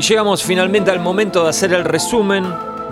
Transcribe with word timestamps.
Y 0.00 0.02
llegamos 0.02 0.42
finalmente 0.42 0.90
al 0.90 0.98
momento 1.00 1.42
de 1.44 1.50
hacer 1.50 1.74
el 1.74 1.84
resumen 1.84 2.42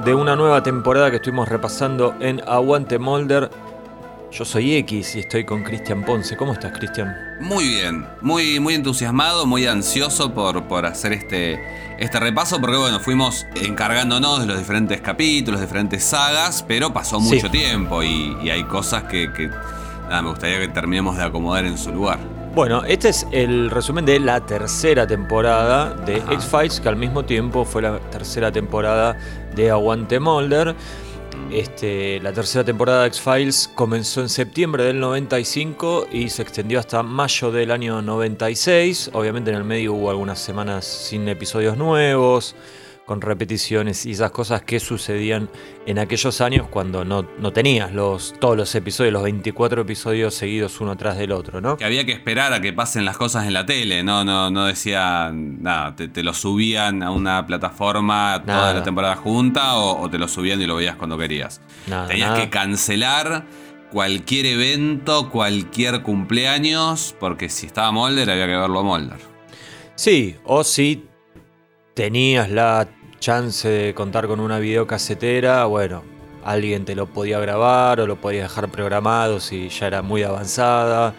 de 0.05 0.13
una 0.13 0.37
nueva 0.37 0.63
temporada 0.63 1.09
que 1.11 1.17
estuvimos 1.17 1.49
repasando 1.49 2.15
en 2.21 2.43
Aguante 2.47 2.99
Molder. 2.99 3.51
Yo 4.31 4.45
soy 4.45 4.75
X 4.75 5.17
y 5.17 5.21
estoy 5.21 5.45
con 5.47 5.63
Cristian 5.63 6.05
Ponce. 6.05 6.37
¿Cómo 6.37 6.53
estás, 6.53 6.73
Cristian? 6.77 7.17
Muy 7.41 7.67
bien, 7.67 8.07
muy, 8.21 8.61
muy 8.61 8.75
entusiasmado, 8.75 9.47
muy 9.47 9.67
ansioso 9.67 10.35
por, 10.35 10.65
por 10.65 10.85
hacer 10.85 11.15
este, 11.15 11.59
este 11.99 12.21
repaso, 12.21 12.61
porque 12.61 12.77
bueno, 12.77 13.01
fuimos 13.01 13.47
encargándonos 13.55 14.41
de 14.41 14.47
los 14.47 14.59
diferentes 14.59 15.01
capítulos, 15.01 15.63
diferentes 15.63 16.05
sagas, 16.05 16.63
pero 16.69 16.93
pasó 16.93 17.21
mucho 17.21 17.47
Sí. 17.47 17.53
tiempo 17.53 18.03
y, 18.03 18.37
y 18.43 18.51
hay 18.51 18.65
cosas 18.65 19.05
que, 19.05 19.33
que, 19.33 19.49
nada, 19.49 20.21
me 20.21 20.29
gustaría 20.29 20.61
que 20.61 20.69
terminemos 20.69 21.17
de 21.17 21.23
acomodar 21.25 21.65
en 21.65 21.79
su 21.79 21.91
lugar. 21.91 22.19
Bueno, 22.59 22.83
este 22.83 23.11
es 23.11 23.25
el 23.31 23.71
resumen 23.71 24.05
de 24.05 24.19
la 24.19 24.45
tercera 24.45 25.07
temporada 25.07 25.95
de. 25.95 26.17
X-Files, 26.17 26.81
que 26.81 26.89
al 26.89 26.97
mismo 26.97 27.25
tiempo 27.25 27.65
fue 27.65 27.83
la 27.83 28.01
tercera 28.11 28.51
temporada 28.51 29.17
de 29.55 29.71
Aguante 29.71 30.19
Molder. 30.19 30.75
Este, 31.53 32.19
la 32.19 32.33
tercera 32.33 32.65
temporada 32.65 33.03
de 33.03 33.07
X-Files 33.07 33.71
comenzó 33.77 34.23
en 34.23 34.29
septiembre 34.29 34.83
del 34.83 34.99
95 34.99 36.09
y 36.11 36.31
se 36.31 36.43
extendió 36.43 36.81
hasta 36.81 37.05
mayo 37.05 37.53
del 37.53 37.71
año 37.71 38.03
96. 38.03 39.13
Obviamente 39.13 39.51
en 39.51 39.57
el 39.57 39.65
medio 39.65 39.95
hubo 39.95 40.11
algunas 40.11 40.41
semanas 40.41 40.85
sin 40.85 41.29
episodios 41.29 41.77
nuevos, 41.77 42.57
con 43.09 43.21
repeticiones 43.23 44.07
y 44.07 44.13
esas 44.13 44.31
cosas 44.31 44.63
que 44.63 44.79
sucedían 44.79 45.49
en 45.87 45.99
aquellos 45.99 46.41
años 46.43 46.69
cuando 46.69 47.05
no, 47.05 47.27
no 47.41 47.53
tenías 47.53 47.93
los, 47.93 48.35
todos 48.39 48.57
los 48.57 48.73
episodios, 48.75 49.13
los 49.15 49.23
24 49.25 49.83
episodios 49.83 50.35
seguidos 50.35 50.81
uno 50.81 50.95
tras 50.97 51.17
del 51.17 51.33
otro, 51.33 51.61
¿no? 51.61 51.77
Que 51.79 51.85
había 51.87 52.05
que 52.05 52.13
esperar 52.13 52.53
a 52.53 52.61
que 52.61 52.73
pasen 52.73 53.05
las 53.07 53.17
cosas 53.17 53.47
en 53.47 53.55
la 53.55 53.65
tele, 53.67 54.03
no, 54.05 54.25
no, 54.25 54.51
no 54.51 54.67
decían 54.67 55.63
nada, 55.63 55.97
te, 55.97 56.09
te 56.09 56.23
lo 56.23 56.35
subían 56.35 57.03
a 57.03 57.11
una 57.11 57.47
plataforma 57.47 58.43
toda 58.45 58.57
Nada. 58.59 58.75
la 58.75 58.83
temporada 58.83 59.17
junta 59.17 59.77
o, 59.77 60.03
o 60.03 60.11
te 60.11 60.19
lo 60.19 60.29
subían 60.29 60.61
y 60.61 60.67
lo 60.67 60.77
veías 60.77 60.97
cuando 60.97 61.17
querías. 61.19 61.61
Nada, 61.87 62.07
Tenías 62.09 62.31
nada. 62.31 62.41
que 62.43 62.51
cancelar 62.51 63.47
cualquier 63.91 64.45
evento, 64.45 65.31
cualquier 65.31 66.03
cumpleaños, 66.03 67.17
porque 67.19 67.49
si 67.49 67.65
estaba 67.65 67.91
Molder 67.91 68.31
había 68.31 68.47
que 68.47 68.57
verlo 68.57 68.81
a 68.81 68.83
Molder. 68.83 69.19
Sí, 69.95 70.37
o 70.45 70.63
si 70.63 71.07
tenías 71.95 72.49
la 72.51 72.87
chance 73.21 73.69
de 73.69 73.95
contar 73.95 74.27
con 74.27 74.41
una 74.41 74.59
videocasetera, 74.59 75.65
bueno, 75.67 76.03
alguien 76.45 76.85
te 76.85 76.95
lo 76.95 77.07
podía 77.07 77.39
grabar 77.41 78.01
o 78.01 78.07
lo 78.07 78.17
podías 78.17 78.45
dejar 78.49 78.69
programado 78.69 79.41
si 79.41 79.69
ya 79.69 79.87
era 79.89 80.03
muy 80.03 80.23
avanzada, 80.23 81.15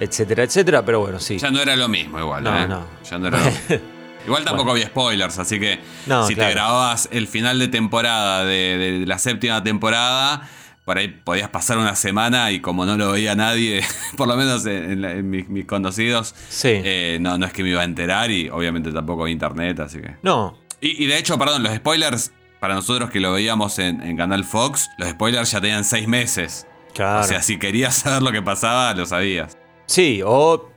etcétera, 0.00 0.44
etcétera, 0.44 0.84
pero 0.84 1.00
bueno, 1.00 1.18
sí. 1.18 1.38
Ya 1.38 1.50
no 1.50 1.60
era 1.60 1.76
lo 1.76 1.88
mismo 1.88 2.18
igual, 2.18 2.44
No, 2.44 2.56
¿eh? 2.58 2.66
no. 2.68 2.84
Ya 3.08 3.18
no 3.18 3.28
era 3.28 3.38
lo 3.38 3.44
mismo. 3.44 3.76
Igual 4.26 4.44
tampoco 4.44 4.72
había 4.72 4.86
spoilers, 4.88 5.38
así 5.38 5.60
que 5.60 5.78
No, 6.06 6.26
si 6.26 6.34
claro. 6.34 6.48
te 6.48 6.54
grababas 6.54 7.08
el 7.12 7.28
final 7.28 7.60
de 7.60 7.68
temporada 7.68 8.44
de, 8.44 8.76
de 9.00 9.06
la 9.06 9.18
séptima 9.18 9.62
temporada, 9.62 10.48
por 10.84 10.98
ahí 10.98 11.06
podías 11.06 11.48
pasar 11.48 11.78
una 11.78 11.94
semana 11.94 12.50
y 12.50 12.58
como 12.60 12.84
no 12.86 12.96
lo 12.96 13.12
veía 13.12 13.36
nadie, 13.36 13.84
por 14.16 14.26
lo 14.26 14.36
menos 14.36 14.66
en, 14.66 14.90
en 14.90 15.02
la- 15.02 15.12
en 15.12 15.30
mis, 15.30 15.48
mis 15.48 15.64
conocidos, 15.64 16.34
Sí. 16.48 16.70
eh, 16.72 17.18
no, 17.20 17.38
no 17.38 17.46
es 17.46 17.52
que 17.52 17.62
me 17.62 17.68
iba 17.68 17.82
a 17.82 17.84
enterar 17.84 18.32
y 18.32 18.48
obviamente 18.48 18.90
tampoco 18.90 19.22
había 19.22 19.32
internet, 19.32 19.78
así 19.78 20.00
que... 20.00 20.16
No, 20.22 20.58
Y, 20.80 21.02
y 21.04 21.06
de 21.06 21.18
hecho, 21.18 21.38
perdón, 21.38 21.62
los 21.62 21.74
spoilers, 21.74 22.32
para 22.60 22.74
nosotros 22.74 23.10
que 23.10 23.20
lo 23.20 23.32
veíamos 23.32 23.78
en, 23.78 24.02
en 24.02 24.16
Canal 24.16 24.44
Fox, 24.44 24.88
los 24.98 25.08
spoilers 25.10 25.50
ya 25.50 25.60
tenían 25.60 25.84
seis 25.84 26.06
meses. 26.08 26.66
claro. 26.94 27.20
O 27.20 27.24
sea, 27.24 27.42
si 27.42 27.58
querías 27.58 27.96
saber 27.96 28.22
lo 28.22 28.32
que 28.32 28.42
pasaba, 28.42 28.92
lo 28.94 29.06
sabías. 29.06 29.56
Sí, 29.86 30.20
o 30.24 30.68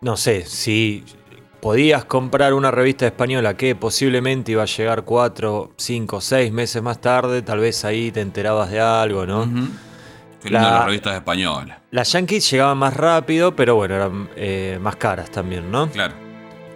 no 0.00 0.16
sé, 0.16 0.44
si 0.46 1.04
podías 1.60 2.04
comprar 2.04 2.54
una 2.54 2.70
revista 2.70 3.06
española 3.06 3.56
que 3.56 3.74
posiblemente 3.74 4.52
iba 4.52 4.62
a 4.62 4.66
llegar 4.66 5.04
cuatro, 5.04 5.72
cinco, 5.76 6.20
seis 6.20 6.52
meses 6.52 6.82
más 6.82 7.00
tarde, 7.00 7.42
tal 7.42 7.58
vez 7.60 7.84
ahí 7.84 8.12
te 8.12 8.20
enterabas 8.20 8.70
de 8.70 8.80
algo, 8.80 9.26
¿no? 9.26 9.40
La- 10.44 10.60
lindo 10.60 10.60
las 10.70 10.84
revistas 10.84 11.14
españolas. 11.16 11.78
Las 11.90 12.12
Yankees 12.12 12.48
llegaban 12.50 12.78
más 12.78 12.94
rápido, 12.96 13.56
pero 13.56 13.74
bueno, 13.74 13.96
eran 13.96 14.30
eh, 14.36 14.78
más 14.80 14.94
caras 14.96 15.30
también, 15.32 15.68
¿no? 15.70 15.90
Claro. 15.90 16.14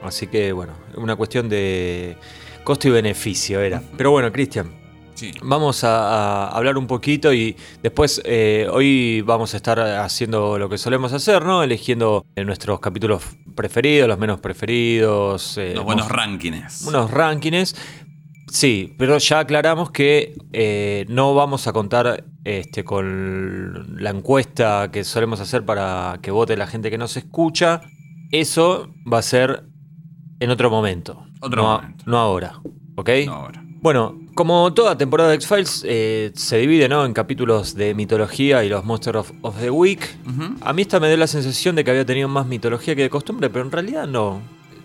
Así 0.02 0.26
que 0.26 0.50
bueno, 0.50 0.72
una 0.96 1.14
cuestión 1.14 1.48
de 1.48 2.16
costo 2.64 2.88
y 2.88 2.90
beneficio 2.90 3.60
era. 3.60 3.82
Pero 3.96 4.10
bueno, 4.10 4.30
Cristian, 4.32 4.70
Sí. 5.14 5.30
vamos 5.42 5.84
a, 5.84 6.46
a 6.46 6.48
hablar 6.48 6.76
un 6.78 6.86
poquito 6.86 7.32
y 7.32 7.54
después 7.82 8.20
eh, 8.24 8.66
hoy 8.70 9.20
vamos 9.20 9.52
a 9.54 9.56
estar 9.58 9.78
haciendo 9.78 10.58
lo 10.58 10.68
que 10.68 10.78
solemos 10.78 11.12
hacer, 11.12 11.44
¿no? 11.44 11.62
Eligiendo 11.62 12.24
eh, 12.34 12.44
nuestros 12.44 12.80
capítulos 12.80 13.22
preferidos, 13.54 14.08
los 14.08 14.18
menos 14.18 14.40
preferidos. 14.40 15.58
eh, 15.58 15.74
Los 15.76 15.84
buenos 15.84 16.08
rankings. 16.08 16.82
unos 16.86 17.10
rankings. 17.10 17.76
Sí, 18.48 18.94
pero 18.98 19.16
ya 19.18 19.38
aclaramos 19.40 19.90
que 19.92 20.34
eh, 20.52 21.06
no 21.08 21.34
vamos 21.34 21.66
a 21.68 21.72
contar 21.72 22.24
este, 22.44 22.84
con 22.84 23.96
la 24.02 24.10
encuesta 24.10 24.90
que 24.92 25.04
solemos 25.04 25.40
hacer 25.40 25.64
para 25.64 26.18
que 26.20 26.30
vote 26.30 26.56
la 26.56 26.66
gente 26.66 26.90
que 26.90 26.98
nos 26.98 27.16
escucha. 27.16 27.80
Eso 28.30 28.90
va 29.10 29.18
a 29.18 29.22
ser 29.22 29.64
en 30.41 30.50
otro 30.50 30.70
momento. 30.70 31.26
Otro 31.41 31.62
no, 31.62 31.69
momento. 31.76 32.04
no 32.06 32.19
ahora. 32.19 32.54
¿Ok? 32.97 33.10
No, 33.26 33.32
ahora. 33.32 33.62
Bueno, 33.82 34.20
como 34.34 34.72
toda 34.72 34.97
temporada 34.97 35.31
de 35.31 35.34
X-Files, 35.37 35.84
eh, 35.87 36.31
se 36.34 36.59
divide 36.59 36.88
¿no? 36.88 37.04
en 37.04 37.12
capítulos 37.12 37.75
de 37.75 37.94
mitología 37.94 38.62
y 38.62 38.69
los 38.69 38.84
Monsters 38.84 39.19
of, 39.19 39.32
of 39.43 39.59
the 39.59 39.70
Week. 39.70 40.00
A 40.60 40.72
mí 40.72 40.82
esta 40.82 41.00
me 41.00 41.09
dio 41.09 41.16
la 41.16 41.26
sensación 41.26 41.75
de 41.75 41.84
que 41.84 41.91
había 41.91 42.06
tenido 42.06 42.28
más 42.28 42.47
mitología 42.47 42.94
que 42.94 43.03
de 43.03 43.10
costumbre, 43.10 43.50
pero 43.50 43.65
en 43.65 43.72
realidad 43.72 44.06
no. 44.06 44.41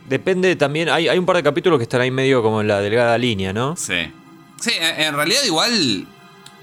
Depende 0.10 0.56
también, 0.56 0.90
hay, 0.90 1.08
hay 1.10 1.20
un 1.20 1.26
par 1.26 1.36
de 1.36 1.44
capítulos 1.44 1.78
que 1.78 1.84
están 1.84 2.02
ahí 2.02 2.10
medio 2.10 2.42
como 2.42 2.62
en 2.62 2.68
la 2.68 2.80
delgada 2.80 3.18
línea, 3.18 3.54
¿no? 3.54 3.76
Sí. 3.76 4.12
Sí, 4.60 4.72
en 4.80 5.02
en 5.02 5.16
realidad 5.16 5.42
igual, 5.46 6.08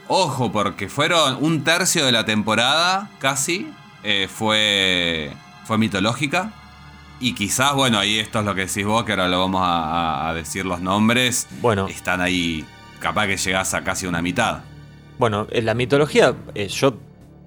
ojo, 0.08 0.50
porque 0.50 0.88
fueron 0.88 1.38
un 1.40 1.62
tercio 1.62 2.04
de 2.04 2.10
la 2.10 2.24
temporada, 2.24 3.10
casi, 3.20 3.68
eh, 4.02 4.28
fue, 4.28 5.30
fue 5.66 5.78
mitológica. 5.78 6.52
Y 7.20 7.34
quizás, 7.34 7.74
bueno, 7.74 7.98
ahí 7.98 8.18
esto 8.18 8.40
es 8.40 8.44
lo 8.44 8.54
que 8.54 8.66
decís 8.66 8.84
vos, 8.84 9.04
que 9.04 9.12
ahora 9.12 9.28
lo 9.28 9.38
vamos 9.40 9.62
a, 9.64 10.32
decir 10.34 10.64
los 10.66 10.80
nombres. 10.80 11.46
Bueno, 11.62 11.86
Están 11.88 12.20
ahí, 12.20 12.64
capaz 12.98 13.26
que 13.26 13.36
llegás 13.36 13.72
a 13.74 13.82
casi 13.84 14.06
una 14.06 14.20
mitad. 14.20 14.60
bueno, 15.18 15.46
en 15.50 15.64
la 15.64 15.74
mitología, 15.74 16.34
eh, 16.54 16.68
yo 16.68 16.94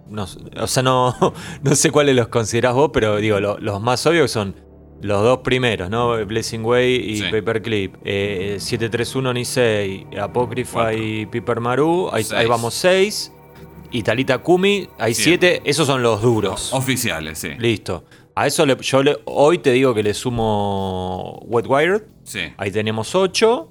no, 0.10 0.26
o 0.60 0.68
sea, 0.68 0.84
no, 0.84 1.16
no 1.64 1.76
sé 1.76 1.92
cuáles 1.92 2.16
los 2.16 2.30
considerás 2.30 2.74
vos, 2.74 2.92
pero 2.94 3.18
digo, 3.18 3.40
lo- 3.40 3.58
los 3.60 3.82
más 3.82 4.06
obvios 4.06 4.32
son 4.32 4.56
los 5.02 5.22
dos 5.22 5.40
primeros, 5.40 5.90
¿no? 5.92 6.26
Blessing 6.26 6.64
Way 6.66 6.96
y 6.96 7.18
Sí. 7.18 7.24
Paperclip. 7.30 7.96
Eh, 8.04 8.56
731 8.60 9.34
Nisei, 9.34 10.08
Apócrifa 10.20 10.72
Cuatro. 10.86 10.98
y 11.04 11.26
Piper 11.28 11.60
Maru, 11.60 12.10
ahí, 12.12 12.26
vamos 12.48 12.74
seis. 12.74 13.32
Y 13.92 14.02
Talita 14.04 14.40
Kumi, 14.40 14.90
hay 14.98 15.14
Siete. 15.14 15.50
siete, 15.60 15.70
esos 15.70 15.86
son 15.88 16.02
los 16.02 16.22
duros. 16.22 16.74
Oficiales, 16.74 17.38
sí. 17.40 17.50
Listo. 17.60 18.06
A 18.40 18.46
eso 18.46 18.66
le- 18.68 18.78
yo 18.82 19.02
le- 19.02 19.18
hoy 19.26 19.58
te 19.58 19.72
digo 19.72 19.96
que 19.96 20.04
le 20.04 20.14
sumo 20.14 21.40
Wetwired. 21.48 22.04
Sí. 22.24 22.54
Ahí 22.58 22.70
tenemos 22.72 23.16
8. 23.16 23.68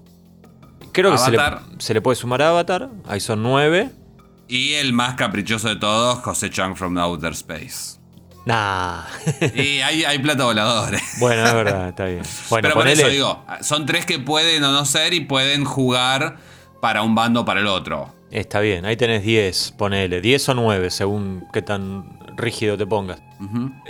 Creo 0.93 1.13
que 1.13 1.19
se 1.19 1.31
le, 1.31 1.39
Avatar. 1.39 1.63
se 1.79 1.95
le 1.95 2.01
puede 2.01 2.17
sumar 2.17 2.43
a 2.43 2.49
Avatar. 2.51 2.91
Ahí 3.07 3.21
son 3.21 3.43
9. 3.45 3.91
Y 4.49 4.73
el 4.75 4.93
más 4.93 5.15
caprichoso 5.15 5.69
de 5.69 5.77
todos, 5.77 6.19
José 6.19 6.51
Chang 6.51 6.75
from 6.75 6.99
Outer 6.99 7.33
Space. 7.33 7.99
Nah. 8.45 9.03
Y 9.55 9.81
hay, 9.83 10.05
hay 10.05 10.19
plata 10.19 10.45
voladores. 10.45 11.01
bueno, 11.21 11.47
es 11.47 11.55
verdad, 11.55 11.89
está 11.91 12.07
bien. 12.07 12.23
Bueno, 12.51 12.63
Pero 12.69 12.75
por 12.75 12.89
eso 12.89 13.09
digo, 13.09 13.45
son 13.61 13.87
tres 13.87 14.05
que 14.05 14.19
pueden 14.19 14.65
o 14.65 14.73
no 14.73 14.85
ser 14.85 15.15
y 15.15 15.21
pueden 15.21 15.65
jugar 15.65 16.39
para 16.81 17.03
un 17.03 17.15
bando 17.15 17.43
o 17.43 17.45
para 17.45 17.61
el 17.61 17.69
otro. 17.69 18.13
Está 18.33 18.59
bien, 18.59 18.85
ahí 18.85 18.97
tenés 18.97 19.23
10, 19.23 19.75
ponele. 19.79 20.21
10 20.21 20.49
o 20.49 20.55
9, 20.55 20.91
según 20.91 21.45
qué 21.53 21.63
tan 21.63 22.19
rígido 22.37 22.77
te 22.77 22.87
pongas. 22.87 23.21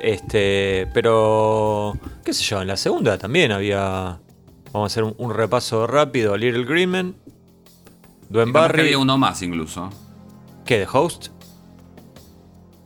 Este, 0.02 0.88
pero. 0.94 1.94
¿Qué 2.24 2.32
sé 2.32 2.42
yo? 2.44 2.62
En 2.62 2.68
la 2.68 2.76
segunda 2.76 3.18
también 3.18 3.52
había. 3.52 4.18
Vamos 4.72 4.90
a 4.90 4.92
hacer 4.92 5.04
un, 5.04 5.14
un 5.18 5.32
repaso 5.34 5.86
rápido. 5.86 6.36
Little 6.36 6.64
Greenman. 6.64 7.14
Dwayne 8.28 8.52
Barry. 8.52 8.80
había 8.80 8.98
uno 8.98 9.16
más 9.18 9.40
incluso. 9.42 9.90
¿Qué? 10.64 10.78
¿The 10.80 10.88
Host? 10.92 11.28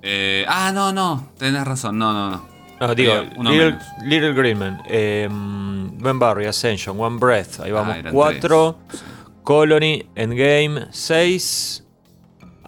Eh, 0.03 0.45
ah, 0.49 0.71
no, 0.73 0.93
no, 0.93 1.29
tenés 1.39 1.65
razón, 1.65 1.99
no, 1.99 2.13
no, 2.13 2.31
no. 2.31 2.49
No, 2.81 2.95
digo, 2.95 3.13
Little. 3.39 3.79
Little 4.05 4.33
Greenman, 4.33 4.83
eh, 4.87 5.29
Barry, 5.31 6.47
Ascension, 6.47 6.99
One 6.99 7.19
Breath, 7.19 7.61
ahí 7.61 7.71
vamos, 7.71 7.97
Ah, 8.03 8.09
4. 8.11 8.79
tres. 8.89 9.03
Colony, 9.43 10.07
Endgame, 10.15 10.87
6. 10.91 11.85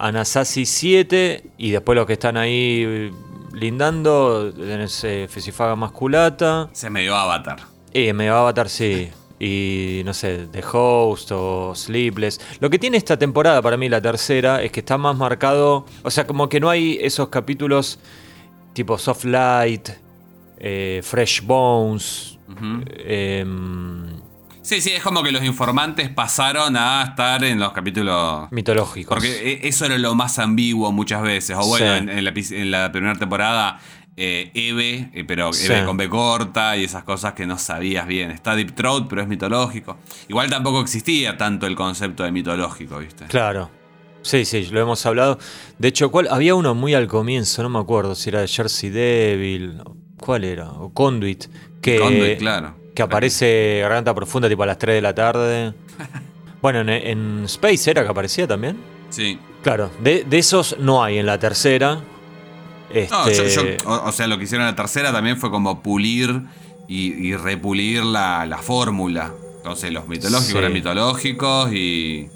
Anasazi, 0.02 0.66
7. 0.66 1.44
Y 1.58 1.70
después 1.70 1.94
los 1.96 2.06
que 2.06 2.14
están 2.14 2.36
ahí 2.36 2.84
eh, 2.84 3.12
lindando, 3.52 4.52
tenés 4.52 5.04
eh, 5.04 5.28
Fesifaga 5.30 5.76
Masculata. 5.76 6.68
Se 6.72 6.90
me 6.90 7.02
dio 7.02 7.14
Avatar. 7.14 7.60
Y 7.94 8.12
me 8.12 8.28
va 8.28 8.38
a 8.38 8.40
avatar, 8.40 8.68
sí. 8.68 9.10
Y 9.38 10.02
no 10.04 10.12
sé, 10.12 10.48
The 10.50 10.62
Host 10.72 11.30
o 11.32 11.72
Sleepless. 11.74 12.40
Lo 12.58 12.68
que 12.68 12.80
tiene 12.80 12.96
esta 12.96 13.16
temporada 13.16 13.62
para 13.62 13.76
mí, 13.76 13.88
la 13.88 14.00
tercera, 14.00 14.60
es 14.62 14.72
que 14.72 14.80
está 14.80 14.98
más 14.98 15.16
marcado. 15.16 15.86
O 16.02 16.10
sea, 16.10 16.26
como 16.26 16.48
que 16.48 16.58
no 16.58 16.68
hay 16.68 16.98
esos 17.00 17.28
capítulos 17.28 18.00
tipo 18.72 18.98
Soft 18.98 19.24
Light, 19.24 19.88
eh, 20.58 21.00
Fresh 21.04 21.42
Bones. 21.44 22.38
Sí, 24.62 24.80
sí, 24.80 24.92
es 24.92 25.02
como 25.02 25.24
que 25.24 25.32
los 25.32 25.42
informantes 25.42 26.08
pasaron 26.08 26.76
a 26.76 27.02
estar 27.02 27.42
en 27.42 27.58
los 27.58 27.72
capítulos 27.72 28.50
mitológicos. 28.52 29.16
Porque 29.16 29.60
e, 29.60 29.68
eso 29.68 29.86
era 29.86 29.98
lo 29.98 30.14
más 30.14 30.38
ambiguo 30.38 30.92
muchas 30.92 31.20
veces. 31.22 31.56
O 31.58 31.66
bueno, 31.66 31.94
en, 31.94 32.24
la, 32.70 32.92
primera 32.92 33.16
temporada, 33.16 33.80
eh, 34.16 34.52
Eve, 34.54 35.10
eh, 35.14 35.24
pero 35.26 35.50
Eve 35.52 35.84
con 35.84 35.96
B 35.96 36.08
corta 36.08 36.76
y 36.76 36.84
esas 36.84 37.02
cosas 37.02 37.32
que 37.32 37.44
no 37.44 37.58
sabías 37.58 38.06
bien. 38.06 38.30
Está 38.30 38.54
Deep 38.54 38.76
Throat, 38.76 39.08
pero 39.08 39.22
es 39.22 39.28
mitológico. 39.28 39.98
Igual 40.28 40.48
tampoco 40.48 40.80
existía 40.80 41.36
tanto 41.36 41.66
el 41.66 41.74
concepto 41.74 42.22
de 42.22 42.30
mitológico, 42.30 42.98
¿viste? 42.98 43.26
Claro. 43.26 43.68
Sí, 44.22 44.44
sí, 44.44 44.66
lo 44.66 44.80
hemos 44.80 45.04
hablado. 45.04 45.40
De 45.78 45.88
hecho, 45.88 46.12
¿cuál? 46.12 46.28
había 46.30 46.54
uno 46.54 46.76
muy 46.76 46.94
al 46.94 47.08
comienzo, 47.08 47.64
no 47.64 47.68
me 47.68 47.80
acuerdo 47.80 48.14
si 48.14 48.30
era 48.30 48.40
de 48.40 48.46
Jersey 48.46 48.90
Devil. 48.90 49.82
¿Cuál 50.20 50.44
era? 50.44 50.70
O 50.70 50.94
Conduit. 50.94 51.46
Que, 51.80 51.98
Conduit, 51.98 52.38
claro 52.38 52.81
que 52.94 53.02
aparece 53.02 53.80
Garganta 53.82 54.14
Profunda 54.14 54.48
tipo 54.48 54.62
a 54.62 54.66
las 54.66 54.78
3 54.78 54.96
de 54.96 55.02
la 55.02 55.14
tarde. 55.14 55.74
Bueno, 56.60 56.80
en, 56.80 57.44
Space 57.46 57.90
era 57.90 58.04
que 58.04 58.08
aparecía 58.08 58.46
también. 58.46 58.78
Sí. 59.10 59.38
Claro, 59.62 59.90
de, 60.00 60.24
esos 60.30 60.76
no 60.78 61.02
hay 61.02 61.18
en 61.18 61.26
la 61.26 61.38
tercera. 61.38 62.00
Este... 62.88 63.78
o, 63.84 64.12
sea, 64.12 64.26
lo 64.26 64.38
que 64.38 64.44
hicieron 64.44 64.66
en 64.66 64.72
la 64.72 64.76
tercera 64.76 65.12
también 65.12 65.38
fue 65.38 65.50
como 65.50 65.82
pulir 65.82 66.42
y, 66.86 67.34
repulir 67.34 68.04
la, 68.04 68.58
fórmula. 68.62 69.32
Entonces, 69.56 69.92
los 69.92 70.06
mitológicos 70.06 70.54
eran 70.54 70.72
mitológicos 70.72 71.72
y. 71.72 72.28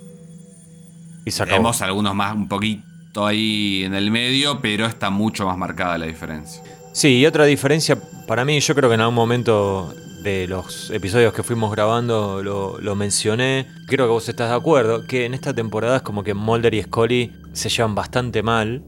Y 1.24 1.30
sacamos 1.30 1.82
algunos 1.82 2.14
más 2.14 2.34
un 2.34 2.48
poquito 2.48 3.26
ahí 3.26 3.82
en 3.84 3.94
el 3.94 4.10
medio, 4.10 4.60
pero 4.60 4.86
está 4.86 5.10
mucho 5.10 5.46
más 5.46 5.56
marcada 5.58 5.98
la 5.98 6.06
diferencia. 6.06 6.62
Sí, 6.92 7.18
y 7.18 7.26
otra 7.26 7.44
diferencia 7.44 8.00
para 8.26 8.44
mí, 8.44 8.58
yo 8.60 8.74
creo 8.74 8.88
que 8.88 8.94
en 8.94 9.00
algún 9.00 9.14
momento 9.14 9.94
de 10.26 10.48
los 10.48 10.90
episodios 10.90 11.32
que 11.32 11.44
fuimos 11.44 11.70
grabando 11.70 12.42
lo, 12.42 12.96
mencioné. 12.96 13.66
Creo 13.86 14.06
que 14.06 14.10
vos 14.10 14.28
estás 14.28 14.50
de 14.50 14.56
acuerdo, 14.56 15.06
que 15.06 15.24
en 15.24 15.34
esta 15.34 15.54
temporada 15.54 15.96
es 15.96 16.02
como 16.02 16.24
que 16.24 16.34
Mulder 16.34 16.74
y 16.74 16.82
Scully 16.82 17.32
se 17.52 17.68
llevan 17.68 17.94
bastante 17.94 18.42
mal. 18.42 18.82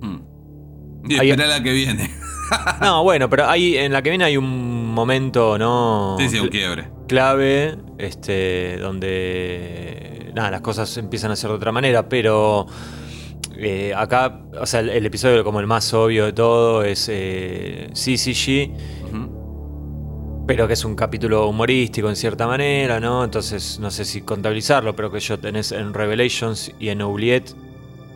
Hmm. 0.00 0.20
Y 1.08 1.16
espera 1.16 1.48
la 1.48 1.62
que 1.62 1.72
viene. 1.72 2.10
no, 2.80 3.02
bueno, 3.02 3.28
pero 3.28 3.48
ahí 3.48 3.76
en 3.76 3.92
la 3.92 4.02
que 4.02 4.10
viene 4.10 4.24
hay 4.24 4.36
un 4.36 4.94
momento, 4.94 5.58
¿no? 5.58 6.16
Sí, 6.18 6.28
sí, 6.28 6.38
un 6.38 6.48
quiebre. 6.48 6.88
Clave, 7.08 7.76
este, 7.98 8.78
donde. 8.78 10.30
Nada, 10.34 10.52
las 10.52 10.60
cosas 10.60 10.96
empiezan 10.96 11.32
a 11.32 11.36
ser 11.36 11.50
de 11.50 11.56
otra 11.56 11.72
manera, 11.72 12.08
pero. 12.08 12.66
Eh, 13.56 13.92
acá, 13.96 14.42
o 14.60 14.66
sea, 14.66 14.80
el, 14.80 15.06
episodio 15.06 15.44
como 15.44 15.60
el 15.60 15.66
más 15.66 15.92
obvio 15.94 16.26
de 16.26 16.32
todo 16.32 16.82
es 16.82 17.08
eh, 17.08 17.88
CCG 17.92 19.03
pero 20.46 20.66
que 20.66 20.74
es 20.74 20.84
un 20.84 20.94
capítulo 20.94 21.48
humorístico 21.48 22.08
en 22.08 22.16
cierta 22.16 22.46
manera, 22.46 23.00
¿no? 23.00 23.24
Entonces 23.24 23.78
no 23.80 23.90
sé 23.90 24.04
si 24.04 24.22
contabilizarlo, 24.22 24.94
pero 24.94 25.10
que 25.10 25.20
yo 25.20 25.38
tenés 25.38 25.72
en 25.72 25.94
Revelations 25.94 26.72
y 26.78 26.90
en 26.90 27.00
Oubliette 27.00 27.54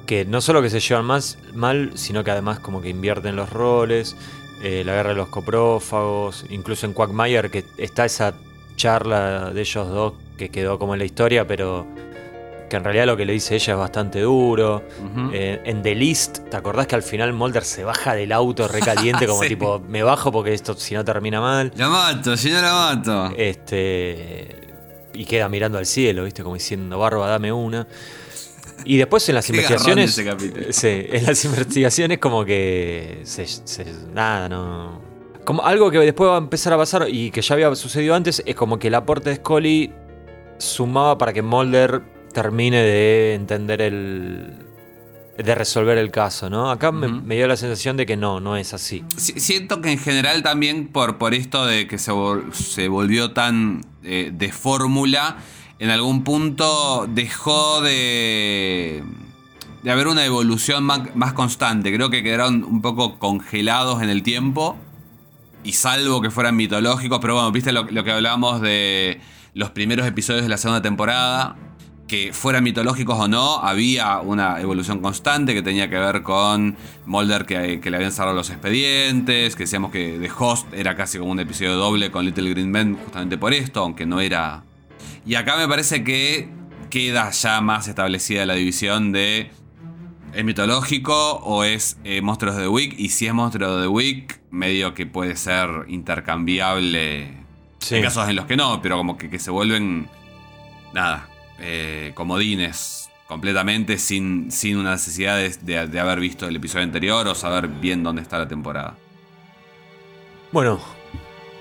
que 0.07 0.25
no 0.25 0.41
solo 0.41 0.63
que 0.63 0.71
se 0.71 0.81
llevan 0.81 1.05
más 1.05 1.39
mal, 1.55 1.93
sino 1.95 2.25
que 2.25 2.31
además 2.31 2.61
como 2.61 2.81
que 2.81 2.89
invierten 2.89 3.37
los 3.37 3.51
roles, 3.51 4.17
eh, 4.63 4.83
la 4.85 4.95
guerra 4.95 5.11
de 5.11 5.17
los 5.17 5.29
coprófagos, 5.29 6.47
incluso 6.51 6.87
en 6.87 6.95
Quagmire 6.95 7.51
que 7.51 7.65
está 7.77 8.05
esa 8.05 8.35
charla 8.77 9.51
de 9.51 9.61
ellos 9.61 9.89
dos 9.89 10.15
que 10.37 10.49
quedó 10.51 10.79
como 10.79 10.95
en 10.95 11.01
la 11.01 11.05
historia, 11.05 11.47
pero 11.47 11.87
que 12.69 12.77
en 12.77 12.85
realidad 12.85 13.07
lo 13.07 13.17
que 13.17 13.25
le 13.25 13.33
dice 13.33 13.55
ella 13.55 13.73
es 13.75 13.79
bastante 13.79 14.21
duro. 14.21 14.85
Eh, 15.33 15.61
en 15.65 15.83
The 15.83 15.95
List, 15.95 16.39
¿te 16.51 16.57
acordás 16.57 16.87
que 16.87 16.95
al 16.95 17.03
final 17.03 17.33
Mulder 17.33 17.65
se 17.65 17.85
baja 17.85 18.15
del 18.15 18.33
auto 18.33 18.69
recaliente 18.69 19.27
como 19.27 19.41
tipo, 19.49 19.81
me 19.81 20.03
bajo 20.03 20.31
porque 20.31 20.55
esto 20.55 20.75
si 20.75 20.95
no 20.95 21.05
termina 21.05 21.41
mal? 21.41 21.73
La 21.77 21.89
mato, 21.89 22.37
si 22.37 22.51
no 22.51 22.61
la 22.61 22.73
mato. 22.73 23.33
Este. 23.37 24.57
Y 25.15 25.25
queda 25.25 25.49
mirando 25.49 25.79
al 25.79 25.87
cielo, 25.87 26.25
¿viste? 26.25 26.43
Como 26.43 26.55
diciendo, 26.55 26.99
barba, 26.99 27.29
dame 27.29 27.53
una. 27.53 27.87
Y 28.85 28.97
después 28.97 29.29
en 29.29 29.35
las 29.35 29.49
investigaciones. 29.51 30.15
Sí, 30.71 31.07
en 31.11 31.27
las 31.27 31.45
investigaciones 31.45 32.19
como 32.19 32.45
que. 32.45 33.23
nada, 34.13 34.49
no. 34.49 35.01
Como 35.45 35.65
algo 35.65 35.91
que 35.91 35.99
después 35.99 36.31
va 36.31 36.35
a 36.35 36.39
empezar 36.39 36.75
a 36.75 36.77
pasar 36.77 37.07
y 37.09 37.31
que 37.31 37.41
ya 37.41 37.55
había 37.55 37.75
sucedido 37.75 38.15
antes 38.15 38.43
es 38.45 38.55
como 38.55 38.79
que 38.79 38.89
el 38.89 38.95
aporte 38.95 39.31
de 39.31 39.37
Scully 39.37 39.95
sumaba 40.59 41.17
para 41.17 41.33
que 41.33 41.41
Mulder 41.41 42.03
termine 42.33 42.79
de 42.79 43.35
entender 43.35 43.81
el. 43.83 44.55
de 45.37 45.55
resolver 45.55 45.99
el 45.99 46.11
caso, 46.11 46.51
¿no? 46.51 46.71
Acá 46.71 46.93
me, 46.93 47.35
dio 47.35 47.47
la 47.47 47.57
sensación 47.57 47.97
de 47.97 48.07
que 48.07 48.17
no, 48.17 48.41
no 48.41 48.57
es 48.57 48.75
así. 48.75 49.05
siento 49.17 49.81
que 49.81 49.93
en 49.93 49.99
general 49.99 50.43
también 50.43 50.89
por, 50.89 51.19
por 51.19 51.35
esto 51.35 51.67
de 51.67 51.87
que 51.87 51.99
se, 51.99 52.13
se 52.53 52.89
volvió 52.89 53.33
tan 53.33 53.85
eh, 54.03 54.31
de 54.33 54.53
fórmula, 54.53 55.39
en 55.79 55.91
algún 55.91 56.25
punto 56.25 57.07
dejó 57.09 57.81
de. 57.83 59.03
de 59.83 59.91
haber 59.91 60.09
una 60.09 60.25
evolución 60.25 60.85
más, 60.85 61.33
constante. 61.35 61.95
Creo 61.95 62.11
que 62.11 62.23
quedaron 62.23 62.65
un 62.65 62.83
poco 62.83 63.19
congelados 63.19 64.03
en 64.03 64.11
el 64.11 64.23
tiempo. 64.23 64.77
Y 65.65 65.73
salvo 65.73 66.23
que 66.23 66.31
fueran 66.31 66.55
mitológicos, 66.57 67.19
pero 67.21 67.35
bueno, 67.35 67.51
viste 67.51 67.73
lo, 67.73 67.83
lo 67.83 68.05
que 68.05 68.13
hablábamos 68.13 68.61
de 68.61 69.21
los 69.55 69.71
primeros 69.71 70.07
episodios 70.07 70.45
de 70.45 70.49
la 70.49 70.57
segunda 70.57 70.81
temporada 70.81 71.57
que 72.09 72.33
fueran 72.33 72.65
mitológicos 72.65 73.19
o 73.21 73.29
no, 73.29 73.59
había 73.59 74.19
una 74.21 74.61
evolución 74.61 75.01
constante 75.01 75.55
que 75.55 75.63
tenía 75.63 75.89
que 75.91 75.99
ver 75.99 76.23
con 76.23 76.77
Mulder 77.05 77.45
que, 77.45 77.81
le 77.85 77.97
habían 77.97 78.11
cerrado 78.11 78.35
los 78.35 78.51
expedientes, 78.51 79.55
que 79.55 79.65
decíamos 79.65 79.93
que 79.93 80.19
The 80.19 80.31
Host 80.37 80.73
era 80.73 80.97
casi 80.97 81.19
como 81.19 81.31
un 81.31 81.39
episodio 81.39 81.75
doble 81.75 82.11
con 82.11 82.25
Little 82.25 82.51
Green 82.51 82.71
Men 82.71 82.97
justamente 82.97 83.37
por 83.37 83.53
esto, 83.53 83.83
aunque 83.83 84.07
no 84.07 84.21
era... 84.21 84.65
Y 85.27 85.35
acá 85.35 85.57
me 85.59 85.69
parece 85.69 86.03
que 86.03 86.49
queda 86.89 87.31
ya 87.31 87.61
más 87.61 87.87
establecida 87.87 88.47
la 88.47 88.55
división 88.55 89.13
de 89.13 89.51
¿Es 90.33 90.45
mitológico 90.45 91.35
o 91.37 91.65
es 91.65 91.99
eh, 92.05 92.23
Monstruos 92.23 92.57
de 92.57 92.63
The 92.63 92.69
Week? 92.69 92.95
Y 92.99 93.11
si 93.11 93.27
es 93.27 93.35
Monstruos 93.35 93.77
de 93.77 93.83
The 93.83 93.89
Week, 93.89 94.41
medio 94.51 94.95
que 94.95 95.07
puede 95.07 95.37
ser 95.37 95.69
intercambiable. 95.89 97.35
En 97.91 98.03
casos 98.03 98.29
en 98.29 98.37
los 98.37 98.47
que 98.47 98.57
no, 98.57 98.81
pero 98.81 98.97
como 98.97 99.19
que, 99.19 99.29
que 99.29 99.39
se 99.39 99.51
vuelven. 99.51 100.09
Nada 100.95 101.28
eh, 101.59 102.13
comodines 102.15 103.11
completamente 103.29 103.99
sin, 103.99 104.51
sin 104.51 104.79
una 104.79 104.93
necesidad 104.93 105.37
de, 105.39 106.01
haber 106.01 106.19
visto 106.19 106.49
el 106.49 106.57
episodio 106.57 106.85
anterior 106.85 107.29
o 107.29 107.35
saber 107.35 107.69
bien 107.69 108.03
dónde 108.03 108.23
está 108.23 108.39
la 108.39 108.49
temporada. 108.49 108.97
Bueno, 110.51 110.81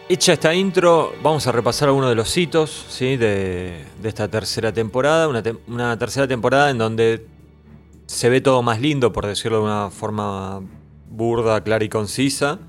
hecha 0.08 0.32
esta 0.32 0.56
intro, 0.56 1.14
vamos 1.22 1.46
a 1.46 1.52
repasar 1.52 1.90
algunos 1.90 2.10
de 2.10 2.16
los 2.16 2.36
hitos 2.38 2.86
¿sí? 2.88 3.18
de, 3.18 3.84
esta 4.02 4.30
tercera 4.30 4.72
temporada. 4.72 5.28
Una, 5.28 5.98
tercera 5.98 6.26
temporada 6.26 6.70
en 6.70 6.78
donde 6.78 7.28
se 8.06 8.30
ve 8.30 8.40
todo 8.40 8.62
más 8.62 8.80
lindo, 8.80 9.12
por 9.12 9.26
decirlo 9.26 9.58
de 9.58 9.64
una 9.66 9.90
forma 9.90 10.62
burda, 11.10 11.62
clara 11.62 11.84
y 11.84 11.90
concisa. 11.90 12.60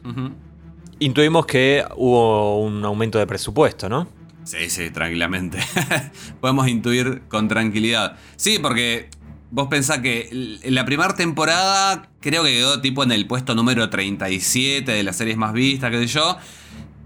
Intuimos 0.99 1.47
que 1.47 1.85
hubo 1.97 2.61
un 2.61 2.85
aumento 2.85 3.21
de 3.21 3.29
presupuesto, 3.29 3.89
¿no? 3.89 4.18
Sí, 4.49 4.71
sí, 4.71 4.89
tranquilamente. 4.89 5.59
Podemos 6.41 6.69
intuir 6.69 7.21
con 7.29 7.49
tranquilidad. 7.49 8.17
Sí, 8.37 8.59
porque 8.59 9.11
vos 9.51 9.69
pensás 9.69 9.99
que 9.99 10.59
la 10.65 10.87
primera 10.87 11.15
temporada 11.15 12.09
creo 12.21 12.45
que 12.45 12.53
quedó 12.53 12.81
tipo 12.81 13.03
en 13.03 13.13
el 13.13 13.27
puesto 13.27 13.55
número 13.55 13.91
37 13.91 14.91
de 14.91 15.03
las 15.03 15.17
series 15.17 15.37
más 15.37 15.53
vistas, 15.53 15.91
qué 15.91 15.99
sé 15.99 16.07
yo. 16.07 16.39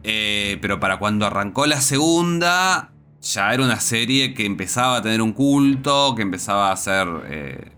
Eh, 0.05 0.59
pero 0.63 0.79
para 0.79 1.01
cuando 1.01 1.27
arrancó 1.27 1.67
la 1.67 1.81
segunda, 1.81 2.93
ya 3.21 3.53
era 3.53 3.65
una 3.65 3.81
serie 3.81 4.35
que 4.35 4.47
empezaba 4.47 4.99
a 4.99 5.03
tener 5.03 5.21
un 5.21 5.33
culto, 5.33 6.15
que 6.15 6.23
empezaba 6.23 6.71
a 6.71 6.77
ser... 6.77 7.09
Eh, 7.27 7.73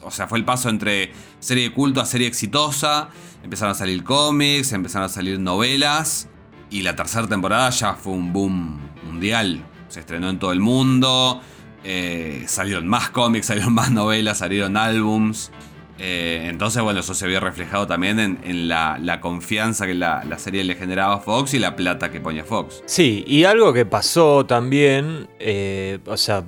o 0.00 0.10
sea, 0.10 0.26
fue 0.26 0.38
el 0.38 0.46
paso 0.46 0.70
entre 0.70 1.12
serie 1.38 1.64
de 1.64 1.74
culto 1.74 2.00
a 2.00 2.06
serie 2.06 2.28
exitosa. 2.28 3.10
Empezaron 3.44 3.72
a 3.72 3.74
salir 3.74 4.04
cómics, 4.04 4.72
empezaron 4.72 5.04
a 5.04 5.10
salir 5.10 5.38
novelas. 5.38 6.30
Y 6.70 6.80
la 6.80 6.96
tercera 6.96 7.28
temporada 7.28 7.68
ya 7.68 7.92
fue 7.92 8.14
un 8.14 8.32
boom 8.32 8.91
mundial. 9.12 9.64
Se 9.88 10.00
estrenó 10.00 10.30
en 10.30 10.38
todo 10.38 10.52
el 10.52 10.60
mundo. 10.60 11.40
Eh, 11.84 12.44
salieron 12.46 12.88
más 12.88 13.10
cómics, 13.10 13.46
salieron 13.52 13.74
más 13.74 13.90
novelas, 13.90 14.38
salieron 14.38 14.76
álbums. 14.76 15.50
Eh, 15.98 16.46
entonces, 16.48 16.82
bueno, 16.82 17.00
eso 17.00 17.14
se 17.14 17.26
vio 17.28 17.38
reflejado 17.38 17.86
también 17.86 18.18
en, 18.42 18.68
la, 18.68 19.18
confianza 19.20 19.86
que 19.86 19.94
la, 19.94 20.38
serie 20.38 20.64
le 20.64 20.74
generaba 20.74 21.14
a 21.14 21.18
Fox 21.18 21.54
y 21.54 21.58
la 21.58 21.76
plata 21.76 22.10
que 22.10 22.20
ponía 22.20 22.44
Fox. 22.44 22.82
Sí, 22.86 23.24
y 23.26 23.44
algo 23.44 23.72
que 23.72 23.86
pasó 23.86 24.44
también, 24.44 25.28
eh, 25.38 26.00
o 26.06 26.16
sea, 26.16 26.44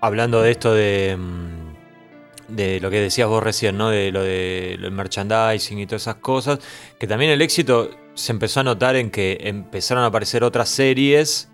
hablando 0.00 0.42
de 0.42 0.50
esto 0.50 0.74
de, 0.74 1.16
mm, 1.16 2.54
de 2.54 2.80
lo 2.80 2.90
que 2.90 3.00
decías 3.00 3.28
vos 3.28 3.42
recién, 3.42 3.78
¿no? 3.78 3.88
De 3.88 4.10
lo 4.12 4.22
del 4.22 4.90
merchandising 4.90 5.78
y 5.78 5.86
todas 5.86 6.02
esas 6.02 6.16
cosas, 6.16 6.58
que 6.98 7.06
también 7.06 7.30
el 7.30 7.40
éxito 7.40 7.90
se 8.14 8.32
empezó 8.32 8.60
a 8.60 8.64
notar 8.64 8.96
en 8.96 9.10
que 9.10 9.38
empezaron 9.42 10.04
a 10.04 10.08
aparecer 10.08 10.44
otras 10.44 10.68
series 10.68 11.48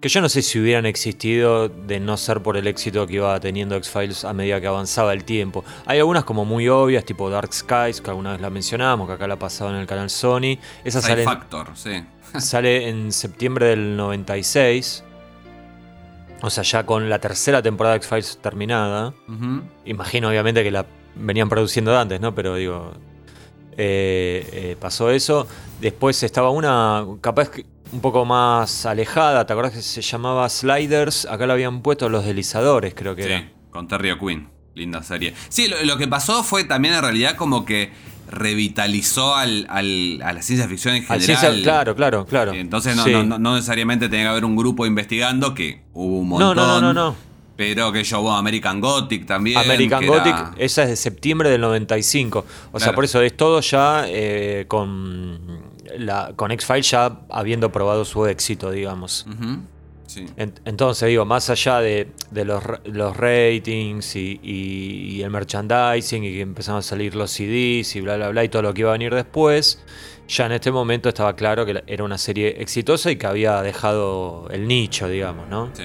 que 0.00 0.08
yo 0.08 0.20
no 0.20 0.28
sé 0.28 0.42
si 0.42 0.58
hubieran 0.58 0.86
existido 0.86 1.68
de 1.68 2.00
no 2.00 2.16
ser 2.16 2.42
por 2.42 2.56
el 2.56 2.66
éxito 2.66 3.06
que 3.06 3.14
iba 3.14 3.38
teniendo 3.38 3.76
X-Files 3.76 4.24
a 4.24 4.32
medida 4.32 4.60
que 4.60 4.66
avanzaba 4.66 5.12
el 5.12 5.24
tiempo. 5.24 5.64
Hay 5.86 5.98
algunas 5.98 6.24
como 6.24 6.44
muy 6.44 6.68
obvias, 6.68 7.04
tipo 7.04 7.30
Dark 7.30 7.52
Skies, 7.52 8.00
que 8.00 8.10
alguna 8.10 8.32
vez 8.32 8.40
la 8.40 8.50
mencionamos, 8.50 9.06
que 9.06 9.14
acá 9.14 9.28
la 9.28 9.38
pasaba 9.38 9.70
en 9.70 9.76
el 9.76 9.86
canal 9.86 10.10
Sony. 10.10 10.58
Esa 10.84 11.00
sale, 11.00 11.24
Factor, 11.24 11.70
sí. 11.74 12.04
sale 12.38 12.88
en 12.88 13.12
septiembre 13.12 13.66
del 13.66 13.96
96. 13.96 15.04
O 16.42 16.50
sea, 16.50 16.64
ya 16.64 16.84
con 16.84 17.08
la 17.08 17.20
tercera 17.20 17.62
temporada 17.62 17.94
de 17.94 17.98
X-Files 17.98 18.38
terminada. 18.42 19.14
Imagino 19.84 20.28
obviamente 20.28 20.64
que 20.64 20.72
la 20.72 20.84
venían 21.14 21.48
produciendo 21.48 21.92
de 21.92 21.98
antes, 21.98 22.20
¿no? 22.20 22.34
Pero 22.34 22.56
digo, 22.56 22.92
eh, 23.76 24.48
eh, 24.52 24.76
pasó 24.80 25.10
eso. 25.10 25.46
Después 25.80 26.20
estaba 26.24 26.50
una, 26.50 27.06
capaz 27.20 27.50
que 27.50 27.71
un 27.92 28.00
poco 28.00 28.24
más 28.24 28.86
alejada, 28.86 29.46
¿te 29.46 29.52
acordás 29.52 29.72
que 29.72 29.82
se 29.82 30.00
llamaba 30.02 30.48
Sliders? 30.48 31.26
Acá 31.26 31.46
lo 31.46 31.52
habían 31.52 31.82
puesto 31.82 32.08
los 32.08 32.24
deslizadores, 32.24 32.94
creo 32.94 33.14
que 33.14 33.22
Sí, 33.24 33.28
era. 33.30 33.50
con 33.70 33.86
Terry 33.88 34.10
O'Quinn. 34.10 34.48
Linda 34.74 35.02
serie. 35.02 35.34
Sí, 35.50 35.68
lo, 35.68 35.82
lo 35.84 35.98
que 35.98 36.08
pasó 36.08 36.42
fue 36.42 36.64
también 36.64 36.94
en 36.94 37.02
realidad 37.02 37.36
como 37.36 37.66
que 37.66 37.92
revitalizó 38.30 39.34
al, 39.34 39.66
al- 39.68 40.20
a 40.24 40.32
la 40.32 40.40
ciencia 40.40 40.66
ficción 40.68 40.94
en 40.94 41.02
Al 41.08 41.20
general. 41.20 41.40
ciencia- 41.40 41.62
claro, 41.62 41.94
claro, 41.94 42.24
claro. 42.26 42.52
Entonces 42.54 42.96
no, 42.96 43.04
Sí. 43.04 43.12
no, 43.12 43.22
no- 43.22 43.38
no 43.38 43.54
necesariamente 43.56 44.08
tenía 44.08 44.24
que 44.26 44.30
haber 44.30 44.44
un 44.46 44.56
grupo 44.56 44.86
investigando, 44.86 45.54
que 45.54 45.82
hubo 45.92 46.20
un 46.20 46.28
montón. 46.28 46.56
no, 46.56 46.66
no, 46.66 46.80
no, 46.80 46.92
no. 46.94 47.14
Pero 47.54 47.92
que 47.92 48.02
yo, 48.02 48.20
hubo 48.20 48.32
American 48.32 48.80
Gothic 48.80 49.26
también. 49.26 49.58
American 49.58 50.06
Gothic, 50.06 50.26
era- 50.34 50.54
esa 50.56 50.84
es 50.84 50.88
de 50.88 50.96
septiembre 50.96 51.50
del 51.50 51.60
95. 51.60 52.46
O 52.72 52.80
sea, 52.80 52.94
por 52.94 53.04
eso 53.04 53.20
es 53.20 53.36
todo 53.36 53.60
ya 53.60 54.04
eh, 54.08 54.64
con, 54.68 55.60
la, 55.98 56.32
con 56.36 56.50
X-Files 56.52 56.90
ya 56.90 57.20
habiendo 57.30 57.70
probado 57.72 58.04
su 58.04 58.26
éxito, 58.26 58.70
digamos. 58.70 59.26
Ujú, 59.28 59.58
Sí. 60.06 60.26
En- 60.36 60.52
Entonces, 60.66 61.08
digo, 61.08 61.24
más 61.24 61.48
allá 61.48 61.80
de, 61.80 62.08
de 62.30 62.44
los, 62.44 62.62
ra- 62.62 62.80
los 62.84 63.16
ratings 63.16 64.14
y, 64.16 64.38
y- 64.42 65.16
y 65.16 65.22
el 65.22 65.30
merchandising 65.30 66.22
y 66.24 66.32
que 66.32 66.40
empezaron 66.42 66.80
a 66.80 66.82
salir 66.82 67.14
los 67.14 67.30
CDs 67.30 67.96
y 67.96 68.00
bla, 68.02 68.16
bla, 68.16 68.28
bla 68.28 68.44
y 68.44 68.50
todo 68.50 68.60
lo 68.60 68.74
que 68.74 68.82
iba 68.82 68.90
a 68.90 68.92
venir 68.92 69.14
después, 69.14 69.82
ya 70.28 70.44
en 70.46 70.52
este 70.52 70.70
momento 70.70 71.08
estaba 71.08 71.34
claro 71.34 71.64
que 71.64 71.82
era 71.86 72.04
una 72.04 72.18
serie 72.18 72.56
exitosa 72.60 73.10
y 73.10 73.16
que 73.16 73.26
había 73.26 73.62
dejado 73.62 74.48
el 74.50 74.68
nicho, 74.68 75.08
digamos, 75.08 75.48
¿no? 75.48 75.70
sí. 75.72 75.84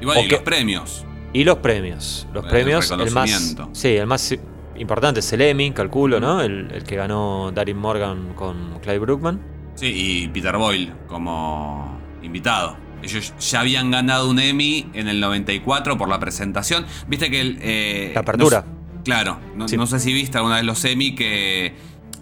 Y 0.00 0.06
bueno, 0.06 0.22
y 0.22 0.26
Ok. 0.26 0.32
los 0.32 0.40
premios. 0.42 1.04
Y 1.34 1.44
los 1.44 1.58
premios. 1.58 2.26
Los 2.32 2.44
El 2.44 2.50
premios, 2.50 2.90
el 2.92 3.10
más. 3.10 3.56
Sí, 3.72 3.88
el 3.96 4.06
más 4.06 4.34
importante 4.76 5.20
es 5.20 5.32
el 5.32 5.40
Emmy, 5.42 5.70
calculo, 5.72 6.20
¿no? 6.20 6.40
El, 6.40 6.70
el 6.72 6.84
que 6.84 6.96
ganó 6.96 7.50
Darin 7.52 7.76
Morgan 7.76 8.34
con 8.34 8.78
Clive 8.80 8.98
Brookman. 9.00 9.40
Sí, 9.74 9.86
y 10.24 10.28
Peter 10.28 10.56
Boyle 10.56 10.92
como 11.06 11.98
invitado. 12.22 12.76
Ellos 13.02 13.34
ya 13.38 13.60
habían 13.60 13.90
ganado 13.90 14.30
un 14.30 14.38
Emmy 14.38 14.86
en 14.94 15.08
el 15.08 15.20
94 15.20 15.98
por 15.98 16.08
la 16.08 16.18
presentación. 16.20 16.86
Viste 17.06 17.30
que 17.30 17.40
el. 17.40 17.58
eh, 17.60 18.12
La 18.14 18.20
apertura. 18.20 18.64
no 18.66 19.02
claro, 19.02 19.38
no, 19.54 19.68
Sí. 19.68 19.76
no 19.76 19.86
sé 19.86 19.98
si 20.00 20.12
viste 20.12 20.38
alguna 20.38 20.56
vez 20.56 20.64
los 20.64 20.84
Emmy 20.84 21.14
que. 21.14 21.74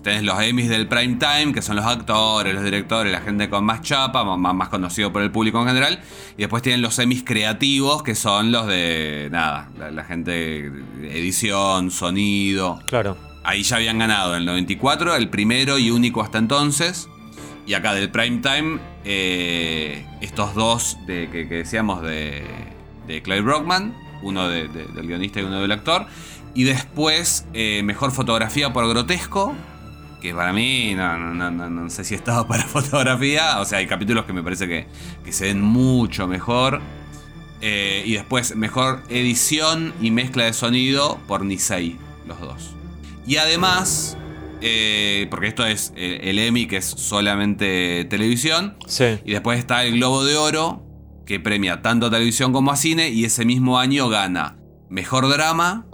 Tenés 0.02 0.24
los 0.24 0.40
Emmys 0.42 0.68
del 0.68 0.88
prime 0.88 1.16
time, 1.16 1.52
que 1.52 1.62
son 1.62 1.76
los 1.76 1.84
actores, 1.84 2.52
los 2.54 2.64
directores, 2.64 3.12
la 3.12 3.20
gente 3.20 3.48
con 3.48 3.64
más 3.64 3.82
chapa, 3.82 4.24
más, 4.36 4.52
más 4.54 4.68
conocido 4.68 5.12
por 5.12 5.22
el 5.22 5.30
público 5.30 5.60
en 5.62 5.68
general. 5.68 6.00
Y 6.36 6.40
después 6.40 6.60
tienen 6.62 6.82
los 6.82 6.98
Emmys 6.98 7.22
creativos, 7.24 8.02
que 8.02 8.14
son 8.16 8.50
los 8.50 8.66
de. 8.66 9.28
Nada, 9.30 9.70
la, 9.78 9.90
la 9.92 10.02
gente. 10.04 10.72
Edición, 11.02 11.90
sonido. 11.90 12.80
Claro. 12.86 13.16
Ahí 13.44 13.62
ya 13.62 13.76
habían 13.76 13.98
ganado 13.98 14.32
en 14.34 14.40
el 14.40 14.46
94, 14.46 15.14
el 15.16 15.28
primero 15.28 15.78
y 15.78 15.90
único 15.90 16.20
hasta 16.22 16.38
entonces. 16.38 17.08
Y 17.66 17.74
acá 17.74 17.94
del 17.94 18.10
prime 18.10 18.38
time, 18.42 18.80
eh, 19.04 20.04
estos 20.20 20.54
dos 20.54 20.96
de, 21.06 21.28
que, 21.30 21.48
que 21.48 21.56
decíamos 21.56 22.02
de, 22.02 22.44
de 23.06 23.22
Clive 23.22 23.40
Brockman, 23.42 23.94
uno 24.22 24.48
de- 24.48 24.66
de- 24.68 24.86
del 24.86 25.06
guionista 25.06 25.40
y 25.40 25.44
uno 25.44 25.60
del 25.60 25.70
actor. 25.72 26.06
Y 26.54 26.64
después, 26.64 27.46
eh, 27.54 27.82
mejor 27.84 28.10
fotografía 28.10 28.72
por 28.72 28.88
grotesco, 28.88 29.54
que 30.22 30.32
para 30.34 30.52
mí 30.52 30.94
no, 30.94 31.18
no, 31.18 31.34
no, 31.34 31.50
no- 31.50 31.68
no 31.68 31.90
sé 31.90 32.04
si 32.04 32.14
estaba 32.14 32.46
para 32.46 32.62
fotografía. 32.68 33.58
O 33.60 33.64
sea, 33.64 33.78
hay 33.78 33.86
capítulos 33.86 34.24
que 34.24 34.32
me 34.32 34.42
parece 34.42 34.66
que, 34.68 34.86
que 35.24 35.32
se 35.32 35.46
ven 35.46 35.60
mucho 35.60 36.26
mejor. 36.28 36.80
Eh, 37.60 38.02
y 38.06 38.14
después, 38.14 38.56
mejor 38.56 39.02
edición 39.08 39.92
y 40.00 40.10
mezcla 40.10 40.44
de 40.44 40.52
sonido 40.52 41.18
por 41.28 41.44
Nisei, 41.44 41.96
los 42.26 42.40
dos. 42.40 42.74
Y 43.26 43.36
además, 43.36 44.16
eh, 44.60 45.26
porque 45.30 45.46
esto 45.48 45.64
es 45.66 45.92
eh, 45.96 46.20
el 46.24 46.38
Emmy, 46.38 46.66
que 46.66 46.76
es 46.78 46.84
solamente 46.86 48.04
televisión. 48.10 48.76
Sí. 48.86 49.04
Y 49.24 49.32
después 49.32 49.58
está 49.58 49.84
el 49.84 49.94
Globo 49.94 50.24
de 50.24 50.36
Oro, 50.36 50.84
que 51.26 51.38
premia 51.40 51.82
tanto 51.82 52.06
a 52.06 52.10
televisión 52.10 52.52
como 52.52 52.70
a 52.72 52.76
cine. 52.76 53.10
Y 53.10 53.24
ese 53.24 53.44
mismo 53.44 53.78
año 53.78 54.08
gana 54.08 54.56
Mejor 54.88 55.28
Drama, 55.28 55.86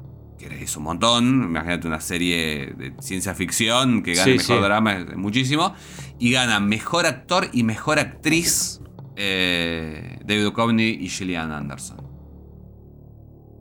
es 0.61 0.77
un 0.77 0.85
montón. 0.85 1.45
Imagínate 1.45 1.87
una 1.87 2.01
serie 2.01 2.75
de 2.77 2.93
ciencia 3.01 3.35
ficción 3.35 4.03
que 4.03 4.15
gane 4.15 4.33
Sí, 4.33 4.39
Mejor 4.39 4.57
sí. 4.57 4.63
Drama, 4.63 4.97
es 4.99 5.17
muchísimo. 5.17 5.75
Y 6.19 6.33
gana 6.33 6.61
Mejor 6.61 7.07
Actor 7.07 7.49
y 7.53 7.63
Mejor 7.63 7.99
Actriz 7.99 8.81
eh, 9.17 10.19
David 10.25 10.45
Duchovny 10.45 10.91
y 11.01 11.09
Gillian 11.09 11.51
Anderson. 11.51 11.99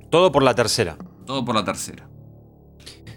Todo 0.10 0.32
por 0.32 0.44
la 0.44 0.56
tercera. 0.56 0.98
Todo 1.26 1.44
por 1.44 1.56
la 1.56 1.64
tercera. 1.64 2.08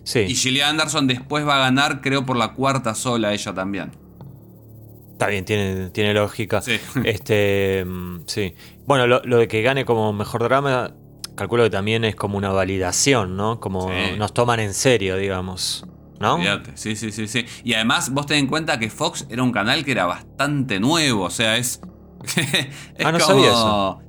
Sí. 0.03 0.21
Y 0.21 0.35
Gillian 0.35 0.71
Anderson 0.71 1.07
después 1.07 1.47
va 1.47 1.57
a 1.57 1.61
ganar, 1.61 2.01
creo, 2.01 2.25
por 2.27 2.37
la 2.37 2.55
cuarta 2.55 2.95
sola 2.95 3.33
ella 3.33 3.53
también. 3.55 3.93
Está 5.13 5.29
bien, 5.29 5.45
tiene, 5.45 5.91
tiene 5.91 6.15
lógica. 6.15 6.63
Sí. 6.63 6.81
Este, 7.05 7.85
mm, 7.85 8.21
sí. 8.27 8.55
Bueno, 8.87 9.07
lo, 9.07 9.21
lo 9.25 9.37
de 9.37 9.47
que 9.47 9.61
gane 9.61 9.85
como 9.85 10.13
mejor 10.15 10.43
drama, 10.43 10.95
calculo 11.41 11.65
que 11.65 11.71
también 11.71 12.05
es 12.05 12.15
como 12.15 12.39
una 12.39 12.51
validación, 12.51 13.37
¿no? 13.37 13.59
Como 13.61 13.89
Sí. 13.89 14.17
nos 14.19 14.33
toman 14.33 14.61
en 14.61 14.73
serio, 14.75 15.17
digamos. 15.17 15.85
¿No? 16.21 16.35
Olvídate, 16.35 16.73
Sí, 16.77 16.97
sí, 16.97 17.11
sí, 17.13 17.27
sí. 17.27 17.47
Y 17.65 17.73
además, 17.75 18.11
vos 18.13 18.27
ten 18.27 18.39
en 18.39 18.47
cuenta 18.47 18.79
que 18.79 18.91
Fox 18.91 19.27
era 19.31 19.43
un 19.43 19.53
canal 19.53 19.85
que 19.85 19.93
era 19.93 20.05
bastante 20.07 20.79
nuevo. 20.79 21.25
O 21.25 21.31
sea, 21.31 21.57
es. 21.57 21.81
es 22.37 23.07
Ah, 23.07 23.11
no 23.13 23.19
sabía 23.21 23.49
eso. 23.49 24.01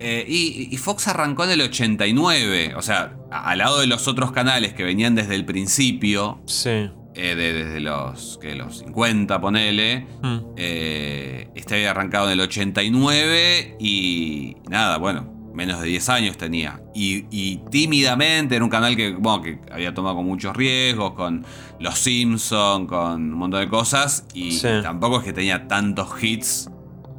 Eh, 0.00 0.24
y, 0.26 0.68
y 0.74 0.76
Fox 0.78 1.06
arrancó 1.08 1.44
en 1.44 1.50
el 1.50 1.60
89. 1.60 2.74
O 2.76 2.82
sea, 2.82 3.16
al 3.30 3.58
lado 3.58 3.80
de 3.80 3.86
los 3.86 4.08
otros 4.08 4.32
canales 4.32 4.72
que 4.74 4.82
venían 4.82 5.14
desde 5.14 5.34
el 5.34 5.44
principio. 5.44 6.40
Sí. 6.46 6.90
eh, 7.16 7.34
de- 7.36 7.52
desde 7.52 7.78
los, 7.80 8.38
que 8.42 8.54
los 8.56 8.78
50, 8.78 9.40
ponele. 9.40 10.06
Mm. 10.22 10.38
Eh, 10.56 11.48
este 11.54 11.74
había 11.76 11.90
arrancado 11.92 12.26
en 12.26 12.32
el 12.32 12.40
89 12.40 13.76
y 13.78 14.56
nada, 14.68 14.96
bueno, 14.98 15.32
menos 15.54 15.80
de 15.80 15.88
10 15.88 16.08
años 16.08 16.36
tenía. 16.36 16.82
Y, 16.94 17.26
y 17.30 17.58
tímidamente 17.70 18.56
era 18.56 18.64
un 18.64 18.70
canal 18.70 18.96
que, 18.96 19.12
bueno, 19.14 19.40
que 19.42 19.58
había 19.72 19.94
tomado 19.94 20.16
con 20.16 20.26
muchos 20.26 20.56
riesgos, 20.56 21.12
con 21.14 21.44
Los 21.78 21.98
Simpson, 21.98 22.86
con 22.86 23.22
un 23.32 23.38
montón 23.38 23.60
de 23.60 23.68
cosas. 23.68 24.26
Y 24.34 24.52
Sí. 24.52 24.68
tampoco 24.82 25.18
es 25.18 25.24
que 25.24 25.32
tenía 25.32 25.68
tantos 25.68 26.22
hits 26.22 26.68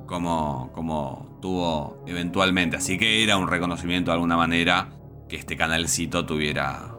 como, 0.06 0.72
como 0.74 1.40
tuvo 1.42 2.04
eventualmente. 2.08 2.78
Así 2.78 2.98
que 2.98 3.24
era 3.24 3.38
un 3.38 3.48
reconocimiento 3.48 4.12
de 4.12 4.16
alguna 4.16 4.38
manera 4.38 4.90
que 5.30 5.38
este 5.38 5.56
canalcito 5.58 6.26
tuviera 6.26 6.92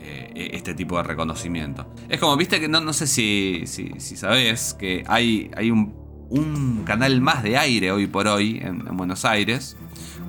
eh, 0.00 0.50
este 0.54 0.74
tipo 0.74 0.96
de 0.96 1.04
reconocimiento. 1.04 1.86
Es 2.08 2.18
como, 2.18 2.36
viste 2.36 2.60
que 2.60 2.68
no, 2.68 2.80
no 2.80 2.92
sé 2.92 3.06
si, 3.06 3.62
si, 3.66 3.92
si 3.98 4.16
sabés 4.16 4.74
que 4.74 5.04
hay, 5.06 5.50
hay 5.56 5.70
un, 5.70 5.94
un 6.30 6.82
canal 6.84 7.20
más 7.20 7.42
de 7.42 7.56
aire 7.56 7.92
hoy 7.92 8.06
por 8.06 8.26
hoy 8.26 8.58
en, 8.62 8.86
en 8.86 8.96
Buenos 8.96 9.24
Aires, 9.24 9.76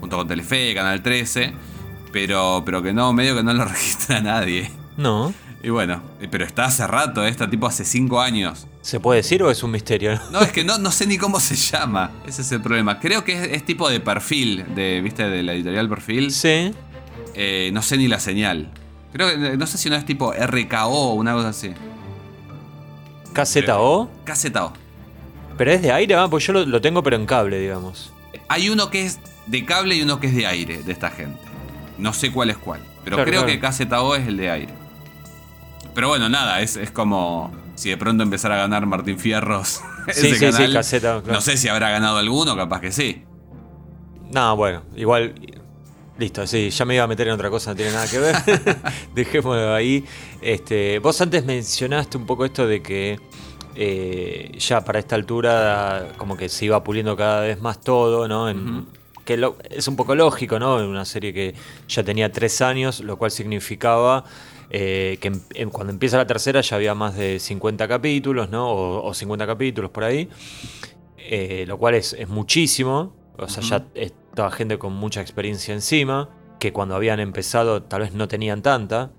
junto 0.03 0.17
con 0.17 0.27
Telefe, 0.27 0.73
Canal 0.73 1.01
13, 1.01 1.53
pero, 2.11 2.61
pero 2.65 2.83
que 2.83 2.91
no, 2.91 3.13
medio 3.13 3.37
que 3.37 3.43
no 3.43 3.53
lo 3.53 3.63
registra 3.75 4.19
nadie. 4.19 4.69
No. 4.97 5.33
Y 5.63 5.69
bueno, 5.69 6.03
eh, 6.19 6.27
pero 6.29 6.43
está 6.43 6.65
hace 6.65 6.85
rato, 6.85 7.25
eh, 7.25 7.29
está 7.29 7.49
tipo 7.49 7.67
hace 7.67 7.85
5 7.85 8.19
años. 8.19 8.67
¿Se 8.81 8.99
puede 8.99 9.21
decir 9.21 9.41
o 9.43 9.49
es 9.49 9.63
un 9.63 9.71
misterio? 9.71 10.19
No, 10.31 10.41
es 10.41 10.51
que 10.51 10.65
no, 10.65 10.77
no 10.77 10.91
sé 10.91 11.07
ni 11.07 11.17
cómo 11.17 11.39
se 11.39 11.55
llama. 11.55 12.11
Ese 12.27 12.41
es 12.41 12.51
el 12.51 12.59
problema. 12.59 12.99
Creo 12.99 13.23
que 13.23 13.31
es, 13.31 13.53
es 13.53 13.65
tipo 13.65 13.89
de 13.89 14.01
perfil, 14.01 14.65
de, 14.75 14.99
¿viste? 14.99 15.23
De 15.29 15.41
la 15.41 15.53
editorial 15.53 15.87
perfil. 15.87 16.33
Sí. 16.33 16.73
Eh, 17.33 17.71
no 17.71 17.81
sé 17.81 17.95
ni 17.95 18.09
la 18.09 18.19
señal. 18.19 18.71
Creo 19.13 19.29
que, 19.29 19.55
no 19.55 19.65
sé 19.67 19.77
si 19.77 19.89
no 19.89 19.95
es 19.95 20.05
tipo 20.05 20.33
RKO 20.33 20.89
o 20.89 21.13
una 21.13 21.31
cosa 21.31 21.49
así. 21.49 21.71
KZO. 23.31 24.09
KZO. 24.25 24.73
Pero 25.57 25.71
es 25.71 25.81
de 25.81 25.93
aire, 25.93 26.15
ah, 26.15 26.27
pues 26.29 26.45
yo 26.45 26.51
lo, 26.51 26.65
lo 26.65 26.81
tengo 26.81 27.01
pero 27.03 27.15
en 27.15 27.25
cable, 27.25 27.57
digamos. 27.57 28.11
Hay 28.49 28.67
uno 28.67 28.89
que 28.89 29.05
es 29.05 29.19
de 29.47 29.65
cable 29.65 29.95
y 29.95 30.01
uno 30.01 30.19
que 30.19 30.27
es 30.27 30.35
de 30.35 30.45
aire 30.47 30.83
de 30.83 30.91
esta 30.91 31.09
gente. 31.09 31.39
No 31.97 32.13
sé 32.13 32.31
cuál 32.31 32.49
es 32.49 32.57
cuál. 32.57 32.81
Pero 33.03 33.17
Claro, 33.17 33.29
creo 33.29 33.43
claro. 33.45 33.77
que 33.77 33.85
KZO 33.85 34.15
es 34.15 34.27
el 34.27 34.37
de 34.37 34.49
aire. 34.49 34.73
Pero 35.93 36.07
bueno, 36.07 36.29
nada, 36.29 36.61
es, 36.61 36.75
es 36.75 36.91
como 36.91 37.51
si 37.75 37.89
de 37.89 37.97
pronto 37.97 38.23
empezara 38.23 38.55
a 38.55 38.57
ganar 38.59 38.85
Martín 38.85 39.19
Fierros. 39.19 39.81
Sí, 40.05 40.27
ese 40.27 40.29
sí, 40.31 40.35
sí, 40.35 40.99
canal. 40.99 41.21
Claro. 41.23 41.23
No 41.31 41.39
sé 41.39 41.55
si 41.55 41.69
habrá 41.69 41.89
ganado 41.89 42.17
alguno, 42.17 42.57
capaz 42.57 42.81
que 42.81 42.91
sí. 42.91 43.23
No, 44.33 44.53
bueno, 44.57 44.83
igual. 44.97 45.33
Listo, 46.17 46.45
sí, 46.45 46.69
ya 46.71 46.83
me 46.83 46.95
iba 46.95 47.05
a 47.05 47.07
meter 47.07 47.29
en 47.29 47.35
otra 47.35 47.49
cosa, 47.49 47.69
no 47.69 47.77
tiene 47.77 47.93
nada 47.93 48.07
que 48.07 48.19
ver. 48.19 48.35
Dejémoslo 49.15 49.73
ahí. 49.73 50.03
Este, 50.41 50.99
vos 50.99 51.21
antes 51.21 51.45
mencionaste 51.45 52.17
un 52.17 52.25
poco 52.25 52.43
esto 52.43 52.67
de 52.67 52.81
que 52.81 53.17
eh, 53.75 54.51
ya 54.59 54.81
para 54.83 54.99
esta 54.99 55.15
altura 55.15 56.09
como 56.17 56.35
que 56.35 56.49
se 56.49 56.65
iba 56.65 56.83
puliendo 56.83 57.15
cada 57.15 57.39
vez 57.39 57.61
más 57.61 57.79
todo, 57.79 58.27
¿no? 58.27 58.49
En-. 58.49 58.85
Que 59.25 59.37
lo- 59.37 59.57
es 59.69 59.87
un 59.87 59.95
poco 59.95 60.15
lógico, 60.15 60.59
¿no? 60.59 60.79
En 60.79 60.85
una 60.87 61.05
serie 61.05 61.33
que 61.33 61.53
ya 61.87 62.03
tenía 62.03 62.31
tres 62.31 62.61
años, 62.61 62.99
lo 62.99 63.17
cual 63.17 63.31
significaba 63.31 64.23
eh, 64.69 65.17
que 65.21 65.27
em- 65.27 65.41
em- 65.53 65.69
cuando 65.69 65.93
empieza 65.93 66.17
la 66.17 66.25
tercera 66.25 66.61
ya 66.61 66.75
había 66.77 66.95
más 66.95 67.15
de 67.15 67.39
50 67.39 67.87
capítulos, 67.87 68.49
¿no? 68.49 68.69
O, 68.71 69.05
o 69.07 69.13
50 69.13 69.45
capítulos 69.45 69.91
por 69.91 70.03
ahí. 70.03 70.29
Eh, 71.17 71.65
lo 71.67 71.77
cual 71.77 71.95
es, 71.95 72.13
es 72.13 72.27
muchísimo. 72.27 73.13
O 73.37 73.47
sea, 73.47 73.63
ya 73.63 73.85
estaba 73.95 74.51
gente 74.51 74.77
con 74.77 74.93
mucha 74.93 75.21
experiencia 75.21 75.73
encima, 75.73 76.29
que 76.59 76.71
cuando 76.73 76.95
habían 76.95 77.19
empezado 77.19 77.83
tal 77.83 78.01
vez 78.01 78.13
no 78.13 78.27
tenían 78.27 78.61
tanta, 78.61 79.11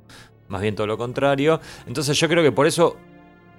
más 0.49 0.61
bien 0.63 0.75
todo 0.75 0.87
lo 0.87 0.99
contrario. 0.99 1.61
Entonces 1.87 2.19
yo 2.19 2.29
creo 2.29 2.43
que 2.43 2.53
por 2.53 2.67
eso 2.67 2.97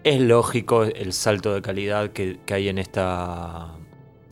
es 0.03 0.21
lógico 0.21 0.83
el 0.83 1.11
salto 1.13 1.53
de 1.53 1.61
calidad 1.61 2.11
que, 2.11 2.39
que 2.45 2.53
hay 2.53 2.69
en 2.69 2.77
esta 2.77 3.73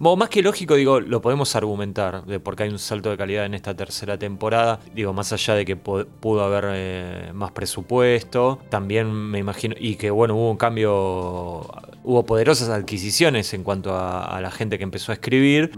bueno, 0.04 0.18
más 0.18 0.30
que 0.30 0.42
lógico, 0.42 0.76
digo, 0.76 1.00
lo 1.00 1.22
podemos 1.22 1.56
argumentar 1.56 2.26
de 2.26 2.40
por 2.42 2.58
qué 2.58 2.64
hay 2.64 2.70
un 2.70 2.78
salto 2.78 3.10
de 3.10 3.16
calidad 3.16 3.46
en 3.46 3.54
esta 3.54 3.74
tercera 3.74 4.18
temporada. 4.18 4.82
Digo, 4.94 5.14
más 5.14 5.32
allá 5.32 5.56
de 5.56 5.64
que 5.64 5.78
pudo 5.78 6.44
haber 6.44 6.66
eh, 6.74 7.32
más 7.34 7.52
presupuesto, 7.52 8.62
también 8.70 9.12
me 9.12 9.40
imagino, 9.40 9.76
y 9.80 9.96
que 9.96 10.12
bueno, 10.12 10.36
hubo 10.36 10.52
un 10.52 10.58
cambio, 10.58 10.92
hubo 12.04 12.26
poderosas 12.26 12.68
adquisiciones 12.68 13.54
en 13.54 13.64
cuanto 13.64 13.98
a, 13.98 14.42
la 14.42 14.52
gente 14.52 14.78
que 14.78 14.84
empezó 14.84 15.14
a 15.14 15.16
escribir. 15.16 15.72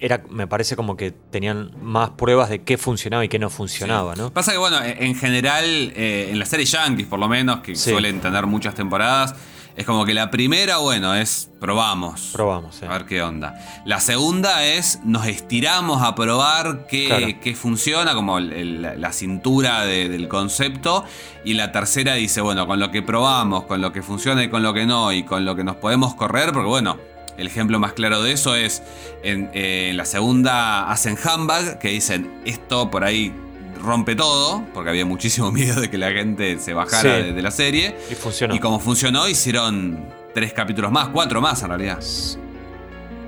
Era, 0.00 0.24
me 0.28 0.48
parece 0.48 0.74
como 0.74 0.96
que 0.96 1.12
tenían 1.12 1.70
más 1.80 2.10
pruebas 2.10 2.48
de 2.48 2.62
qué 2.62 2.78
funcionaba 2.78 3.24
y 3.24 3.28
qué 3.28 3.38
no 3.38 3.48
funcionaba, 3.48 4.16
¿no? 4.16 4.32
Pasa 4.32 4.50
que, 4.50 4.58
bueno, 4.58 4.78
en 4.82 5.14
general, 5.14 5.92
eh, 5.94 6.30
en 6.32 6.38
la 6.40 6.46
serie 6.46 6.66
Yankees, 6.66 7.06
por 7.06 7.20
lo 7.20 7.28
menos, 7.28 7.60
que 7.60 7.76
suelen 7.76 8.20
tener 8.20 8.44
muchas 8.46 8.74
temporadas 8.74 9.36
es 9.78 9.86
como 9.86 10.04
que 10.04 10.12
la 10.12 10.28
primera, 10.28 10.78
bueno, 10.78 11.14
es 11.14 11.50
probamos. 11.60 12.30
Probamos, 12.32 12.82
A 12.82 12.88
ver 12.88 13.04
qué 13.04 13.22
onda. 13.22 13.54
La 13.84 14.00
segunda 14.00 14.64
es 14.64 14.98
nos 15.04 15.24
estiramos 15.26 16.02
a 16.02 16.16
probar 16.16 16.88
qué, 16.88 17.54
funciona, 17.56 18.12
como 18.14 18.40
la 18.40 19.12
cintura 19.12 19.86
del 19.86 20.26
concepto. 20.26 21.04
Y 21.44 21.54
la 21.54 21.70
tercera 21.70 22.14
dice, 22.14 22.40
bueno, 22.40 22.66
con 22.66 22.80
lo 22.80 22.90
que 22.90 23.02
probamos, 23.02 23.66
con 23.66 23.80
lo 23.80 23.92
que 23.92 24.02
funciona 24.02 24.42
y 24.42 24.50
con 24.50 24.64
lo 24.64 24.74
que 24.74 24.84
no, 24.84 25.12
y 25.12 25.22
con 25.22 25.44
lo 25.44 25.54
que 25.54 25.62
nos 25.62 25.76
podemos 25.76 26.16
correr, 26.16 26.52
porque 26.52 26.68
bueno, 26.68 26.98
el 27.36 27.46
ejemplo 27.46 27.78
más 27.78 27.92
claro 27.92 28.20
de 28.20 28.32
eso 28.32 28.56
es 28.56 28.82
en, 29.22 29.48
eh, 29.54 29.90
en 29.90 29.96
la 29.96 30.06
segunda 30.06 30.90
hacen 30.90 31.16
handbag, 31.22 31.78
que 31.78 31.90
dicen 31.90 32.40
esto 32.44 32.90
por 32.90 33.04
ahí 33.04 33.32
rompe 33.78 34.14
todo, 34.14 34.64
porque 34.74 34.90
había 34.90 35.04
muchísimo 35.06 35.50
miedo 35.52 35.80
de 35.80 35.90
que 35.90 35.98
la 35.98 36.10
gente 36.10 36.58
se 36.58 36.74
bajara 36.74 37.18
de, 37.18 37.42
la 37.42 37.50
serie. 37.50 37.96
Y 38.10 38.14
funcionó. 38.14 38.54
Y 38.54 38.60
como 38.60 38.80
funcionó, 38.80 39.28
hicieron 39.28 40.04
tres 40.34 40.52
capítulos 40.52 40.92
más, 40.92 41.08
cuatro 41.08 41.40
más 41.40 41.62
en 41.62 41.68
realidad. 41.68 42.00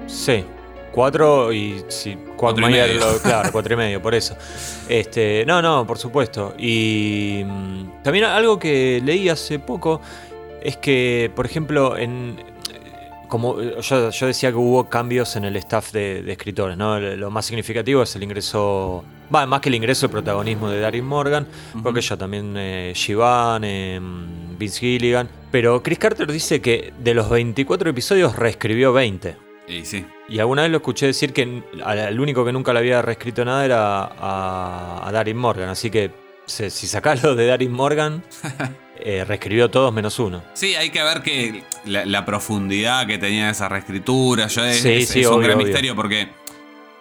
Sí. 0.07 0.45
Cuatro 0.93 1.53
y 1.53 1.85
sí, 1.87 2.19
cuatro, 2.37 2.69
y 2.69 2.73
medio. 2.73 3.01
claro, 3.23 3.51
cuatro 3.53 3.75
y 3.75 3.77
medio, 3.77 4.03
por 4.03 4.13
eso. 4.13 4.37
Este, 4.89 5.45
no, 5.47 5.63
no, 5.63 5.87
por 5.87 5.99
supuesto. 5.99 6.55
Y 6.59 7.43
mm, 7.45 8.03
también 8.03 8.25
algo 8.25 8.59
que 8.59 9.01
leí 9.05 9.29
hace 9.29 9.61
poco 9.61 10.01
es 10.61 10.77
que, 10.77 11.31
por 11.37 11.47
ejemplo, 11.47 11.97
en, 11.97 12.37
como 13.31 13.61
yo, 13.61 14.11
decía 14.11 14.51
que 14.51 14.57
hubo 14.57 14.89
cambios 14.89 15.37
en 15.37 15.45
el 15.45 15.57
staff 15.57 15.93
de, 15.93 16.31
escritores, 16.31 16.77
¿no? 16.77 16.99
Lo 16.99 17.31
más 17.31 17.47
significativo 17.47 18.03
es 18.03 18.15
el 18.17 18.25
ingreso, 18.25 19.05
va, 19.35 19.47
más 19.47 19.61
que 19.61 19.69
el 19.69 19.75
ingreso 19.75 20.07
del 20.07 20.13
protagonismo 20.13 20.71
de 20.71 20.81
Darin 20.81 21.05
Morgan, 21.05 21.47
porque 21.83 22.01
ya 22.01 22.17
también 22.17 22.55
eh, 22.57 22.93
eh, 22.95 24.01
Vince 24.59 24.81
Gilligan, 24.81 25.29
pero 25.51 25.83
Chris 25.83 25.99
Carter 25.99 26.31
dice 26.31 26.61
que 26.61 26.93
de 26.99 27.15
los 27.15 27.29
24 27.29 27.91
episodios 27.91 28.37
reescribió 28.37 28.93
20. 28.93 29.37
Y 29.69 29.85
sí. 29.85 30.05
Y 30.29 30.39
alguna 30.41 30.63
vez 30.63 30.71
lo 30.71 30.79
escuché 30.79 31.07
decir 31.07 31.33
que 31.33 31.43
el 31.43 32.21
único 32.21 32.45
que 32.45 32.53
nunca 32.53 32.73
le 32.73 32.81
había 32.81 33.03
reescrito 33.03 33.45
nada 33.45 33.65
era 33.65 34.05
a, 34.05 35.09
a 35.09 35.13
Darin 35.13 35.37
Morgan, 35.37 35.69
así 35.69 35.91
que 35.91 36.11
si 36.47 36.71
sacás 36.71 37.23
lo 37.23 37.35
de 37.35 37.47
Darin 37.47 37.73
Morgan... 37.73 38.23
Eh, 39.03 39.25
reescribió 39.25 39.71
todos 39.71 39.93
menos 39.95 40.19
uno. 40.19 40.43
Sí, 40.53 40.75
hay 40.75 40.91
que 40.91 41.03
ver 41.03 41.23
que 41.23 41.63
la, 41.87 42.25
profundidad 42.27 43.07
que 43.07 43.17
tenía 43.17 43.49
esa 43.49 43.67
reescritura. 43.67 44.47
Yo, 44.49 44.63
es, 44.65 44.85
un 45.27 45.41
gran 45.41 45.57
misterio 45.57 45.97
porque, 45.97 46.29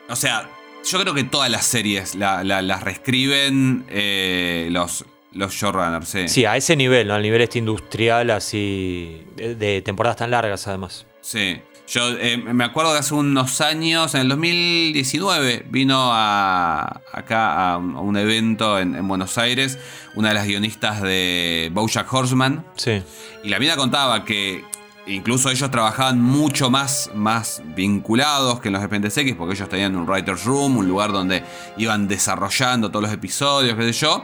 o 0.08 0.15
sea, 0.15 0.50
yo 0.84 1.00
creo 1.00 1.13
que 1.13 1.24
todas 1.24 1.50
las 1.50 1.65
series 1.65 2.15
las 2.15 2.84
reescriben 2.84 3.86
eh, 3.89 4.70
los, 4.72 5.06
los 5.34 5.54
showrunners. 5.54 6.08
Sí. 6.08 6.28
sí, 6.28 6.46
a 6.46 6.58
ese 6.58 6.76
nivel, 6.76 7.08
¿no? 7.08 7.15
al 7.15 7.22
nivel 7.22 7.42
este 7.42 7.60
industrial, 7.60 8.30
así, 8.32 9.26
de 9.36 9.82
temporadas 9.82 10.18
tan 10.18 10.32
largas 10.32 10.68
además. 10.68 11.06
Sí. 11.22 11.62
Yo 11.92 12.08
eh, 12.20 12.38
me 12.38 12.63
acuerdo 12.63 12.94
que 12.94 13.00
hace 13.00 13.15
unos 13.15 13.62
años, 13.62 14.13
en 14.13 14.22
el 14.22 14.30
2019, 14.30 15.65
vino 15.70 16.12
a, 16.13 17.02
acá 17.12 17.74
a 17.74 17.78
un, 17.78 18.15
evento 18.15 18.78
en, 18.78 19.08
Buenos 19.08 19.39
Aires 19.39 19.80
una 20.13 20.28
de 20.28 20.36
las 20.36 20.46
guionistas 20.46 21.02
de 21.02 21.72
Bojack 21.74 22.12
Horseman. 22.13 22.63
Sí. 22.76 23.02
Y 23.44 23.50
la 23.50 23.58
mina 23.58 23.76
contaba 23.76 24.24
que 24.24 24.63
incluso 25.10 25.50
ellos 25.50 25.69
trabajaban 25.72 26.22
mucho 26.22 26.69
más, 26.69 27.12
más 27.13 27.62
vinculados 27.76 28.60
que 28.60 28.69
en 28.69 28.74
los 28.74 28.82
de 28.82 29.36
porque 29.36 29.56
ellos 29.56 29.69
tenían 29.69 29.95
un 29.95 30.08
writer's 30.08 30.45
room, 30.45 30.78
un 30.78 30.88
lugar 30.88 31.12
donde 31.12 31.43
iban 31.78 32.08
desarrollando 32.08 32.89
todos 32.89 33.04
los 33.04 33.13
episodios, 33.13 33.76
qué 33.76 33.93
sé 33.93 33.93
yo, 33.93 34.24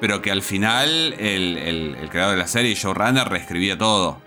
pero 0.00 0.20
que 0.20 0.30
al 0.30 0.42
final 0.42 1.14
el, 1.18 1.56
el 1.58 2.08
creador 2.10 2.34
de 2.34 2.40
la 2.40 2.48
serie, 2.48 2.76
Joe 2.80 2.94
Runner, 2.94 3.28
reescribía 3.28 3.78
todo. 3.78 4.24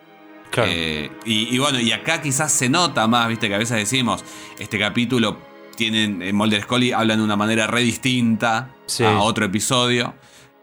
Eh, 0.56 1.12
y, 1.26 1.58
bueno, 1.60 1.80
y 1.80 1.92
acá 1.92 2.22
quizás 2.22 2.52
se 2.52 2.70
nota 2.70 3.08
más, 3.08 3.28
viste, 3.28 3.48
que 3.48 3.56
a 3.56 3.58
veces 3.58 3.78
decimos, 3.78 4.24
este 4.58 4.80
capítulo 4.80 5.40
tienen, 5.76 6.22
en 6.22 6.36
Mulder 6.36 6.64
Scully 6.64 6.92
hablan 6.92 7.20
de 7.20 7.24
una 7.24 7.36
manera 7.36 7.68
re 7.68 7.82
distinta 7.82 8.70
a 9.04 9.20
otro 9.20 9.46
episodio. 9.46 10.16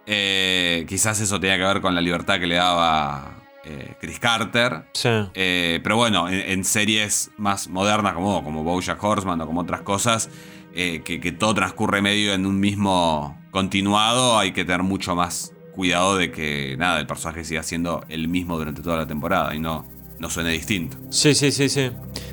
Eh, 0.07 0.85
quizás 0.89 1.21
eso 1.21 1.39
tenía 1.41 1.57
que 1.57 1.65
ver 1.65 1.81
con 1.81 1.95
la 1.95 2.01
libertad 2.01 2.39
que 2.39 2.47
le 2.47 2.57
daba 2.57 3.44
eh, 3.65 3.95
Chris 4.01 4.19
Carter. 4.19 4.85
pero 5.03 5.97
bueno, 5.97 6.29
en, 6.29 6.65
series 6.65 7.31
más 7.37 7.69
modernas 7.69 8.15
como, 8.15 8.43
como 8.45 8.63
Bojack 8.63 9.03
Horseman 9.03 9.41
o 9.41 9.47
como 9.47 9.63
otras 9.63 9.83
cosas, 9.83 10.31
que, 10.73 11.03
que, 11.03 11.33
todo 11.33 11.55
transcurre 11.55 12.03
medio 12.03 12.35
en 12.35 12.47
un 12.47 12.59
mismo 12.59 13.41
continuado, 13.53 14.39
hay 14.39 14.53
que 14.53 14.65
tener 14.65 14.83
mucho 14.83 15.15
más 15.15 15.55
cuidado 15.75 16.17
de 16.17 16.31
que 16.31 16.77
nada, 16.79 17.01
el 17.01 17.07
personaje 17.07 17.45
siga 17.45 17.63
siendo 17.63 18.05
el 18.09 18.29
mismo 18.29 18.57
durante 18.57 18.83
toda 18.83 18.97
la 18.97 19.07
temporada 19.07 19.55
y 19.55 19.61
no, 19.61 19.85
no 20.19 20.31
suene 20.31 20.51
distinto. 20.51 20.97
Sí, 21.11 21.35
sí, 21.35 21.51
sí, 21.51 21.69
sí. 21.69 21.91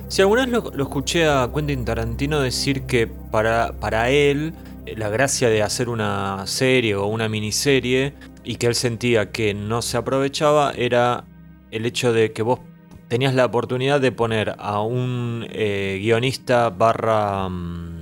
Si 0.07 0.21
alguna 0.21 0.45
vez 0.45 0.51
lo, 0.51 0.83
escuché 0.83 1.27
a 1.27 1.49
Quentin 1.53 1.85
Tarantino 1.85 2.39
decir 2.39 2.83
que 2.83 3.07
para, 3.07 3.73
para 3.79 4.09
él 4.09 4.53
eh, 4.85 4.95
la 4.95 5.09
gracia 5.09 5.49
de 5.49 5.63
hacer 5.63 5.89
una 5.89 6.45
serie 6.47 6.95
o 6.95 7.05
una 7.07 7.27
miniserie 7.27 8.13
y 8.43 8.55
que 8.55 8.67
él 8.67 8.75
sentía 8.75 9.31
que 9.31 9.53
no 9.53 9.81
se 9.81 9.97
aprovechaba 9.97 10.71
era 10.75 11.25
el 11.71 11.85
hecho 11.85 12.13
de 12.13 12.31
que 12.33 12.41
vos 12.41 12.59
tenías 13.07 13.35
la 13.35 13.45
oportunidad 13.45 13.99
de 13.99 14.11
poner 14.11 14.55
a 14.57 14.81
un 14.81 15.45
eh, 15.49 15.99
guionista 16.01 16.69
barra 16.69 17.49
mm, 17.49 18.01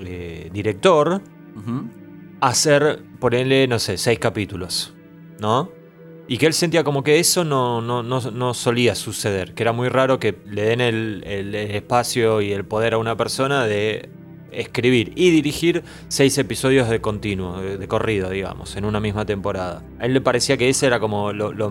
eh, 0.00 0.50
director 0.52 1.20
hacer, 2.40 3.02
ponerle, 3.18 3.68
no 3.68 3.78
sé, 3.78 3.98
seis 3.98 4.18
capítulos, 4.18 4.94
¿no? 5.38 5.70
Y 6.26 6.38
que 6.38 6.46
él 6.46 6.54
sentía 6.54 6.84
como 6.84 7.02
que 7.02 7.18
eso 7.18 7.44
no, 7.44 7.82
no, 7.82 8.02
no, 8.02 8.54
solía 8.54 8.94
suceder, 8.94 9.52
que 9.52 9.62
era 9.62 9.72
muy 9.72 9.88
raro 9.88 10.18
que 10.18 10.38
le 10.46 10.62
den 10.62 10.80
el, 10.80 11.22
el, 11.26 11.54
espacio 11.54 12.40
y 12.40 12.52
el 12.52 12.64
poder 12.64 12.94
a 12.94 12.98
una 12.98 13.16
persona 13.16 13.66
de 13.66 14.08
escribir 14.52 15.12
y 15.16 15.30
dirigir 15.30 15.82
seis 16.08 16.36
episodios 16.38 16.88
de 16.88 17.00
continuo, 17.00 17.60
de, 17.60 17.88
corrido, 17.88 18.30
digamos, 18.30 18.76
en 18.76 18.84
una 18.84 19.00
misma 19.00 19.24
temporada. 19.24 19.82
A 19.98 20.06
él 20.06 20.14
le 20.14 20.20
parecía 20.20 20.56
que 20.56 20.68
ese 20.68 20.86
era 20.86 21.00
como 21.00 21.32
lo, 21.32 21.70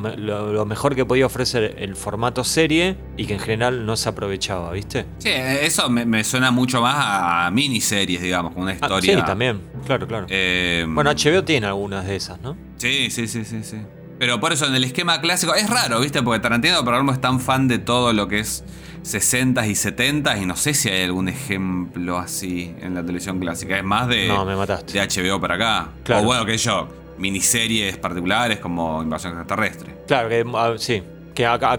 mejor 0.65 0.95
que 0.95 1.05
podía 1.05 1.25
ofrecer 1.25 1.75
el 1.79 1.95
formato 1.95 2.43
serie 2.43 2.97
y 3.17 3.25
que 3.25 3.33
en 3.33 3.39
general 3.39 3.85
no 3.85 3.95
se 3.95 4.09
aprovechaba, 4.09 4.71
¿viste? 4.71 5.05
Sí, 5.19 5.29
eso 5.29 5.89
me, 5.89 6.23
suena 6.23 6.51
mucho 6.51 6.81
más 6.81 6.95
a 6.97 7.51
miniseries, 7.51 8.21
digamos, 8.21 8.53
con 8.53 8.63
una 8.63 8.71
ah, 8.71 8.75
historia. 8.75 9.17
sí, 9.17 9.25
también, 9.25 9.61
claro, 9.85 10.07
claro. 10.07 10.25
Eh, 10.29 10.85
bueno, 10.87 11.11
HBO 11.11 11.43
tiene 11.43 11.67
algunas 11.67 12.05
de 12.05 12.15
esas, 12.15 12.41
¿no? 12.41 12.57
Sí, 12.77 13.09
sí, 13.09 13.27
sí, 13.27 13.43
sí, 13.45 13.63
sí. 13.63 13.77
Pero 14.19 14.39
por 14.41 14.51
eso 14.51 14.67
en 14.67 14.75
el 14.75 14.83
esquema 14.83 15.21
clásico 15.21 15.55
es 15.55 15.69
raro, 15.69 16.01
¿viste? 16.01 16.21
Porque 16.21 16.41
Tarantino, 16.41 16.83
por 16.83 16.93
ejemplo, 16.93 17.13
es 17.13 17.21
tan 17.21 17.39
fan 17.39 17.69
de 17.69 17.79
todo 17.79 18.11
lo 18.11 18.27
que 18.27 18.39
es 18.39 18.65
60s 19.03 19.65
y 19.65 19.71
70s 19.71 20.41
y 20.41 20.45
no 20.45 20.57
sé 20.57 20.73
si 20.73 20.89
hay 20.89 21.03
algún 21.03 21.29
ejemplo 21.29 22.17
así 22.17 22.75
en 22.81 22.95
la 22.95 23.01
televisión 23.01 23.39
clásica. 23.39 23.77
Es 23.77 23.83
más 23.83 24.09
de, 24.09 24.27
no, 24.27 24.43
me 24.43 24.57
mataste. 24.57 24.99
de 24.99 25.07
HBO 25.07 25.39
para 25.39 25.55
acá. 25.55 25.89
O 26.19 26.23
bueno, 26.23 26.45
que 26.45 26.57
yo, 26.57 26.89
miniseries 27.17 27.97
particulares 27.97 28.59
como 28.59 29.01
Invasión 29.01 29.33
Extraterrestre. 29.33 29.95
Claro, 30.05 30.27
que 30.27 30.45
ah, 30.53 30.73
sí. 30.77 31.01
Que 31.33 31.45
acá, 31.45 31.71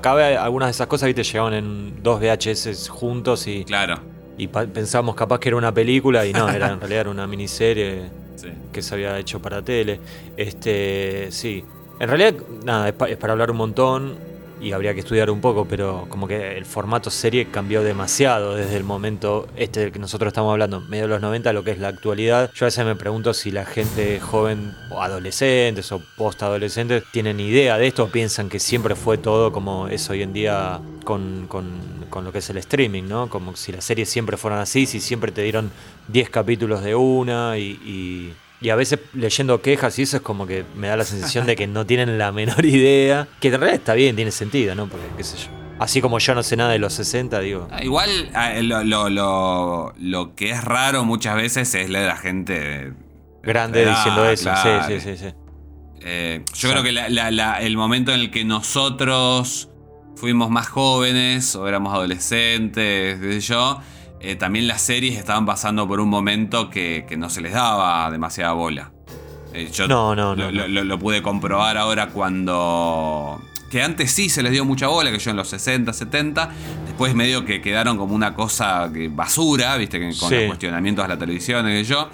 algunas 0.42 0.68
de 0.68 0.70
esas 0.70 0.86
cosas, 0.86 1.08
viste, 1.08 1.22
llegaban 1.22 1.52
en 1.52 2.02
dos 2.02 2.20
VHS 2.20 2.88
juntos 2.88 3.46
y. 3.46 3.64
Claro. 3.64 4.00
Y 4.38 4.46
pensamos 4.46 5.14
capaz 5.14 5.38
que 5.38 5.50
era 5.50 5.56
una 5.58 5.74
película 5.74 6.24
y 6.24 6.32
no, 6.32 6.48
era 6.48 6.68
en 6.72 6.80
realidad 6.80 7.02
era 7.02 7.10
una 7.10 7.26
miniserie 7.26 8.04
que 8.72 8.80
se 8.80 8.94
había 8.94 9.18
hecho 9.18 9.42
para 9.42 9.60
tele. 9.60 10.00
Este, 10.38 11.28
sí. 11.30 11.62
En 12.00 12.08
realidad, 12.08 12.34
nada, 12.64 12.88
es 12.88 13.16
para 13.18 13.34
hablar 13.34 13.50
un 13.50 13.58
montón 13.58 14.16
y 14.58 14.72
habría 14.72 14.94
que 14.94 15.00
estudiar 15.00 15.30
un 15.30 15.42
poco, 15.42 15.66
pero 15.66 16.06
como 16.08 16.26
que 16.26 16.56
el 16.56 16.64
formato 16.64 17.10
serie 17.10 17.48
cambió 17.50 17.82
demasiado 17.82 18.54
desde 18.54 18.78
el 18.78 18.84
momento 18.84 19.46
este 19.54 19.80
del 19.80 19.92
que 19.92 19.98
nosotros 19.98 20.28
estamos 20.28 20.50
hablando, 20.50 20.80
medio 20.80 21.04
de 21.04 21.08
los 21.10 21.20
90, 21.20 21.52
lo 21.52 21.62
que 21.62 21.72
es 21.72 21.78
la 21.78 21.88
actualidad. 21.88 22.50
Yo 22.54 22.64
a 22.64 22.68
veces 22.68 22.86
me 22.86 22.96
pregunto 22.96 23.34
si 23.34 23.50
la 23.50 23.66
gente 23.66 24.18
joven 24.18 24.72
o 24.90 25.02
adolescentes 25.02 25.92
o 25.92 26.00
post-adolescentes 26.16 27.04
tienen 27.12 27.38
idea 27.38 27.76
de 27.76 27.88
esto 27.88 28.04
o 28.04 28.08
piensan 28.08 28.48
que 28.48 28.60
siempre 28.60 28.94
fue 28.94 29.18
todo 29.18 29.52
como 29.52 29.88
es 29.88 30.08
hoy 30.08 30.22
en 30.22 30.32
día 30.32 30.80
con, 31.04 31.48
con, 31.48 32.24
lo 32.24 32.32
que 32.32 32.38
es 32.38 32.48
el 32.48 32.56
streaming, 32.56 33.02
¿no? 33.04 33.28
Como 33.28 33.56
si 33.56 33.72
las 33.72 33.84
series 33.84 34.08
siempre 34.08 34.38
fueran 34.38 34.60
así, 34.60 34.86
si 34.86 35.00
siempre 35.00 35.32
te 35.32 35.42
dieron 35.42 35.70
10 36.08 36.30
capítulos 36.30 36.82
de 36.82 36.94
una 36.94 37.58
y 37.58 38.32
y 38.60 38.70
a 38.70 38.76
veces 38.76 39.00
leyendo 39.14 39.62
quejas 39.62 39.98
y 39.98 40.02
eso 40.02 40.18
es 40.18 40.22
como 40.22 40.46
que 40.46 40.64
me 40.76 40.88
da 40.88 40.96
la 40.96 41.04
sensación 41.04 41.46
de 41.46 41.56
que 41.56 41.66
no 41.66 41.86
tienen 41.86 42.18
la 42.18 42.30
menor 42.32 42.64
idea. 42.64 43.26
Que 43.40 43.48
en 43.48 43.54
realidad 43.54 43.74
está 43.74 43.94
bien, 43.94 44.16
tiene 44.16 44.30
sentido, 44.30 44.74
¿no? 44.74 44.86
Porque, 44.88 45.06
qué 45.16 45.24
sé 45.24 45.36
yo. 45.38 45.48
Así 45.78 46.02
como 46.02 46.18
yo 46.18 46.34
no 46.34 46.42
sé 46.42 46.56
nada 46.56 46.72
de 46.72 46.78
los 46.78 46.92
60, 46.92 47.40
digo. 47.40 47.66
Ah, 47.70 47.82
Igual 47.82 48.30
ah, 48.34 48.52
lo, 48.60 48.84
lo, 48.84 49.08
lo, 49.08 49.94
lo 49.98 50.34
que 50.34 50.50
es 50.50 50.62
raro 50.62 51.04
muchas 51.04 51.36
veces 51.36 51.74
es 51.74 51.88
la 51.88 52.00
de 52.00 52.06
la 52.06 52.16
gente 52.16 52.92
Grande 53.42 53.86
Ah, 53.86 53.94
diciendo 53.96 54.28
eso. 54.28 54.50
claro. 54.50 54.86
Sí, 54.86 55.00
sí, 55.00 55.16
sí, 55.16 55.24
sí. 55.28 55.34
Eh, 56.02 56.42
yo 56.54 56.70
creo 56.70 56.82
que 56.82 56.92
la- 56.92 57.08
la- 57.08 57.30
la- 57.30 57.60
el 57.62 57.76
momento 57.78 58.12
en 58.12 58.20
el 58.20 58.30
que 58.30 58.44
nosotros 58.44 59.70
fuimos 60.16 60.50
más 60.50 60.68
jóvenes 60.68 61.56
o 61.56 61.66
éramos 61.66 61.94
adolescentes, 61.94 63.18
qué 63.18 63.32
sé 63.34 63.40
yo, 63.40 63.80
eh, 64.20 64.36
también 64.36 64.66
las 64.68 64.82
series 64.82 65.16
estaban 65.18 65.46
pasando 65.46 65.86
por 65.88 66.00
un 66.00 66.08
momento 66.08 66.70
que, 66.70 67.04
que 67.08 67.16
no 67.16 67.30
se 67.30 67.40
les 67.40 67.52
daba 67.52 68.10
demasiada 68.10 68.52
bola. 68.52 68.92
Eh, 69.52 69.68
yo 69.72 69.88
No, 69.88 70.14
no, 70.14 70.36
no, 70.36 70.50
Lo, 70.50 70.62
no. 70.62 70.68
lo- 70.68 70.84
lo 70.84 70.98
pude 70.98 71.22
comprobar 71.22 71.76
ahora 71.76 72.08
cuando... 72.08 73.40
Que 73.70 73.82
antes 73.82 74.10
sí 74.10 74.28
se 74.28 74.42
les 74.42 74.50
dio 74.50 74.64
mucha 74.64 74.88
bola, 74.88 75.12
que 75.12 75.18
yo 75.20 75.30
en 75.30 75.36
los 75.36 75.48
60, 75.48 75.92
70. 75.92 76.50
Después 76.86 77.14
medio 77.14 77.44
que 77.44 77.60
quedaron 77.62 77.96
como 77.96 78.14
una 78.16 78.34
cosa 78.34 78.90
que 78.92 79.08
basura, 79.08 79.76
viste, 79.76 80.00
que 80.00 80.06
con 80.18 80.28
Sí. 80.28 80.34
los 80.34 80.44
cuestionamientos 80.46 81.04
de 81.04 81.08
la 81.08 81.18
televisión, 81.18 81.64
qué 81.66 81.84
sé 81.84 81.90
yo. 81.90 82.08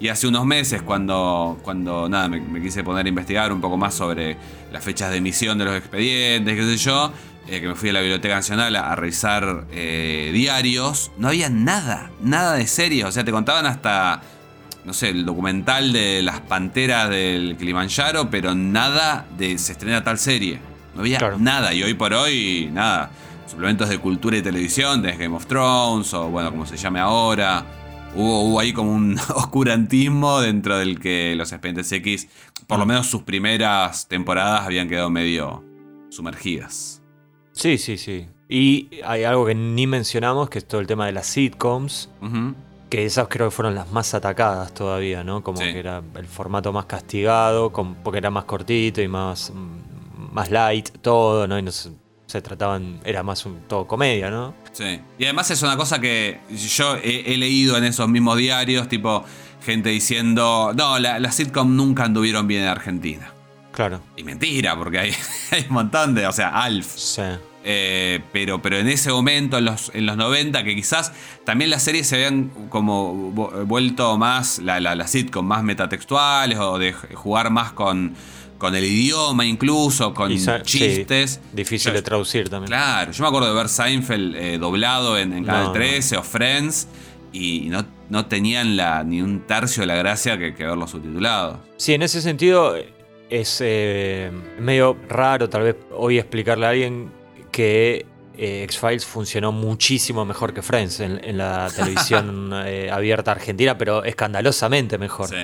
Y 0.00 0.08
hace 0.08 0.26
unos 0.26 0.44
meses, 0.44 0.82
cuando, 0.82 1.58
cuando 1.62 2.08
nada, 2.08 2.28
me, 2.28 2.40
me 2.40 2.60
quise 2.60 2.82
poner 2.82 3.06
a 3.06 3.08
investigar 3.08 3.52
un 3.52 3.60
poco 3.60 3.76
más 3.76 3.94
sobre 3.94 4.36
las 4.72 4.82
fechas 4.82 5.10
de 5.12 5.18
emisión 5.18 5.56
de 5.58 5.64
los 5.64 5.76
expedientes, 5.76 6.54
qué 6.56 6.62
sé 6.64 6.76
yo, 6.76 7.12
eh, 7.48 7.60
que 7.60 7.68
me 7.68 7.74
fui 7.74 7.90
a 7.90 7.92
la 7.92 8.00
Biblioteca 8.00 8.34
Nacional 8.34 8.74
a, 8.76 8.92
a 8.92 8.96
revisar 8.96 9.66
eh, 9.72 10.30
diarios, 10.32 11.12
no 11.18 11.28
había 11.28 11.48
nada, 11.50 12.10
nada 12.20 12.54
de 12.54 12.66
series. 12.66 13.04
O 13.04 13.12
sea, 13.12 13.24
te 13.24 13.32
contaban 13.32 13.66
hasta, 13.66 14.20
no 14.84 14.92
sé, 14.92 15.10
el 15.10 15.24
documental 15.24 15.92
de 15.92 16.22
las 16.22 16.40
panteras 16.40 17.08
del 17.10 17.56
Kilimanjaro, 17.58 18.30
pero 18.30 18.54
nada 18.54 19.26
de 19.38 19.58
se 19.58 19.72
estrena 19.72 20.02
tal 20.04 20.18
serie. 20.18 20.58
No 20.94 21.00
había 21.02 21.18
Claro. 21.18 21.38
nada. 21.38 21.74
Y 21.74 21.82
hoy 21.82 21.94
por 21.94 22.12
hoy, 22.14 22.70
nada. 22.72 23.10
Suplementos 23.46 23.88
de 23.88 23.98
cultura 23.98 24.36
y 24.36 24.42
televisión, 24.42 25.02
desde 25.02 25.18
Game 25.24 25.36
of 25.36 25.46
Thrones, 25.46 26.12
o 26.14 26.28
bueno, 26.28 26.50
como 26.50 26.66
se 26.66 26.76
llame 26.76 26.98
ahora. 27.00 27.64
Hubo, 28.14 28.40
hubo 28.42 28.60
ahí 28.60 28.72
como 28.72 28.92
un 28.92 29.18
oscurantismo 29.34 30.40
dentro 30.40 30.78
del 30.78 30.98
que 30.98 31.34
los 31.36 31.52
Expedientes 31.52 31.92
X, 31.92 32.28
por 32.66 32.78
lo 32.78 32.86
menos 32.86 33.06
sus 33.06 33.22
primeras 33.22 34.08
temporadas, 34.08 34.62
habían 34.62 34.88
quedado 34.88 35.10
medio 35.10 35.62
sumergidas. 36.10 37.02
Sí, 37.56 37.78
sí, 37.78 37.96
sí. 37.98 38.26
Y 38.48 38.88
hay 39.04 39.24
algo 39.24 39.46
que 39.46 39.54
ni 39.54 39.86
mencionamos, 39.86 40.48
que 40.50 40.58
es 40.58 40.68
todo 40.68 40.80
el 40.80 40.86
tema 40.86 41.06
de 41.06 41.12
las 41.12 41.26
sitcoms. 41.26 42.08
Que 42.90 43.04
esas 43.04 43.26
creo 43.28 43.48
que 43.48 43.50
fueron 43.50 43.74
las 43.74 43.90
más 43.90 44.14
atacadas 44.14 44.72
todavía, 44.72 45.24
¿no? 45.24 45.42
Como 45.42 45.58
Sí. 45.58 45.72
que 45.72 45.78
era 45.80 46.02
el 46.14 46.26
formato 46.26 46.72
más 46.72 46.84
castigado, 46.84 47.72
con- 47.72 47.96
porque 47.96 48.18
era 48.18 48.30
más 48.30 48.44
cortito 48.44 49.02
y 49.02 49.08
más, 49.08 49.52
más 50.32 50.50
light, 50.52 50.90
todo, 51.02 51.48
¿no? 51.48 51.58
Y 51.58 51.62
no 51.62 51.72
se, 51.72 51.90
se 52.26 52.40
trataban, 52.42 53.00
era 53.04 53.22
más 53.24 53.44
un, 53.46 53.58
todo 53.66 53.86
comedia, 53.88 54.30
¿no? 54.30 54.54
Sí. 54.72 55.00
Y 55.18 55.24
además 55.24 55.50
es 55.50 55.62
una 55.62 55.76
cosa 55.76 56.00
que 56.00 56.38
yo 56.76 56.96
he, 57.02 57.32
he 57.34 57.36
leído 57.38 57.76
en 57.76 57.84
esos 57.84 58.08
mismos 58.08 58.36
diarios, 58.36 58.86
tipo 58.88 59.24
gente 59.64 59.88
diciendo, 59.88 60.72
no, 60.76 60.98
la- 61.00 61.18
las 61.18 61.34
sitcom 61.34 61.74
nunca 61.74 62.04
anduvieron 62.04 62.46
bien 62.46 62.62
en 62.62 62.68
Argentina. 62.68 63.32
Claro. 63.76 64.00
Y 64.16 64.24
mentira, 64.24 64.74
porque 64.76 64.98
hay, 64.98 65.12
hay 65.52 65.66
un 65.68 65.74
montón 65.74 66.14
de, 66.16 66.26
o 66.26 66.32
sea, 66.32 66.48
Alf. 66.62 66.86
Sí. 66.96 67.22
Eh, 67.68 68.20
pero, 68.32 68.62
pero 68.62 68.78
en 68.78 68.88
ese 68.88 69.10
momento, 69.10 69.58
en 69.58 69.64
los, 69.66 69.90
en 69.92 70.06
los 70.06 70.16
90, 70.16 70.62
que 70.64 70.74
quizás 70.74 71.12
también 71.44 71.68
las 71.70 71.82
series 71.82 72.06
se 72.06 72.14
habían 72.16 72.48
como 72.68 73.32
vu- 73.34 73.64
vuelto 73.66 74.16
más, 74.18 74.60
la, 74.60 74.78
la, 74.80 74.94
la 74.94 75.06
sitcom, 75.08 75.44
más 75.46 75.62
metatextuales 75.64 76.58
o 76.58 76.78
de 76.78 76.92
jugar 76.92 77.50
más 77.50 77.72
con, 77.72 78.14
con 78.58 78.74
el 78.76 78.84
idioma 78.84 79.44
incluso, 79.44 80.14
con 80.14 80.30
sí, 80.38 80.48
chistes. 80.62 81.40
difícil 81.52 81.90
Yo- 81.90 81.96
de 81.96 82.02
traducir 82.02 82.48
también. 82.48 82.68
Claro, 82.68 83.10
yo 83.10 83.22
me 83.24 83.28
acuerdo 83.28 83.48
de 83.48 83.54
ver 83.54 83.68
Seinfeld 83.68 84.36
eh, 84.36 84.58
doblado 84.58 85.18
en, 85.18 85.32
en 85.32 85.44
Canal 85.44 85.62
No, 85.62 85.68
no. 85.68 85.72
13 85.72 86.18
o 86.18 86.22
Friends 86.22 86.86
y 87.32 87.62
no, 87.68 87.84
no 88.10 88.26
tenían 88.26 88.76
la, 88.76 89.02
ni 89.02 89.20
un 89.22 89.40
tercio 89.40 89.80
de 89.80 89.88
la 89.88 89.96
gracia 89.96 90.38
que, 90.38 90.54
que 90.54 90.64
verlos 90.64 90.92
subtitulados. 90.92 91.58
Sí, 91.78 91.94
en 91.94 92.02
ese 92.02 92.22
sentido 92.22 92.76
es 93.30 93.58
eh, 93.60 94.30
medio 94.58 94.96
raro 95.08 95.48
tal 95.48 95.62
vez 95.62 95.76
hoy 95.92 96.18
explicarle 96.18 96.66
a 96.66 96.68
alguien 96.70 97.10
que 97.50 98.06
eh, 98.36 98.62
X-Files 98.64 99.06
funcionó 99.06 99.50
muchísimo 99.50 100.24
mejor 100.24 100.52
que 100.52 100.62
Friends 100.62 101.00
en, 101.00 101.20
en 101.24 101.38
la 101.38 101.68
televisión 101.74 102.52
eh, 102.66 102.90
abierta 102.90 103.32
argentina, 103.32 103.78
pero 103.78 104.04
escandalosamente 104.04 104.98
mejor. 104.98 105.28
Sí. 105.28 105.36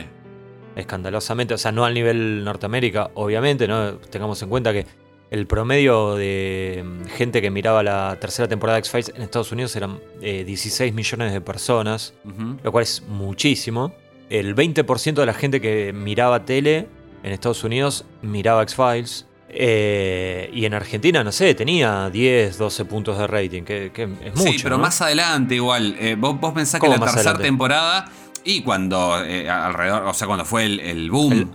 Escandalosamente, 0.76 1.54
o 1.54 1.58
sea, 1.58 1.72
no 1.72 1.84
al 1.84 1.94
nivel 1.94 2.44
Norteamérica, 2.44 3.10
obviamente, 3.14 3.68
¿no? 3.68 3.94
Tengamos 3.96 4.42
en 4.42 4.48
cuenta 4.48 4.72
que 4.72 4.86
el 5.30 5.46
promedio 5.46 6.16
de 6.16 6.84
mm, 6.84 7.04
gente 7.06 7.40
que 7.40 7.50
miraba 7.50 7.82
la 7.82 8.18
tercera 8.20 8.48
temporada 8.48 8.76
de 8.76 8.80
X-Files 8.80 9.12
en 9.16 9.22
Estados 9.22 9.52
Unidos 9.52 9.74
eran 9.76 9.98
eh, 10.20 10.44
16 10.44 10.92
millones 10.92 11.32
de 11.32 11.40
personas 11.40 12.14
lo 12.62 12.72
cual 12.72 12.82
es 12.82 13.02
muchísimo. 13.08 13.94
El 14.28 14.54
20% 14.54 15.14
de 15.14 15.26
la 15.26 15.34
gente 15.34 15.60
que 15.60 15.92
miraba 15.94 16.44
tele 16.44 16.86
en 17.22 17.32
Estados 17.32 17.62
Unidos 17.64 18.04
miraba 18.22 18.62
X-Files. 18.62 19.26
Eh, 19.54 20.50
y 20.54 20.64
en 20.64 20.72
Argentina, 20.72 21.22
no 21.22 21.30
sé, 21.30 21.54
tenía 21.54 22.08
10, 22.10 22.56
12 22.56 22.84
puntos 22.86 23.18
de 23.18 23.26
rating, 23.26 23.62
que, 23.64 23.90
que 23.92 24.04
es 24.04 24.34
mucho. 24.34 24.50
sí, 24.52 24.56
pero 24.62 24.76
¿no? 24.78 24.82
más 24.82 25.00
adelante 25.02 25.54
igual. 25.56 25.94
Eh, 25.98 26.16
vos, 26.18 26.40
vos 26.40 26.54
pensás 26.54 26.80
que 26.80 26.86
¿Cómo 26.86 26.92
la 26.98 27.00
tercera 27.04 27.20
adelante? 27.32 27.44
temporada 27.44 28.04
y 28.44 28.62
cuando 28.62 29.22
eh, 29.24 29.48
alrededor, 29.50 30.04
o 30.04 30.14
sea, 30.14 30.26
cuando 30.26 30.44
fue 30.46 30.64
el, 30.64 30.80
el 30.80 31.10
boom. 31.10 31.32
El- 31.32 31.48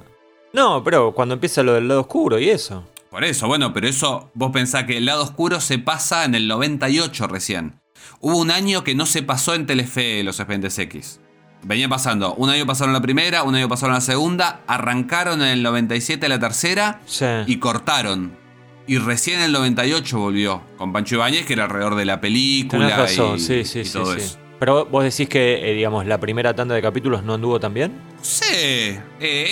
No, 0.54 0.84
pero 0.84 1.14
cuando 1.14 1.34
empieza 1.34 1.64
lo 1.64 1.74
del 1.74 1.88
lado 1.88 2.02
oscuro 2.02 2.38
y 2.40 2.50
eso. 2.50 2.84
Por 3.10 3.24
eso, 3.24 3.48
bueno, 3.48 3.74
pero 3.74 3.88
eso 3.88 4.30
vos 4.36 4.52
pensás 4.52 4.84
que 4.84 4.98
el 4.98 5.06
lado 5.06 5.24
oscuro 5.24 5.60
se 5.60 5.80
pasa 5.80 6.24
en 6.26 6.36
el 6.36 6.48
98 6.48 7.26
recién. 7.28 7.80
Hubo 8.20 8.38
un 8.38 8.52
año 8.52 8.84
que 8.84 8.94
no 8.94 9.06
se 9.08 9.24
pasó 9.24 9.56
en 9.56 9.66
Telefe 9.66 10.24
los 10.24 10.40
Expedientes 10.40 10.78
X. 10.78 11.20
Venía 11.64 11.90
pasando, 11.90 12.34
un 12.36 12.50
año 12.50 12.66
pasaron 12.66 12.94
la 12.94 13.02
primera, 13.02 13.44
un 13.44 13.56
año 13.56 13.68
pasaron 13.68 13.96
la 13.96 14.02
segunda, 14.02 14.62
arrancaron 14.68 15.42
en 15.42 15.48
el 15.50 15.64
97 15.64 16.30
la 16.30 16.40
tercera 16.40 17.02
Sí. 17.06 17.26
y 17.48 17.58
cortaron. 17.58 18.38
Y 18.86 19.00
recién 19.00 19.40
en 19.40 19.46
el 19.46 19.52
98 19.52 20.18
volvió 20.18 20.62
con 20.78 20.94
Pancho 20.94 21.16
Ibáñez, 21.16 21.46
que 21.46 21.54
era 21.54 21.66
alrededor 21.66 21.96
de 21.96 22.06
la 22.06 22.22
película 22.22 22.96
razón, 22.96 23.36
y, 23.36 23.40
sí, 23.40 23.66
sí, 23.66 23.80
y 23.82 23.90
todo 23.90 24.14
eso. 24.14 24.38
Pero 24.60 24.86
vos 24.86 25.04
decís 25.04 25.28
que, 25.30 25.70
eh, 25.72 25.74
digamos, 25.76 26.06
la 26.06 26.20
primera 26.20 26.56
tanda 26.56 26.74
de 26.74 26.82
capítulos 26.82 27.22
no 27.24 27.34
anduvo 27.34 27.60
tan 27.60 27.74
bien. 27.74 27.92
Sí, 28.22 28.46
eh, 28.50 29.00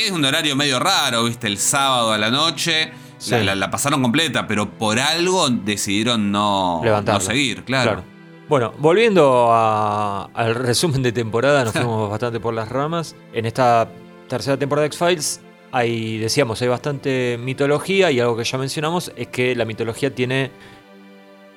es 0.06 0.12
un 0.12 0.24
horario 0.24 0.56
medio 0.56 0.80
raro, 0.80 1.24
viste, 1.26 1.48
el 1.48 1.58
sábado 1.58 2.12
a 2.14 2.18
la 2.18 2.32
noche. 2.32 2.92
Sí. 3.18 3.32
La, 3.32 3.44
la- 3.44 3.56
la 3.56 3.72
pasaron 3.72 4.02
completa, 4.02 4.48
pero 4.48 4.70
por 4.70 5.00
algo 5.00 5.50
decidieron 5.50 6.32
no, 6.32 6.82
no 6.84 7.20
seguir, 7.20 7.64
claro. 7.64 8.04
Bueno, 8.48 8.74
volviendo 8.78 9.48
a- 9.52 10.30
al 10.34 10.56
resumen 10.56 11.02
de 11.02 11.12
temporada, 11.12 11.64
nos 11.64 11.74
fuimos 11.74 12.10
bastante 12.10 12.40
por 12.40 12.54
las 12.54 12.70
ramas. 12.70 13.16
En 13.34 13.46
esta 13.46 13.88
tercera 14.28 14.58
temporada 14.58 14.84
de 14.84 14.88
X-Files 14.88 15.42
hay, 15.72 16.18
decíamos, 16.20 16.62
hay 16.62 16.68
bastante 16.68 17.38
mitología 17.42 18.12
y 18.12 18.20
algo 18.20 18.38
que 18.38 18.44
ya 18.44 18.58
mencionamos 18.58 19.12
es 19.16 19.28
que 19.28 19.56
la 19.56 19.66
mitología 19.66 20.14
tiene 20.14 20.52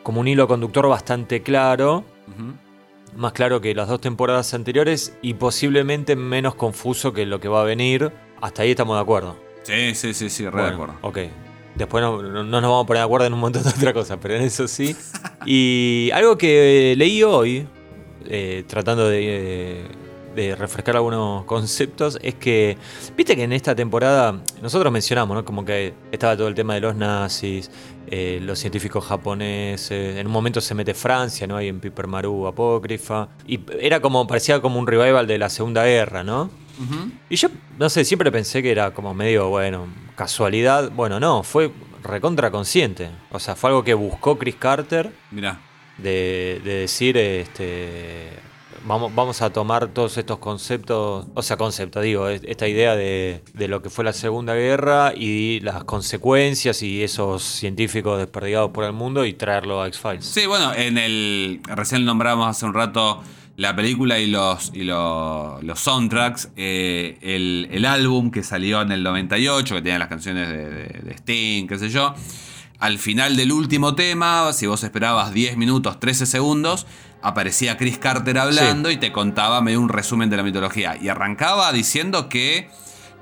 como 0.03 0.21
un 0.21 0.29
hilo 0.29 0.49
conductor 0.49 0.89
bastante 0.89 1.43
claro, 1.43 2.05
más 3.17 3.33
claro 3.33 3.61
que 3.61 3.75
las 3.75 3.89
dos 3.89 4.01
temporadas 4.01 4.55
anteriores 4.55 5.15
y 5.21 5.35
posiblemente 5.35 6.17
menos 6.17 6.55
confuso 6.55 7.13
que 7.13 7.27
lo 7.27 7.39
que 7.41 7.49
va 7.49 7.61
a 7.61 7.65
venir. 7.65 8.11
Hasta 8.41 8.63
ahí 8.63 8.71
estamos 8.71 8.97
de 8.97 9.03
acuerdo. 9.03 9.37
Sí, 9.65 9.95
sí, 9.95 10.15
sí, 10.15 10.31
sí, 10.31 10.49
re 10.49 10.63
de 10.63 10.69
acuerdo. 10.69 10.95
Ok. 11.03 11.19
Después 11.75 12.03
no, 12.03 12.21
no- 12.23 12.43
no 12.45 12.61
nos 12.61 12.71
vamos 12.71 12.85
a 12.85 12.87
poner 12.87 13.01
de 13.01 13.05
acuerdo 13.05 13.27
en 13.27 13.35
un 13.35 13.41
montón 13.41 13.63
de 13.63 13.71
otras 13.71 13.93
cosas, 13.95 14.19
pero 14.21 14.35
en 14.35 14.43
eso 14.43 14.67
sí. 14.69 14.97
Y 15.47 16.11
algo 16.13 16.37
que 16.37 16.95
leí 16.97 17.23
hoy, 17.23 17.67
eh, 18.27 18.65
tratando 18.67 19.09
de, 19.09 19.87
refrescar 20.57 20.95
algunos 20.95 21.45
conceptos, 21.47 22.17
es 22.23 22.35
que, 22.35 22.77
viste 23.17 23.35
que 23.35 23.43
en 23.43 23.53
esta 23.53 23.75
temporada, 23.75 24.41
nosotros 24.63 24.93
mencionamos, 24.93 25.35
¿no? 25.37 25.45
Como 25.45 25.65
que 25.65 25.95
estaba 26.13 26.37
todo 26.37 26.47
el 26.47 26.55
tema 26.55 26.75
de 26.75 26.81
los 26.81 26.95
nazis, 26.95 27.71
eh, 28.09 28.39
los 28.41 28.57
científicos 28.61 29.05
japoneses, 29.05 30.17
en 30.17 30.27
un 30.29 30.33
momento 30.33 30.61
se 30.61 30.75
mete 30.77 30.95
Francia, 30.95 31.47
¿no? 31.49 31.57
Ahí 31.57 31.67
en 31.67 31.81
Piper 31.81 32.07
Maru, 32.07 32.47
Apócrifa. 32.47 33.29
Y 33.49 33.59
era 33.81 34.01
como, 34.01 34.29
parecía 34.29 34.61
como 34.61 34.79
un 34.79 34.87
revival 34.87 35.27
de 35.27 35.39
la 35.39 35.49
Segunda 35.49 35.85
Guerra, 35.85 36.23
¿no? 36.23 36.51
Y 37.29 37.37
yo, 37.37 37.49
no 37.79 37.89
sé, 37.91 38.05
siempre 38.05 38.31
pensé 38.33 38.63
que 38.63 38.71
era 38.71 38.93
como 38.93 39.15
medio, 39.15 39.49
bueno, 39.49 39.87
casualidad. 40.17 40.91
Bueno, 40.93 41.19
no, 41.21 41.43
fue 41.43 41.71
recontra 42.03 42.51
consciente. 42.51 43.11
O 43.31 43.39
sea, 43.41 43.57
fue 43.57 43.71
algo 43.71 43.83
que 43.85 43.95
buscó 43.95 44.39
Chris 44.39 44.55
Carter 44.57 45.13
Mirá. 45.31 45.61
de, 45.99 46.61
de 46.65 46.75
decir, 46.75 47.17
este, 47.17 48.29
vamos, 48.85 49.13
vamos 49.15 49.43
a 49.43 49.51
tomar 49.51 49.89
todos 49.89 50.17
estos 50.17 50.39
conceptos, 50.39 51.27
o 51.35 51.43
sea, 51.43 51.57
conceptos, 51.57 52.03
digo, 52.05 52.29
es- 52.29 52.43
esta 52.45 52.69
idea 52.69 52.95
de, 52.95 53.43
de 53.53 53.69
lo 53.69 53.83
que 53.83 53.91
fue 53.91 54.05
la 54.05 54.13
Segunda 54.13 54.55
Guerra 54.55 55.13
y 55.17 55.61
las 55.61 55.83
consecuencias 55.85 56.83
y 56.83 57.03
esos 57.03 57.43
científicos 57.43 58.19
desperdigados 58.19 58.71
por 58.71 58.85
el 58.85 58.93
mundo 58.93 59.25
y 59.25 59.33
traerlo 59.35 59.83
a 59.83 59.89
X-Files. 59.89 60.25
Sí, 60.25 60.47
bueno, 60.47 60.73
en 60.75 60.97
el. 60.99 61.61
Recién 61.67 62.05
nombramos 62.05 62.47
hace 62.49 62.65
un 62.65 62.75
rato 62.75 63.23
la 63.59 63.75
película 63.77 64.19
y 64.19 64.29
los, 64.29 64.71
y 64.73 64.85
lo- 64.85 65.61
los 65.63 65.79
soundtracks. 65.81 66.49
eh, 66.57 67.19
el, 67.21 67.69
el 67.71 67.85
álbum 67.85 68.31
que 68.31 68.43
salió 68.43 68.81
en 68.83 68.93
el 68.93 69.03
98, 69.03 69.75
que 69.75 69.83
tenía 69.83 69.99
las 69.99 70.09
canciones 70.09 70.49
de, 70.49 70.65
de- 70.71 71.01
de 71.03 71.15
Sting, 71.15 71.67
qué 71.67 71.77
sé 71.79 71.91
yo. 71.91 72.15
Al 72.79 72.99
final 72.99 73.37
del 73.37 73.51
último 73.51 73.97
tema, 73.97 74.53
si 74.53 74.67
vos 74.69 74.85
esperabas 74.85 75.33
10 75.35 75.57
minutos, 75.57 75.99
13 75.99 76.25
segundos, 76.27 76.87
aparecía 77.21 77.77
Chris 77.77 77.99
Carter 77.99 78.39
hablando 78.39 78.93
y 78.93 78.97
te 78.97 79.11
contaba 79.11 79.61
medio 79.61 79.81
un 79.81 79.89
resumen 79.89 80.31
de 80.31 80.37
la 80.37 80.45
mitología. 80.45 80.97
Y 80.97 81.09
arrancaba 81.09 81.73
diciendo 81.73 82.29
que 82.29 82.71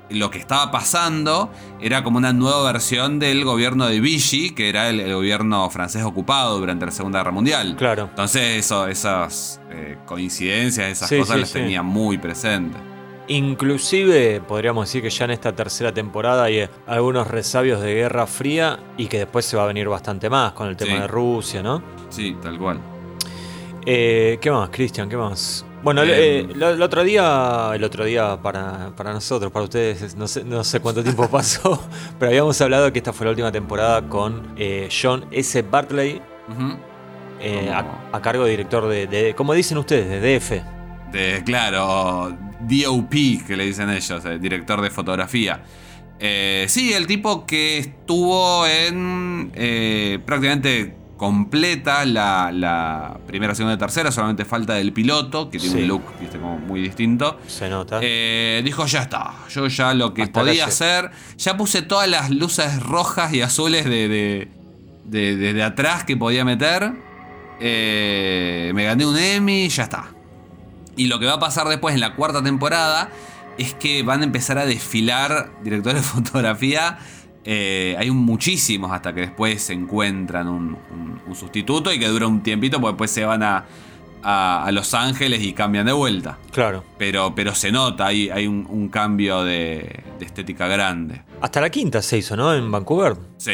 lo 0.09 0.29
que 0.31 0.37
estaba 0.39 0.71
pasando 0.71 1.49
era 1.81 2.03
como 2.03 2.17
una 2.17 2.33
nueva 2.33 2.71
versión 2.71 3.19
del 3.19 3.43
gobierno 3.43 3.87
de 3.87 3.99
Vichy, 3.99 4.51
que 4.51 4.69
era 4.69 4.89
el, 4.89 4.99
el 4.99 5.13
gobierno 5.13 5.69
francés 5.69 6.03
ocupado 6.03 6.59
durante 6.59 6.85
la 6.85 6.91
Segunda 6.91 7.19
Guerra 7.19 7.31
Mundial. 7.31 7.75
Claro. 7.77 8.03
Entonces 8.09 8.57
eso, 8.57 8.87
esas 8.87 9.59
eh, 9.69 9.97
coincidencias, 10.05 10.89
esas 10.89 11.09
Sí, 11.09 11.17
cosas 11.19 11.35
sí, 11.35 11.39
las 11.41 11.49
sí. 11.49 11.59
tenía 11.59 11.83
muy 11.83 12.17
presentes. 12.17 12.81
Inclusive 13.29 14.39
podríamos 14.47 14.87
decir 14.87 15.01
que 15.01 15.09
ya 15.09 15.25
en 15.25 15.31
esta 15.31 15.53
tercera 15.53 15.93
temporada 15.93 16.45
hay 16.45 16.59
eh, 16.59 16.69
algunos 16.87 17.27
resabios 17.27 17.81
de 17.81 17.93
Guerra 17.93 18.25
Fría 18.25 18.79
y 18.97 19.07
que 19.07 19.19
después 19.19 19.45
se 19.45 19.57
va 19.57 19.63
a 19.63 19.67
venir 19.67 19.89
bastante 19.89 20.29
más 20.29 20.53
con 20.53 20.69
el 20.69 20.77
tema 20.77 21.01
de 21.01 21.07
Rusia, 21.07 21.61
¿no? 21.61 21.83
Sí, 22.09 22.37
tal 22.41 22.57
cual. 22.57 22.79
Eh, 23.85 24.37
¿Qué 24.41 24.49
más, 24.51 24.69
Cristian? 24.69 25.09
¿Qué 25.09 25.17
más? 25.17 25.65
Bueno, 25.87 26.01
el, 26.01 26.09
Eh, 26.11 26.39
el 26.51 26.81
otro 26.81 27.01
día, 27.05 27.71
el 27.73 27.81
otro 27.81 28.03
día 28.03 28.37
para, 28.43 28.91
para 28.93 29.13
nosotros, 29.13 29.53
para 29.53 29.63
ustedes, 29.63 30.17
no 30.17 30.27
sé, 30.27 30.43
no 30.43 30.61
sé 30.65 30.81
cuánto 30.81 31.01
tiempo 31.01 31.25
pasó, 31.31 31.81
pero 32.19 32.29
habíamos 32.29 32.59
hablado 32.59 32.91
que 32.91 32.99
esta 32.99 33.13
fue 33.13 33.23
la 33.23 33.29
última 33.29 33.53
temporada 33.53 34.01
con 34.09 34.53
eh, 34.57 34.89
John 34.91 35.27
S. 35.31 35.61
Bartley 35.61 36.21
eh, 37.39 37.71
a, 37.73 37.85
a 38.11 38.21
cargo 38.21 38.43
de 38.43 38.51
director 38.51 38.85
de, 38.89 39.07
de, 39.07 39.33
como 39.33 39.53
dicen 39.53 39.77
ustedes, 39.77 40.09
de 40.09 40.39
DF. 40.39 40.51
De, 41.13 41.41
claro, 41.45 42.35
DOP, 42.59 43.45
que 43.47 43.55
le 43.55 43.63
dicen 43.63 43.89
ellos, 43.89 44.25
el 44.25 44.41
director 44.41 44.81
de 44.81 44.89
fotografía. 44.89 45.63
Sí, 46.19 46.91
el 46.91 47.07
tipo 47.07 47.45
que 47.45 47.77
estuvo 47.77 48.67
en 48.67 49.53
prácticamente 50.25 50.96
completa 51.17 52.05
la, 52.05 52.51
la 52.53 53.17
primera, 53.27 53.53
segunda 53.55 53.75
y 53.75 53.77
tercera, 53.79 54.11
solamente 54.11 54.45
falta 54.45 54.75
del 54.75 54.93
piloto, 54.93 55.49
que 55.49 55.57
tiene 55.59 55.75
Sí. 55.75 55.81
un 55.81 55.87
look 55.87 56.03
viste, 56.19 56.37
como 56.39 56.57
muy 56.59 56.79
distinto. 56.81 57.39
Se 57.47 57.67
nota. 57.69 57.99
Eh, 58.01 58.61
dijo, 58.63 58.85
ya 58.85 59.01
está, 59.01 59.33
yo 59.49 59.67
ya 59.67 59.93
lo 59.93 60.13
que 60.13 60.23
Hasta 60.23 60.39
podía 60.41 60.65
hacer, 60.65 61.11
ya 61.37 61.57
puse 61.57 61.81
todas 61.81 62.07
las 62.07 62.29
luces 62.29 62.81
rojas 62.83 63.33
y 63.33 63.41
azules 63.41 63.85
de, 63.85 64.07
de, 64.07 64.47
de- 65.05 65.35
de- 65.35 65.53
de 65.53 65.63
atrás 65.63 66.03
que 66.03 66.15
podía 66.15 66.45
meter. 66.45 66.93
Eh, 67.59 68.71
me 68.75 68.83
gané 68.83 69.05
un 69.05 69.17
Emmy, 69.17 69.67
ya 69.69 69.83
está. 69.83 70.05
Y 70.95 71.07
lo 71.07 71.19
que 71.19 71.25
va 71.25 71.33
a 71.33 71.39
pasar 71.39 71.67
después 71.67 71.93
en 71.95 72.01
la 72.01 72.15
cuarta 72.15 72.43
temporada 72.43 73.09
es 73.57 73.73
que 73.73 74.03
van 74.03 74.21
a 74.21 74.23
empezar 74.23 74.57
a 74.59 74.65
desfilar 74.65 75.51
directores 75.63 76.01
de 76.01 76.07
fotografía. 76.07 76.99
Eh, 77.49 77.95
hay 77.97 78.09
un- 78.09 78.17
muchísimos 78.17 78.91
hasta 78.91 79.13
que 79.13 79.21
después 79.21 79.61
se 79.61 79.71
encuentran 79.73 80.49
un, 80.49 80.77
un- 80.91 81.21
un 81.25 81.35
sustituto 81.35 81.93
y 81.93 81.97
que 81.99 82.07
dura 82.07 82.27
un 82.27 82.43
tiempito, 82.43 82.81
porque 82.81 82.91
después 82.93 83.11
se 83.11 83.23
van 83.23 83.41
a, 83.41 83.63
a- 84.21 84.65
a 84.65 84.71
Los 84.73 84.93
Ángeles 84.93 85.41
y 85.41 85.53
cambian 85.53 85.85
de 85.85 85.93
vuelta. 85.93 86.37
claro. 86.51 86.83
Pero, 86.97 87.33
pero 87.35 87.55
se 87.55 87.71
nota, 87.71 88.07
hay, 88.07 88.29
hay 88.29 88.47
un, 88.47 88.67
un 88.69 88.89
cambio 88.89 89.43
de, 89.45 90.03
de 90.19 90.25
estética 90.25 90.67
grande. 90.67 91.21
Hasta 91.39 91.61
la 91.61 91.69
quinta 91.69 92.01
se 92.01 92.17
hizo, 92.17 92.35
¿no? 92.35 92.53
En 92.53 92.69
Vancouver. 92.69 93.15
Sí. 93.37 93.53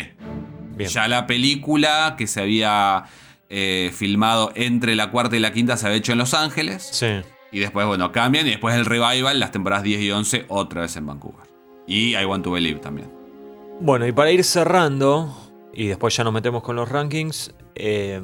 Bien. 0.75 0.89
Ya 0.89 1.08
la 1.08 1.27
película 1.27 2.15
que 2.17 2.25
se 2.25 2.41
había 2.41 3.03
eh, 3.49 3.91
filmado 3.95 4.51
entre 4.56 4.95
la 4.95 5.12
cuarta 5.12 5.36
y 5.36 5.39
la 5.39 5.53
quinta 5.53 5.77
se 5.77 5.86
había 5.86 5.99
hecho 5.99 6.13
en 6.13 6.17
Los 6.17 6.34
Ángeles. 6.34 6.89
Sí. 6.91 7.21
Y 7.51 7.60
después, 7.60 7.86
bueno, 7.86 8.12
cambian. 8.12 8.47
Y 8.47 8.49
después 8.49 8.73
el 8.75 8.86
revival, 8.86 9.39
las 9.39 9.51
temporadas 9.51 9.84
10 9.84 10.01
y 10.01 10.10
11, 10.10 10.45
otra 10.47 10.82
vez 10.82 10.95
en 10.97 11.06
Vancouver. 11.06 11.45
Y 11.86 12.15
I 12.15 12.25
Want 12.25 12.43
to 12.43 12.49
Believe 12.51 12.79
también. 12.79 13.12
Bueno, 13.79 14.07
y 14.07 14.12
para 14.12 14.31
ir 14.31 14.43
cerrando, 14.43 15.33
y 15.73 15.88
después 15.88 16.15
ya 16.15 16.23
nos 16.23 16.33
metemos 16.33 16.63
con 16.63 16.75
los 16.75 16.89
rankings, 16.89 17.53
eh, 17.75 18.21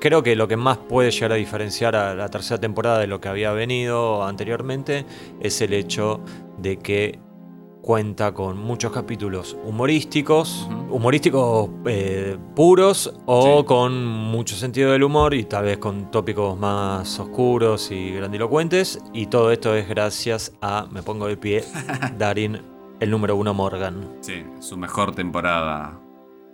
creo 0.00 0.22
que 0.22 0.36
lo 0.36 0.46
que 0.46 0.56
más 0.56 0.78
puede 0.78 1.10
llegar 1.10 1.32
a 1.32 1.36
diferenciar 1.36 1.96
a 1.96 2.14
la 2.14 2.28
tercera 2.28 2.60
temporada 2.60 2.98
de 3.00 3.06
lo 3.08 3.20
que 3.20 3.28
había 3.28 3.52
venido 3.52 4.24
anteriormente 4.24 5.04
es 5.40 5.60
el 5.60 5.72
hecho 5.72 6.20
de 6.58 6.78
que 6.78 7.18
cuenta 7.82 8.32
con 8.34 8.58
muchos 8.58 8.92
capítulos 8.92 9.56
humorísticos, 9.64 10.68
humorísticos 10.90 11.70
eh, 11.86 12.36
puros 12.54 13.12
o 13.24 13.60
Sí. 13.60 13.64
con 13.66 14.04
mucho 14.04 14.56
sentido 14.56 14.92
del 14.92 15.04
humor 15.04 15.32
y 15.32 15.44
tal 15.44 15.64
vez 15.64 15.78
con 15.78 16.10
tópicos 16.10 16.56
más 16.58 17.18
oscuros 17.18 17.90
y 17.90 18.12
grandilocuentes. 18.12 19.00
Y 19.14 19.26
todo 19.26 19.50
esto 19.50 19.74
es 19.74 19.88
gracias 19.88 20.52
a, 20.60 20.86
me 20.92 21.02
pongo 21.02 21.26
de 21.28 21.38
pie, 21.38 21.64
Darin, 22.18 22.60
el 23.00 23.10
número 23.10 23.36
uno 23.36 23.54
Morgan. 23.54 24.08
Sí, 24.20 24.44
su 24.60 24.76
mejor 24.76 25.14
temporada, 25.14 25.98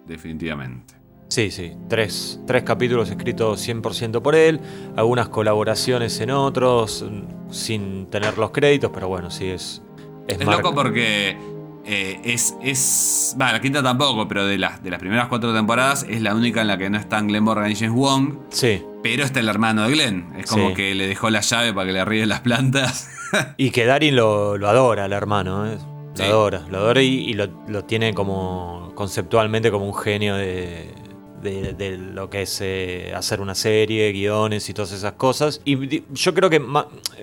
definitivamente. 0.06 0.94
Sí, 1.28 1.50
sí, 1.50 1.72
tres, 1.88 2.40
tres 2.46 2.62
capítulos 2.62 3.10
escritos 3.10 3.66
100% 3.66 4.22
por 4.22 4.34
él, 4.34 4.60
algunas 4.94 5.28
colaboraciones 5.30 6.20
en 6.20 6.30
otros, 6.30 7.04
sin 7.50 8.06
tener 8.10 8.38
los 8.38 8.50
créditos, 8.50 8.90
pero 8.94 9.08
bueno, 9.08 9.30
sí, 9.30 9.46
es... 9.48 9.82
Es, 10.28 10.38
Es 10.40 10.46
loco 10.46 10.74
porque 10.74 11.36
eh, 11.84 12.20
es. 12.24 12.54
es 12.62 13.36
va, 13.38 13.52
la 13.52 13.60
quinta 13.60 13.82
tampoco, 13.82 14.26
pero 14.26 14.46
de 14.46 14.56
las, 14.56 14.82
de 14.82 14.88
las 14.90 14.98
primeras 15.00 15.28
cuatro 15.28 15.52
temporadas 15.52 16.06
es 16.08 16.22
la 16.22 16.34
única 16.34 16.62
en 16.62 16.68
la 16.68 16.78
que 16.78 16.88
no 16.88 16.96
están 16.96 17.26
Glenn 17.28 17.44
Morgan 17.44 17.70
y 17.70 17.74
James 17.74 17.94
Wong. 17.94 18.36
Sí, 18.48 18.82
Pero 19.02 19.22
está 19.24 19.40
el 19.40 19.48
hermano 19.50 19.82
de 19.82 19.90
Glenn. 19.90 20.32
Es 20.38 20.46
como 20.50 20.68
Sí. 20.68 20.74
que 20.74 20.94
le 20.94 21.06
dejó 21.06 21.28
la 21.28 21.40
llave 21.42 21.74
para 21.74 21.86
que 21.86 21.92
le 21.92 22.04
ríen 22.06 22.28
las 22.30 22.40
plantas. 22.40 23.10
y 23.58 23.70
que 23.70 23.84
Darin 23.84 24.16
lo, 24.16 24.56
lo 24.56 24.66
adora, 24.68 25.04
el 25.04 25.12
hermano, 25.12 25.66
¿eh? 25.66 25.76
Lo 26.18 26.24
adora, 26.24 26.66
lo 26.70 26.78
adora 26.78 27.02
y, 27.02 27.06
y 27.30 27.32
lo, 27.34 27.46
lo 27.68 27.84
tiene 27.84 28.14
como 28.14 28.92
conceptualmente 28.94 29.70
como 29.70 29.86
un 29.86 29.94
genio 29.94 30.36
de, 30.36 30.92
de- 31.42 31.74
de 31.74 31.98
lo 31.98 32.30
que 32.30 32.42
es 32.42 32.58
eh, 32.62 33.12
hacer 33.14 33.40
una 33.40 33.54
serie, 33.54 34.10
guiones 34.12 34.68
y 34.70 34.74
todas 34.74 34.92
esas 34.92 35.12
cosas. 35.14 35.60
Y 35.64 36.02
yo 36.12 36.32
creo 36.34 36.48
que 36.48 36.60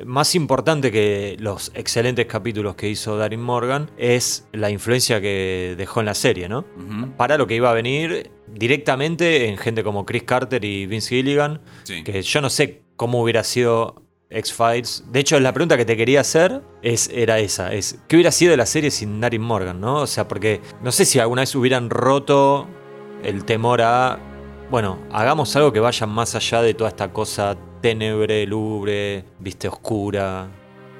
más 0.06 0.36
importante 0.36 0.92
que 0.92 1.38
los 1.40 1.72
excelentes 1.74 2.26
capítulos 2.28 2.76
que 2.76 2.88
hizo 2.90 3.18
Darin 3.18 3.42
Morgan 3.42 3.90
es 3.98 4.48
la 4.52 4.70
influencia 4.70 5.20
que 5.22 5.74
dejó 5.78 6.02
en 6.02 6.06
la 6.08 6.14
serie, 6.14 6.48
¿no? 6.50 6.66
Para 7.18 7.38
lo 7.38 7.48
que 7.48 7.56
iba 7.56 7.72
a 7.72 7.74
venir 7.74 8.30
directamente 8.54 9.48
en 9.48 9.58
gente 9.58 9.84
como 9.84 10.06
Chris 10.06 10.24
Carter 10.24 10.64
y 10.64 10.86
Vince 10.86 11.16
Gilligan, 11.16 11.62
Sí. 11.84 12.04
que 12.04 12.22
yo 12.22 12.42
no 12.42 12.50
sé 12.50 12.82
cómo 12.96 13.22
hubiera 13.24 13.44
sido 13.44 14.01
X-Files. 14.32 15.04
De 15.12 15.20
hecho, 15.20 15.40
la 15.40 15.54
pregunta 15.54 15.78
que 15.78 15.86
te 15.86 15.98
quería 15.98 16.22
hacer 16.22 16.62
es, 16.82 17.10
era 17.14 17.40
esa, 17.40 17.74
es 17.74 18.00
¿qué 18.08 18.16
hubiera 18.16 18.32
sido 18.32 18.52
de 18.52 18.58
la 18.58 18.66
serie 18.66 18.90
sin 18.90 19.20
Darin 19.20 19.42
Morgan, 19.42 19.80
no? 19.80 19.98
O 19.98 20.08
sea, 20.08 20.28
porque 20.28 20.62
no 20.82 20.92
sé 20.92 21.06
si 21.06 21.20
alguna 21.20 21.42
vez 21.42 21.54
hubieran 21.56 21.90
roto 21.90 22.68
el 23.24 23.46
temor 23.46 23.82
a, 23.82 24.20
bueno, 24.70 25.00
hagamos 25.12 25.56
algo 25.56 25.72
que 25.72 25.80
vaya 25.80 26.08
más 26.08 26.34
allá 26.36 26.62
de 26.62 26.74
toda 26.74 26.90
esta 26.90 27.12
cosa 27.12 27.58
tenebre, 27.82 28.46
lubre, 28.46 29.26
viste, 29.40 29.68
oscura. 29.68 30.48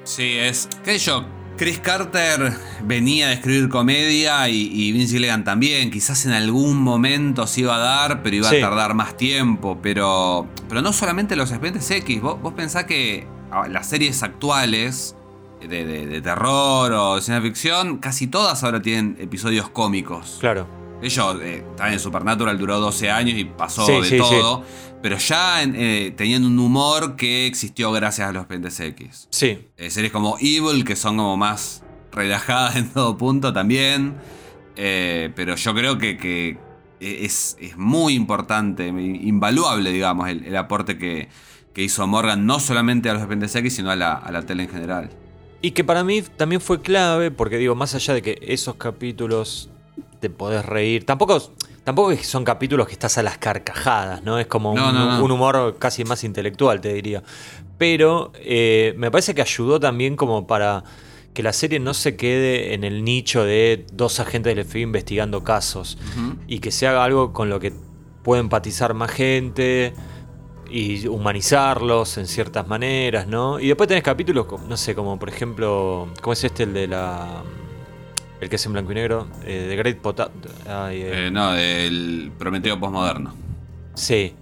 Sí, 0.04 0.36
es. 0.36 0.68
¿Qué 0.84 0.98
yo? 0.98 1.41
Chris 1.56 1.78
Carter 1.78 2.52
venía 2.84 3.28
a 3.28 3.32
escribir 3.32 3.68
comedia 3.68 4.48
y, 4.48 4.68
y 4.72 4.90
Vince 4.92 5.14
Gilligan 5.14 5.44
también. 5.44 5.90
Quizás 5.90 6.26
en 6.26 6.32
algún 6.32 6.78
momento 6.82 7.46
se 7.46 7.60
iba 7.60 7.76
a 7.76 7.78
dar, 7.78 8.22
pero 8.22 8.36
iba 8.36 8.48
Sí. 8.48 8.56
a 8.56 8.60
tardar 8.60 8.94
más 8.94 9.16
tiempo. 9.16 9.78
Pero, 9.82 10.48
pero 10.68 10.82
no 10.82 10.92
solamente 10.92 11.36
los 11.36 11.50
expedientes 11.50 11.88
X. 11.90 12.20
Vos, 12.20 12.40
vos 12.42 12.54
pensás 12.54 12.84
que 12.84 13.26
las 13.68 13.88
series 13.88 14.22
actuales 14.22 15.14
de, 15.60 15.84
de- 15.84 16.06
de 16.06 16.20
terror 16.20 16.92
o 16.92 17.16
de 17.16 17.22
ciencia 17.22 17.40
ficción, 17.42 17.98
casi 17.98 18.26
todas 18.26 18.64
ahora 18.64 18.82
tienen 18.82 19.16
episodios 19.20 19.68
cómicos. 19.68 20.38
Claro. 20.40 20.66
Ellos, 21.02 21.36
eh, 21.42 21.64
también 21.76 21.98
Supernatural 21.98 22.56
duró 22.58 22.78
12 22.80 23.10
años 23.10 23.38
y 23.38 23.44
pasó 23.44 23.84
Sí, 23.86 23.92
de 23.92 24.04
sí, 24.04 24.16
todo. 24.18 24.64
Pero 25.02 25.18
ya 25.18 25.62
eh, 25.64 26.14
tenían 26.16 26.44
un 26.44 26.58
humor 26.58 27.16
que 27.16 27.46
existió 27.46 27.90
gracias 27.90 28.28
a 28.28 28.32
los 28.32 28.42
expedientes 28.42 28.78
X. 28.80 29.26
Sí, 29.30 29.68
Eh, 29.76 29.90
series 29.90 30.12
como 30.12 30.36
Evil, 30.40 30.84
que 30.84 30.94
son 30.96 31.16
como 31.16 31.36
más 31.36 31.82
relajadas 32.12 32.76
en 32.76 32.90
todo 32.92 33.16
punto 33.16 33.52
también. 33.52 34.14
Eh, 34.76 35.30
pero 35.34 35.56
yo 35.56 35.74
creo 35.74 35.98
que, 35.98 36.16
que 36.16 36.56
es, 37.00 37.56
es 37.60 37.76
muy 37.76 38.14
importante, 38.14 38.86
invaluable, 38.86 39.90
digamos, 39.90 40.28
el, 40.28 40.44
el 40.44 40.56
aporte 40.56 40.98
que, 40.98 41.28
que 41.74 41.82
hizo 41.82 42.06
Morgan, 42.06 42.46
no 42.46 42.60
solamente 42.60 43.10
a 43.10 43.14
los 43.14 43.22
Expedientes 43.22 43.54
X, 43.56 43.74
sino 43.74 43.90
a 43.90 43.96
la, 43.96 44.12
a 44.12 44.30
la 44.30 44.42
tele 44.42 44.62
en 44.62 44.68
general. 44.70 45.10
Y 45.60 45.72
que 45.72 45.84
para 45.84 46.04
mí 46.04 46.22
también 46.22 46.60
fue 46.60 46.80
clave, 46.80 47.30
porque 47.30 47.56
digo, 47.58 47.74
más 47.74 47.94
allá 47.94 48.14
de 48.14 48.22
que 48.22 48.38
esos 48.42 48.76
capítulos 48.76 49.68
te 50.22 50.30
podés 50.30 50.64
reír. 50.64 51.04
Tampoco, 51.04 51.42
tampoco 51.82 52.14
son 52.22 52.44
capítulos 52.44 52.86
que 52.86 52.92
estás 52.92 53.18
a 53.18 53.22
las 53.24 53.38
carcajadas, 53.38 54.22
¿no? 54.22 54.38
Es 54.38 54.46
como 54.46 54.72
No, 54.74 54.88
un, 54.88 54.94
no, 54.94 55.18
no. 55.18 55.24
un 55.24 55.30
humor 55.32 55.76
casi 55.80 56.04
más 56.04 56.22
intelectual, 56.22 56.80
te 56.80 56.94
diría. 56.94 57.24
Pero 57.76 58.30
eh, 58.36 58.94
me 58.96 59.10
parece 59.10 59.34
que 59.34 59.42
ayudó 59.42 59.80
también 59.80 60.14
como 60.14 60.46
para 60.46 60.84
que 61.34 61.42
la 61.42 61.52
serie 61.52 61.80
no 61.80 61.92
se 61.92 62.14
quede 62.14 62.74
en 62.74 62.84
el 62.84 63.02
nicho 63.02 63.42
de 63.44 63.84
dos 63.92 64.20
agentes 64.20 64.54
del 64.54 64.64
FBI 64.64 64.82
investigando 64.82 65.42
casos 65.42 65.98
y 66.46 66.60
que 66.60 66.70
se 66.70 66.86
haga 66.86 67.02
algo 67.02 67.32
con 67.32 67.48
lo 67.50 67.58
que 67.58 67.72
puede 68.22 68.40
empatizar 68.42 68.94
más 68.94 69.10
gente 69.10 69.92
y 70.70 71.06
humanizarlos 71.08 72.16
en 72.18 72.26
ciertas 72.28 72.68
maneras, 72.68 73.26
¿no? 73.26 73.58
Y 73.58 73.66
después 73.66 73.88
tenés 73.88 74.04
capítulos, 74.04 74.46
no 74.68 74.76
sé, 74.76 74.94
como 74.94 75.18
por 75.18 75.30
ejemplo, 75.30 76.06
¿cómo 76.20 76.32
es 76.34 76.44
este 76.44 76.62
el 76.62 76.74
de 76.74 76.86
la 76.86 77.42
el 78.42 78.48
que 78.50 78.56
es 78.56 78.66
en 78.66 78.72
blanco 78.72 78.92
y 78.92 78.94
negro? 78.96 79.28
Eh, 79.44 79.66
The 79.68 79.76
Great 79.76 79.98
Potato. 79.98 80.48
Eh, 80.90 81.26
Eh, 81.26 81.30
no, 81.32 81.52
del 81.52 82.32
Prometeo 82.38 82.78
postmoderno. 82.78 83.34
Sí. 83.94 84.34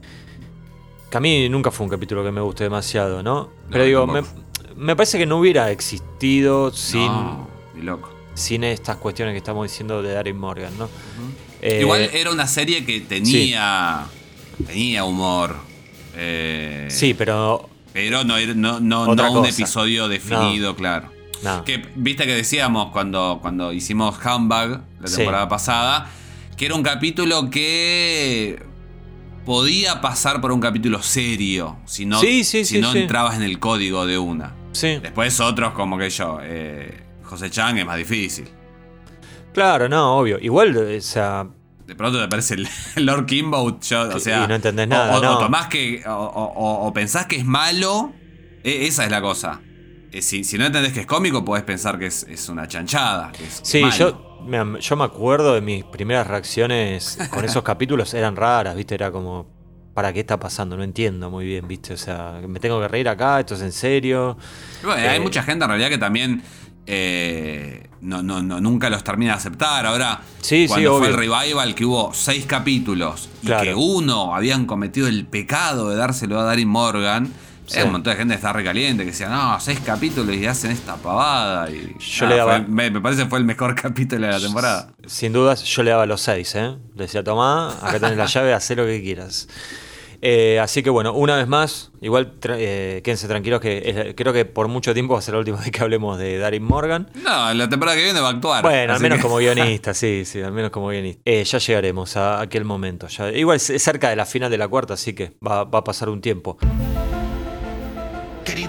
Que 1.10 1.16
a 1.16 1.20
mí 1.20 1.48
nunca 1.48 1.70
fue 1.70 1.84
un 1.84 1.90
capítulo 1.90 2.24
que 2.24 2.30
me 2.32 2.40
guste 2.40 2.64
demasiado, 2.64 3.22
¿no? 3.22 3.50
Pero 3.70 3.84
digo, 3.84 4.06
me, 4.06 4.22
me 4.76 4.96
parece 4.96 5.18
que 5.18 5.26
no 5.26 5.38
hubiera 5.38 5.70
existido 5.70 6.72
sin, 6.72 7.06
No, 7.06 7.48
ni 7.74 7.82
loco. 7.82 8.10
sin 8.34 8.64
estas 8.64 8.96
cuestiones 8.96 9.34
que 9.34 9.38
estamos 9.38 9.70
diciendo 9.70 10.02
de 10.02 10.12
Darren 10.14 10.38
Morgan, 10.38 10.72
¿no? 10.78 10.88
Eh, 11.60 11.80
Igual 11.82 12.08
era 12.14 12.30
una 12.30 12.46
serie 12.46 12.86
que 12.86 13.00
tenía. 13.00 14.06
Tenía 14.66 15.04
humor. 15.04 15.56
Sí, 16.88 17.12
pero. 17.14 17.68
Pero 17.92 18.24
no, 18.24 18.36
era- 18.36 18.54
no, 18.54 18.78
no, 18.80 19.14
no 19.14 19.32
un 19.40 19.46
episodio 19.46 20.08
definido, 20.08 20.74
claro. 20.76 21.10
No. 21.42 21.64
Que 21.64 21.82
viste 21.96 22.26
que 22.26 22.34
decíamos 22.34 22.90
cuando, 22.92 23.38
cuando 23.40 23.72
hicimos 23.72 24.16
Handbag 24.24 24.82
la 25.00 25.06
Sí. 25.08 25.16
temporada 25.16 25.48
pasada, 25.48 26.10
que 26.56 26.66
era 26.66 26.74
un 26.74 26.82
capítulo 26.82 27.48
que 27.50 28.62
podía 29.46 30.00
pasar 30.00 30.40
por 30.40 30.52
un 30.52 30.60
capítulo 30.60 31.02
serio 31.02 31.78
si 31.86 32.04
no, 32.06 32.20
Sí, 32.20 32.44
sí, 32.44 32.64
si 32.64 32.78
no 32.80 32.92
entrabas 32.94 33.36
en 33.36 33.42
el 33.42 33.58
código 33.58 34.06
de 34.06 34.18
una. 34.18 34.54
Sí. 34.72 34.98
Después 35.02 35.40
otros 35.40 35.72
como 35.72 35.96
que 35.98 36.10
yo, 36.10 36.38
eh, 36.42 37.02
José 37.24 37.50
Chang 37.50 37.78
es 37.78 37.86
más 37.86 37.96
difícil. 37.96 38.48
Claro, 39.54 39.88
no, 39.88 40.16
obvio. 40.18 40.38
Igual, 40.40 40.76
o 40.76 41.00
sea, 41.00 41.46
De 41.86 41.96
pronto 41.96 42.18
te 42.18 42.24
aparece 42.24 42.54
el 42.54 42.68
Lord 43.06 43.26
Kimbo, 43.26 43.80
yo, 43.80 44.02
o 44.14 44.18
sea, 44.20 44.44
y 44.44 44.48
no 44.48 44.54
entendés 44.54 44.86
nada, 44.86 45.18
o, 45.18 45.22
no. 45.22 45.36
o 45.36 45.38
tomás 45.38 45.66
que, 45.66 46.02
o, 46.06 46.12
o- 46.12 46.52
o- 46.54 46.86
o 46.86 46.92
pensás 46.92 47.26
que 47.26 47.34
es 47.36 47.44
malo, 47.44 48.12
e- 48.62 48.86
esa 48.86 49.04
es 49.04 49.10
la 49.10 49.20
cosa. 49.20 49.60
Eh, 50.12 50.22
si, 50.22 50.42
si 50.44 50.58
no 50.58 50.66
entendés 50.66 50.92
que 50.92 51.00
es 51.00 51.06
cómico, 51.06 51.44
podés 51.44 51.62
pensar 51.64 51.98
que 51.98 52.06
es, 52.06 52.24
es 52.28 52.48
una 52.48 52.66
chanchada. 52.66 53.30
que 53.32 53.44
es 53.44 53.60
Sí, 53.62 53.80
malo. 53.82 53.94
yo, 53.96 54.38
mira, 54.46 54.66
yo 54.80 54.96
me 54.96 55.04
acuerdo 55.04 55.54
de 55.54 55.60
mis 55.60 55.84
primeras 55.84 56.26
reacciones 56.26 57.18
con 57.30 57.44
esos 57.44 57.62
capítulos, 57.64 58.12
eran 58.14 58.34
raras, 58.36 58.74
¿viste? 58.74 58.94
Era 58.96 59.12
como, 59.12 59.46
¿para 59.94 60.12
qué 60.12 60.20
está 60.20 60.38
pasando? 60.40 60.76
No 60.76 60.82
entiendo 60.82 61.30
muy 61.30 61.44
bien, 61.46 61.68
¿viste? 61.68 61.94
O 61.94 61.96
sea, 61.96 62.40
me 62.46 62.58
tengo 62.58 62.80
que 62.80 62.88
reír 62.88 63.08
acá, 63.08 63.38
esto 63.40 63.54
es 63.54 63.60
en 63.62 63.72
serio. 63.72 64.36
Bueno, 64.82 65.00
hay 65.08 65.18
Eh, 65.18 65.20
mucha 65.20 65.42
gente 65.44 65.64
en 65.64 65.68
realidad 65.68 65.88
que 65.90 65.98
también 65.98 66.42
eh, 66.86 67.86
no, 68.00 68.20
no, 68.22 68.42
no, 68.42 68.60
nunca 68.60 68.90
los 68.90 69.04
termina 69.04 69.32
de 69.32 69.38
aceptar. 69.38 69.86
Ahora, 69.86 70.22
Sí, 70.40 70.62
sí, 70.62 70.68
cuando 70.68 70.98
fue 70.98 71.08
el 71.08 71.14
revival, 71.14 71.74
que 71.76 71.84
hubo 71.84 72.12
seis 72.14 72.46
capítulos 72.46 73.28
y 73.42 73.46
Claro. 73.46 73.62
que 73.64 73.74
uno 73.76 74.34
habían 74.34 74.66
cometido 74.66 75.06
el 75.06 75.24
pecado 75.26 75.88
de 75.90 75.96
dárselo 75.96 76.40
a 76.40 76.44
Darin 76.44 76.68
Morgan. 76.68 77.32
Sí. 77.72 77.80
un 77.82 77.92
montón 77.92 78.12
de 78.12 78.16
gente 78.18 78.34
que 78.34 78.36
está 78.36 78.52
recaliente, 78.52 79.04
que 79.04 79.10
decía, 79.10 79.28
no, 79.28 79.58
seis 79.60 79.80
capítulos 79.84 80.34
y 80.34 80.44
hacen 80.46 80.70
esta 80.72 80.96
pavada. 80.96 81.70
Y, 81.70 81.94
Yo 81.98 82.26
le 82.26 82.36
daba- 82.36 82.56
fue- 82.58 82.66
me, 82.68 82.90
me 82.90 83.00
parece 83.00 83.22
que 83.24 83.28
fue 83.28 83.38
el 83.38 83.44
mejor 83.44 83.74
capítulo 83.80 84.26
de 84.26 84.32
la 84.32 84.40
temporada. 84.40 84.92
Sin 85.06 85.32
dudas, 85.32 85.62
yo 85.64 85.82
le 85.82 85.90
daba 85.90 86.06
los 86.06 86.20
seis, 86.20 86.54
¿eh? 86.54 86.76
Le 86.96 87.02
decía, 87.04 87.22
tomá, 87.24 87.72
acá 87.82 87.98
tenés 88.00 88.16
la 88.16 88.26
llave, 88.26 88.52
haz 88.54 88.70
lo 88.70 88.84
que 88.86 89.00
quieras. 89.02 89.48
Eh, 90.22 90.60
así 90.60 90.82
que 90.82 90.90
bueno, 90.90 91.14
una 91.14 91.34
vez 91.36 91.48
más, 91.48 91.92
igual 92.02 92.34
eh, 92.50 93.00
quédense 93.02 93.26
tranquilos 93.26 93.58
que 93.58 94.12
creo 94.14 94.34
que 94.34 94.44
por 94.44 94.68
mucho 94.68 94.92
tiempo 94.92 95.14
va 95.14 95.20
a 95.20 95.22
ser 95.22 95.32
la 95.32 95.38
última 95.40 95.56
vez 95.60 95.70
que 95.70 95.80
hablemos 95.82 96.18
de 96.18 96.36
Darin 96.36 96.62
Morgan. 96.62 97.08
No, 97.24 97.54
la 97.54 97.68
temporada 97.70 97.96
que 97.96 98.04
viene 98.04 98.20
va 98.20 98.28
a 98.28 98.32
actuar. 98.32 98.62
Bueno, 98.62 98.92
al 98.92 99.00
menos 99.00 99.16
que- 99.16 99.22
como 99.22 99.36
guionista, 99.38 99.94
sí, 99.94 100.24
sí, 100.26 100.42
al 100.42 100.52
menos 100.52 100.72
como 100.72 100.88
guionista. 100.88 101.22
Eh, 101.24 101.42
ya 101.44 101.56
llegaremos 101.58 102.18
a 102.18 102.40
aquel 102.42 102.66
momento. 102.66 103.06
Ya, 103.08 103.30
igual 103.30 103.56
es 103.56 103.70
es 103.70 103.82
cerca 103.82 104.10
de 104.10 104.16
la 104.16 104.26
final 104.26 104.50
de 104.50 104.58
la 104.58 104.68
cuarta, 104.68 104.92
así 104.92 105.14
que 105.14 105.38
va, 105.46 105.64
va 105.64 105.78
a 105.78 105.84
pasar 105.84 106.10
un 106.10 106.20
tiempo. 106.20 106.58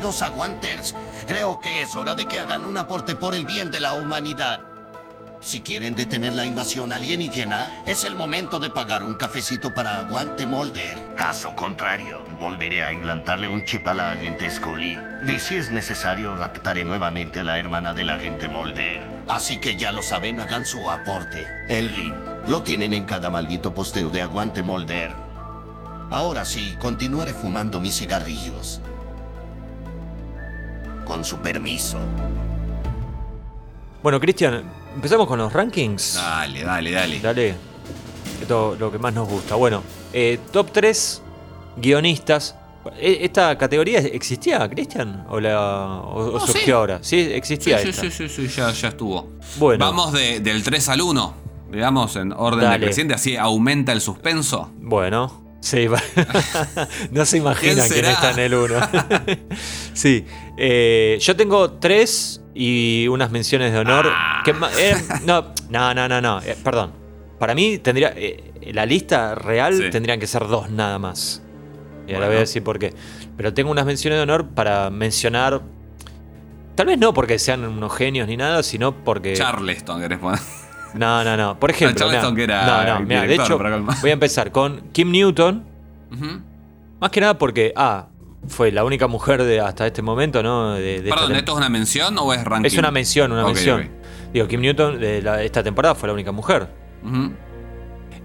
Queridos 0.01 0.23
aguanters, 0.23 0.95
creo 1.27 1.59
que 1.59 1.83
es 1.83 1.95
hora 1.95 2.15
de 2.15 2.25
que 2.25 2.39
hagan 2.39 2.65
un 2.65 2.75
aporte 2.75 3.15
por 3.15 3.35
el 3.35 3.45
bien 3.45 3.69
de 3.69 3.79
la 3.79 3.93
humanidad. 3.93 4.61
Si 5.41 5.61
quieren 5.61 5.93
detener 5.93 6.33
la 6.33 6.43
invasión 6.43 6.91
alienígena, 6.91 7.83
es 7.85 8.03
el 8.03 8.15
momento 8.15 8.59
de 8.59 8.71
pagar 8.71 9.03
un 9.03 9.13
cafecito 9.13 9.71
para 9.75 9.99
Aguante 9.99 10.47
Molder. 10.47 10.97
Caso 11.15 11.55
contrario, 11.55 12.23
volveré 12.39 12.83
a 12.83 12.91
implantarle 12.91 13.47
un 13.47 13.63
chip 13.63 13.87
a 13.87 13.93
la 13.93 14.13
agente 14.13 14.49
Scully. 14.49 14.97
Y 15.27 15.37
si 15.37 15.57
es 15.57 15.69
necesario, 15.69 16.35
raptaré 16.35 16.83
nuevamente 16.83 17.41
a 17.41 17.43
la 17.43 17.59
hermana 17.59 17.93
del 17.93 18.09
agente 18.09 18.47
Molder. 18.47 19.03
Así 19.27 19.59
que 19.59 19.75
ya 19.75 19.91
lo 19.91 20.01
saben, 20.01 20.39
hagan 20.39 20.65
su 20.65 20.89
aporte. 20.89 21.45
El 21.69 21.95
link 21.95 22.15
lo 22.47 22.63
tienen 22.63 22.93
en 22.93 23.05
cada 23.05 23.29
maldito 23.29 23.71
posteo 23.75 24.09
de 24.09 24.23
Aguante 24.23 24.63
Molder. 24.63 25.11
Ahora 26.09 26.43
sí, 26.43 26.75
continuaré 26.79 27.35
fumando 27.35 27.79
mis 27.79 27.99
cigarrillos. 27.99 28.81
Con 31.11 31.25
su 31.25 31.35
permiso. 31.39 31.97
Bueno, 34.01 34.17
Cristian, 34.17 34.63
empezamos 34.95 35.27
con 35.27 35.39
los 35.39 35.51
rankings. 35.51 36.13
Dale, 36.13 36.63
dale, 36.63 36.91
dale. 36.91 37.19
Dale. 37.19 37.55
Esto 38.41 38.77
lo 38.79 38.89
que 38.89 38.97
más 38.97 39.13
nos 39.13 39.27
gusta. 39.27 39.55
Bueno, 39.55 39.83
eh, 40.13 40.39
top 40.53 40.71
3 40.71 41.21
guionistas. 41.75 42.55
Eh, 42.97 43.17
¿Esta 43.23 43.57
categoría 43.57 43.99
existía, 43.99 44.69
Cristian? 44.69 45.25
¿O, 45.29 45.41
la, 45.41 45.59
o, 45.99 46.29
o 46.29 46.31
No, 46.31 46.39
surgió 46.39 46.63
sí. 46.63 46.71
ahora? 46.71 46.99
Sí, 47.01 47.25
Sí, 47.25 47.33
existía 47.33 47.79
sí, 47.79 47.89
esta. 47.89 48.01
sí, 48.03 48.09
sí, 48.09 48.29
sí, 48.29 48.47
ya, 48.47 48.71
ya 48.71 48.87
estuvo. 48.87 49.27
Bueno. 49.57 49.83
Vamos 49.83 50.13
de- 50.13 50.39
del 50.39 50.63
3 50.63 50.87
al 50.87 51.01
1, 51.01 51.33
digamos, 51.73 52.15
en 52.15 52.31
orden 52.31 52.61
Dale. 52.61 52.79
decreciente, 52.79 53.13
así 53.15 53.35
aumenta 53.35 53.91
el 53.91 53.99
suspenso. 53.99 54.71
Bueno, 54.79 55.41
sí, 55.61 55.87
no 57.11 57.25
se 57.25 57.37
imaginan 57.37 57.87
¿Quién 57.87 58.01
quién, 58.01 58.05
está 58.05 58.31
en 58.31 58.39
el 58.39 58.53
1. 58.53 58.75
sí, 59.93 60.25
eh, 60.57 61.17
yo 61.21 61.35
tengo 61.37 61.71
tres 61.73 62.41
y 62.53 63.07
unas 63.07 63.31
menciones 63.31 63.71
de 63.71 63.79
honor. 63.79 64.07
Ah. 64.11 64.41
que 64.43 64.51
eh, 64.77 64.95
no, 65.25 65.53
no, 65.69 65.93
no, 65.93 66.07
no, 66.09 66.19
no, 66.21 66.41
eh, 66.41 66.57
perdón. 66.63 66.91
Para 67.39 67.55
mí 67.55 67.77
tendría 67.79 68.13
eh, 68.15 68.51
la 68.73 68.85
lista 68.85 69.33
real 69.35 69.75
Sí. 69.75 69.89
tendrían 69.89 70.19
que 70.19 70.27
ser 70.27 70.47
dos 70.47 70.69
nada 70.69 70.99
más. 70.99 71.41
Y 72.07 72.13
ahora 72.13 72.25
Bueno. 72.25 72.27
voy 72.27 72.35
a 72.37 72.39
decir 72.41 72.63
por 72.63 72.77
qué. 72.77 72.93
Pero 73.37 73.53
tengo 73.53 73.71
unas 73.71 73.85
menciones 73.85 74.19
de 74.19 74.23
honor 74.23 74.49
para 74.49 74.89
mencionar. 74.89 75.61
Tal 76.75 76.87
vez 76.87 76.97
no 76.97 77.13
porque 77.13 77.39
sean 77.39 77.63
unos 77.65 77.95
genios 77.95 78.27
ni 78.27 78.37
nada, 78.37 78.61
sino 78.63 79.03
porque. 79.03 79.33
Charleston, 79.33 80.01
querés 80.01 80.19
poner. 80.19 80.39
No, 80.93 81.23
no, 81.23 81.37
no. 81.37 81.59
Por 81.59 81.69
ejemplo. 81.71 81.97
Charleston, 81.97 82.33
mirá, 82.33 82.45
que 82.45 82.53
era 82.53 82.85
no, 82.93 82.99
no, 82.99 83.05
mirá, 83.05 83.21
de 83.23 83.35
hecho, 83.35 83.57
voy 84.01 84.09
a 84.09 84.13
empezar 84.13 84.51
con 84.51 84.81
Kim 84.91 85.11
Newton. 85.11 85.63
Más 86.99 87.09
que 87.11 87.21
nada 87.21 87.37
porque, 87.37 87.73
ah, 87.75 88.07
fue 88.47 88.71
la 88.71 88.83
única 88.83 89.07
mujer 89.07 89.43
de 89.43 89.59
hasta 89.59 89.85
este 89.87 90.01
momento, 90.01 90.41
¿no? 90.43 90.73
De, 90.73 90.81
de 90.81 90.95
esta 90.97 91.15
Perdón, 91.15 91.35
¿esto 91.35 91.51
es 91.53 91.57
una 91.57 91.69
mención 91.69 92.17
o 92.19 92.33
es 92.33 92.43
ranking? 92.43 92.67
es 92.67 92.77
una 92.77 92.91
mención, 92.91 93.31
una 93.31 93.45
mención. 93.45 93.89
Digo, 94.33 94.47
Kim 94.47 94.61
Newton 94.61 94.99
de 94.99 95.21
la- 95.21 95.41
esta 95.43 95.61
temporada 95.63 95.93
fue 95.95 96.07
la 96.07 96.13
única 96.13 96.31
mujer. 96.31 96.67
Eh, 97.03 97.29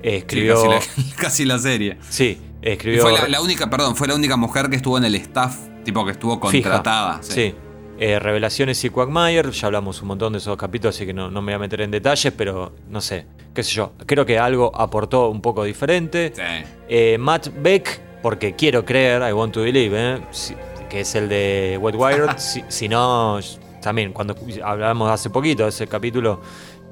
Sí, 0.03 0.17
escribió. 0.19 0.55
casi, 0.71 1.01
la, 1.01 1.17
casi 1.17 1.45
la 1.45 1.59
serie. 1.59 1.99
Sí, 2.09 2.41
Y 2.63 2.69
escribió. 2.69 3.03
fue 3.03 3.13
la, 3.13 3.29
la 3.29 3.41
única, 3.41 3.69
perdón, 3.71 3.97
fue 3.97 4.07
la 4.09 4.15
única 4.15 4.37
mujer 4.37 4.69
que 4.71 4.77
estuvo 4.77 4.99
en 4.99 5.05
el 5.05 5.15
staff, 5.17 5.57
tipo 5.85 6.05
que 6.05 6.13
estuvo 6.13 6.35
fija. 6.49 6.71
contratada. 6.71 7.23
Sí. 7.23 7.55
Eh, 7.99 8.19
Revelaciones 8.19 8.85
y 8.85 8.91
Quagmire, 8.91 9.51
ya 9.53 9.67
hablamos 9.69 10.03
un 10.03 10.09
montón 10.09 10.33
de 10.35 10.39
esos 10.39 10.57
capítulos, 10.57 10.95
así 10.95 11.07
que 11.07 11.15
no, 11.15 11.31
no 11.31 11.41
me 11.41 11.53
voy 11.53 11.57
a 11.57 11.59
meter 11.61 11.81
en 11.81 11.91
detalles, 11.91 12.33
pero 12.37 12.73
no 12.91 13.01
sé, 13.01 13.25
qué 13.55 13.63
sé 13.63 13.73
yo. 13.73 13.93
Creo 14.05 14.27
que 14.27 14.39
algo 14.39 14.71
aportó 14.75 15.31
un 15.31 15.41
poco 15.41 15.65
diferente. 15.65 16.33
Sí. 16.35 16.43
Eh, 16.89 17.17
Matt 17.19 17.49
Beck, 17.63 18.01
porque 18.23 18.55
quiero 18.55 18.85
creer, 18.85 19.23
I 19.27 19.33
want 19.33 19.55
to 19.55 19.63
believe, 19.63 19.97
¿eh? 19.99 20.21
Si- 20.31 20.55
que 20.91 21.01
es 21.01 21.15
el 21.15 21.29
de 21.29 21.79
Wet 21.81 21.95
Wired. 21.97 22.29
si, 22.39 22.63
si 22.69 22.87
no, 22.89 23.41
también, 23.81 24.13
cuando 24.13 24.37
hablamos 24.63 25.11
hace 25.11 25.31
poquito 25.31 25.63
de 25.63 25.71
ese 25.71 25.87
capítulo, 25.87 26.41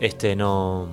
este 0.00 0.34
no. 0.34 0.88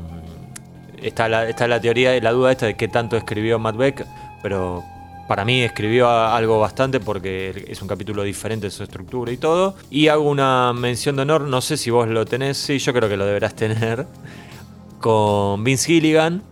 Está 1.02 1.28
la, 1.30 1.50
está 1.50 1.68
la 1.68 1.80
teoría 1.82 2.16
y 2.16 2.22
la 2.22 2.32
duda 2.32 2.52
esta 2.52 2.68
de 2.68 2.76
qué 2.76 2.88
tanto 2.88 3.18
escribió 3.18 3.58
Matt 3.58 3.76
Beck, 3.76 4.06
pero 4.44 4.84
para 5.32 5.46
mí 5.46 5.62
escribió 5.62 6.10
a- 6.10 6.36
algo 6.36 6.60
bastante 6.60 7.00
porque 7.00 7.64
es 7.70 7.82
un 7.82 7.88
capítulo 7.88 8.24
diferente 8.24 8.68
de 8.68 8.72
su 8.72 8.84
estructura 8.84 9.32
y 9.32 9.38
todo. 9.38 9.76
Y 9.90 10.10
hago 10.10 10.30
una 10.30 10.74
mención 10.74 11.16
de 11.16 11.22
honor, 11.22 11.44
no 11.44 11.62
sé 11.62 11.78
si 11.78 11.90
vos 11.90 12.06
lo 12.10 12.26
tenés, 12.26 12.58
sí, 12.58 12.80
yo 12.80 12.92
creo 12.92 13.08
que 13.08 13.16
lo 13.16 13.26
deberás 13.26 13.56
tener, 13.56 14.06
con 15.00 15.64
Vince 15.64 15.88
Gilligan. 15.88 16.44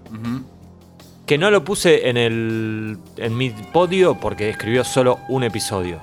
Que 1.26 1.38
no 1.38 1.52
lo 1.52 1.66
puse 1.66 2.08
en 2.10 2.16
el 2.16 2.98
en 3.18 3.36
mi 3.38 3.50
podio 3.50 4.18
porque 4.18 4.50
escribió 4.50 4.86
solo 4.86 5.20
un 5.28 5.44
episodio. 5.44 6.00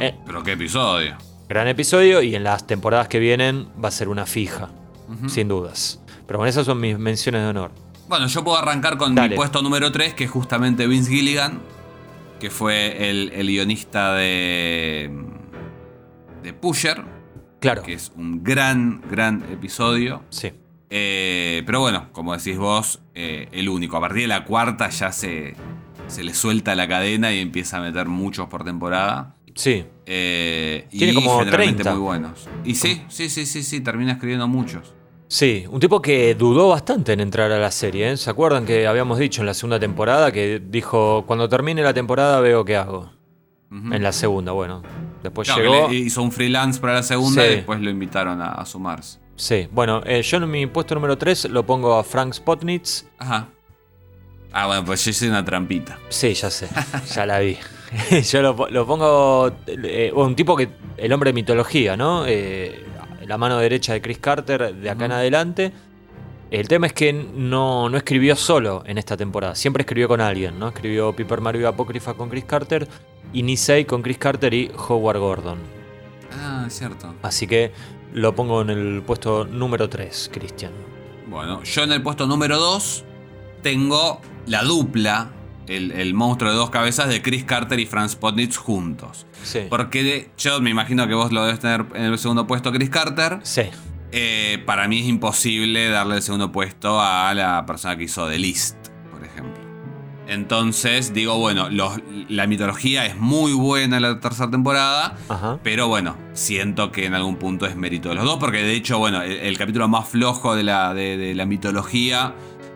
Eh. 0.00 0.14
Pero 0.24 0.42
qué 0.42 0.52
episodio. 0.52 1.16
Gran 1.46 1.68
episodio 1.68 2.22
y 2.22 2.34
en 2.34 2.42
las 2.42 2.66
temporadas 2.66 3.06
que 3.08 3.18
vienen 3.18 3.66
va 3.84 3.88
a 3.88 3.92
ser 3.92 4.08
una 4.08 4.24
fija, 4.24 4.70
sin 5.28 5.46
dudas. 5.48 6.00
Pero 6.26 6.38
bueno, 6.38 6.48
esas 6.48 6.64
son 6.64 6.80
mis 6.80 6.98
menciones 6.98 7.42
de 7.42 7.48
honor. 7.48 7.70
Bueno, 8.08 8.26
yo 8.28 8.42
puedo 8.42 8.56
arrancar 8.56 8.96
con 8.96 9.14
Dale. 9.14 9.28
mi 9.28 9.36
puesto 9.36 9.60
número 9.60 9.92
3, 9.92 10.14
que 10.14 10.24
es 10.24 10.30
justamente 10.30 10.86
Vince 10.86 11.10
Gilligan, 11.10 11.60
que 12.40 12.50
fue 12.50 13.10
el, 13.10 13.30
el 13.34 13.46
guionista 13.46 14.14
de, 14.14 15.10
de 16.42 16.52
Pusher, 16.52 17.02
Claro. 17.60 17.82
que 17.82 17.94
es 17.94 18.12
un 18.16 18.44
gran, 18.44 19.02
gran 19.10 19.42
episodio. 19.50 20.22
Sí. 20.28 20.52
Eh, 20.90 21.62
pero 21.64 21.80
bueno, 21.80 22.08
como 22.12 22.36
decís 22.36 22.58
vos, 22.58 23.00
eh, 23.14 23.48
el 23.52 23.68
único. 23.68 23.96
A 23.96 24.00
partir 24.00 24.22
de 24.22 24.28
la 24.28 24.44
cuarta 24.44 24.90
ya 24.90 25.10
se, 25.12 25.54
se 26.06 26.22
le 26.22 26.34
suelta 26.34 26.74
la 26.74 26.86
cadena 26.86 27.32
y 27.32 27.40
empieza 27.40 27.78
a 27.78 27.80
meter 27.80 28.06
muchos 28.06 28.48
por 28.48 28.64
temporada. 28.64 29.36
Sí. 29.54 29.86
Eh, 30.04 30.86
Tiene 30.90 31.12
y 31.12 31.14
como 31.14 31.38
generalmente 31.38 31.82
30. 31.84 31.92
muy 31.94 32.00
buenos. 32.02 32.48
Y 32.64 32.74
sí, 32.74 33.02
sí, 33.08 33.30
sí, 33.30 33.46
sí, 33.46 33.62
sí, 33.62 33.80
termina 33.80 34.12
escribiendo 34.12 34.46
muchos. 34.46 34.94
Sí, 35.28 35.64
un 35.68 35.80
tipo 35.80 36.00
que 36.00 36.34
dudó 36.34 36.68
bastante 36.68 37.12
en 37.12 37.20
entrar 37.20 37.50
a 37.50 37.58
la 37.58 37.70
serie. 37.70 38.12
¿eh? 38.12 38.16
¿Se 38.16 38.30
acuerdan 38.30 38.64
que 38.66 38.86
habíamos 38.86 39.18
dicho 39.18 39.40
en 39.42 39.46
la 39.46 39.54
segunda 39.54 39.80
temporada 39.80 40.30
que 40.30 40.60
dijo, 40.64 41.24
cuando 41.26 41.48
termine 41.48 41.82
la 41.82 41.94
temporada 41.94 42.40
veo 42.40 42.64
qué 42.64 42.76
hago? 42.76 43.10
En 43.70 44.02
la 44.04 44.12
segunda, 44.12 44.52
bueno. 44.52 44.82
Después 45.22 45.50
que 45.52 45.60
llegó. 45.60 45.88
le- 45.88 45.96
hizo 45.96 46.22
un 46.22 46.30
freelance 46.30 46.80
para 46.80 46.94
la 46.94 47.02
segunda 47.02 47.42
Sí. 47.42 47.48
y 47.48 47.56
después 47.56 47.80
lo 47.80 47.90
invitaron 47.90 48.40
a, 48.40 48.52
a 48.52 48.64
sumarse. 48.66 49.18
Sí, 49.34 49.66
bueno, 49.72 50.00
eh, 50.06 50.22
yo 50.22 50.36
en 50.36 50.48
mi 50.48 50.66
puesto 50.68 50.94
número 50.94 51.18
3 51.18 51.46
lo 51.50 51.66
pongo 51.66 51.94
a 51.98 52.04
Frank 52.04 52.34
Spotnitz. 52.34 53.04
Ajá. 53.18 53.48
Ah, 54.52 54.68
bueno, 54.68 54.84
pues 54.84 55.04
yo 55.04 55.10
hice 55.10 55.28
una 55.28 55.44
trampita. 55.44 55.98
Sí, 56.08 56.34
ya 56.34 56.50
sé, 56.50 56.68
ya 57.12 57.26
la 57.26 57.40
vi. 57.40 57.58
yo 58.30 58.42
lo, 58.42 58.68
lo 58.70 58.86
pongo. 58.86 59.50
eh, 59.66 60.12
un 60.14 60.36
tipo 60.36 60.54
que. 60.54 60.68
El 60.96 61.12
hombre 61.12 61.30
de 61.30 61.34
mitología, 61.34 61.96
¿no? 61.96 62.24
Eh, 62.28 62.84
la 63.26 63.38
mano 63.38 63.58
derecha 63.58 63.92
de 63.92 64.02
Chris 64.02 64.18
Carter 64.18 64.74
de 64.74 64.90
acá 64.90 65.06
en 65.06 65.12
adelante. 65.12 65.72
El 66.50 66.68
tema 66.68 66.86
es 66.86 66.92
que 66.92 67.12
no, 67.12 67.88
no 67.88 67.96
escribió 67.96 68.36
solo 68.36 68.82
en 68.86 68.98
esta 68.98 69.16
temporada, 69.16 69.54
siempre 69.54 69.82
escribió 69.82 70.06
con 70.08 70.20
alguien, 70.20 70.58
¿no? 70.58 70.68
Escribió 70.68 71.14
Paper 71.14 71.40
Mario 71.40 71.68
Apócrifa 71.68 72.14
con 72.14 72.28
Chris 72.28 72.44
Carter 72.44 72.86
y 73.32 73.42
Nisei 73.42 73.84
con 73.84 74.02
Chris 74.02 74.18
Carter 74.18 74.54
y 74.54 74.70
Howard 74.88 75.18
Gordon. 75.18 75.58
Ah, 76.32 76.64
es 76.66 76.78
cierto. 76.78 77.14
Así 77.22 77.46
que 77.46 77.72
lo 78.12 78.34
pongo 78.34 78.62
en 78.62 78.70
el 78.70 79.02
puesto 79.02 79.44
número 79.44 79.88
3, 79.88 80.30
Cristian. 80.32 80.72
Bueno, 81.26 81.62
yo 81.64 81.82
en 81.82 81.92
el 81.92 82.02
puesto 82.02 82.26
número 82.26 82.58
2 82.58 83.04
tengo 83.62 84.20
la 84.46 84.62
dupla, 84.62 85.30
el, 85.68 85.92
el 85.92 86.14
monstruo 86.14 86.50
de 86.50 86.56
dos 86.56 86.70
cabezas 86.70 87.08
de 87.08 87.22
Chris 87.22 87.44
Carter 87.44 87.78
y 87.80 87.86
Franz 87.86 88.16
Potnitz 88.16 88.56
juntos. 88.56 89.26
Sí. 89.42 89.60
Porque 89.70 90.02
de- 90.02 90.30
yo 90.38 90.60
me 90.60 90.70
imagino 90.70 91.06
que 91.08 91.14
vos 91.14 91.32
lo 91.32 91.44
debes 91.44 91.60
tener 91.60 91.86
en 91.94 92.04
el 92.04 92.18
segundo 92.18 92.46
puesto 92.46 92.72
Chris 92.72 92.90
Carter. 92.90 93.38
Sí. 93.42 93.62
Eh, 94.12 94.62
para 94.66 94.86
mí 94.88 95.00
es 95.00 95.06
imposible 95.06 95.88
darle 95.88 96.16
el 96.16 96.22
segundo 96.22 96.52
puesto 96.52 97.00
a 97.00 97.34
la 97.34 97.64
persona 97.66 97.96
que 97.96 98.04
hizo 98.04 98.28
The 98.28 98.38
List, 98.38 98.76
por 99.10 99.24
ejemplo. 99.24 99.62
Entonces 100.26 101.12
digo, 101.12 101.38
bueno, 101.38 101.68
los- 101.68 102.00
la 102.28 102.46
mitología 102.46 103.04
es 103.06 103.16
muy 103.16 103.52
buena 103.52 103.96
en 103.96 104.02
la 104.02 104.20
tercera 104.20 104.50
temporada. 104.50 105.16
Ajá. 105.28 105.58
Pero 105.62 105.88
bueno, 105.88 106.16
siento 106.32 106.90
que 106.92 107.06
en 107.06 107.14
algún 107.14 107.36
punto 107.36 107.66
es 107.66 107.76
mérito 107.76 108.08
de 108.08 108.14
los 108.14 108.24
dos, 108.24 108.38
porque 108.38 108.62
de 108.62 108.74
hecho, 108.74 108.98
bueno, 108.98 109.20
el, 109.22 109.32
el 109.32 109.58
capítulo 109.58 109.86
más 109.88 110.08
flojo 110.08 110.54
de 110.54 110.62
la, 110.62 110.94
de, 110.94 111.16
de 111.18 111.34
la 111.34 111.44
mitología 111.44 112.34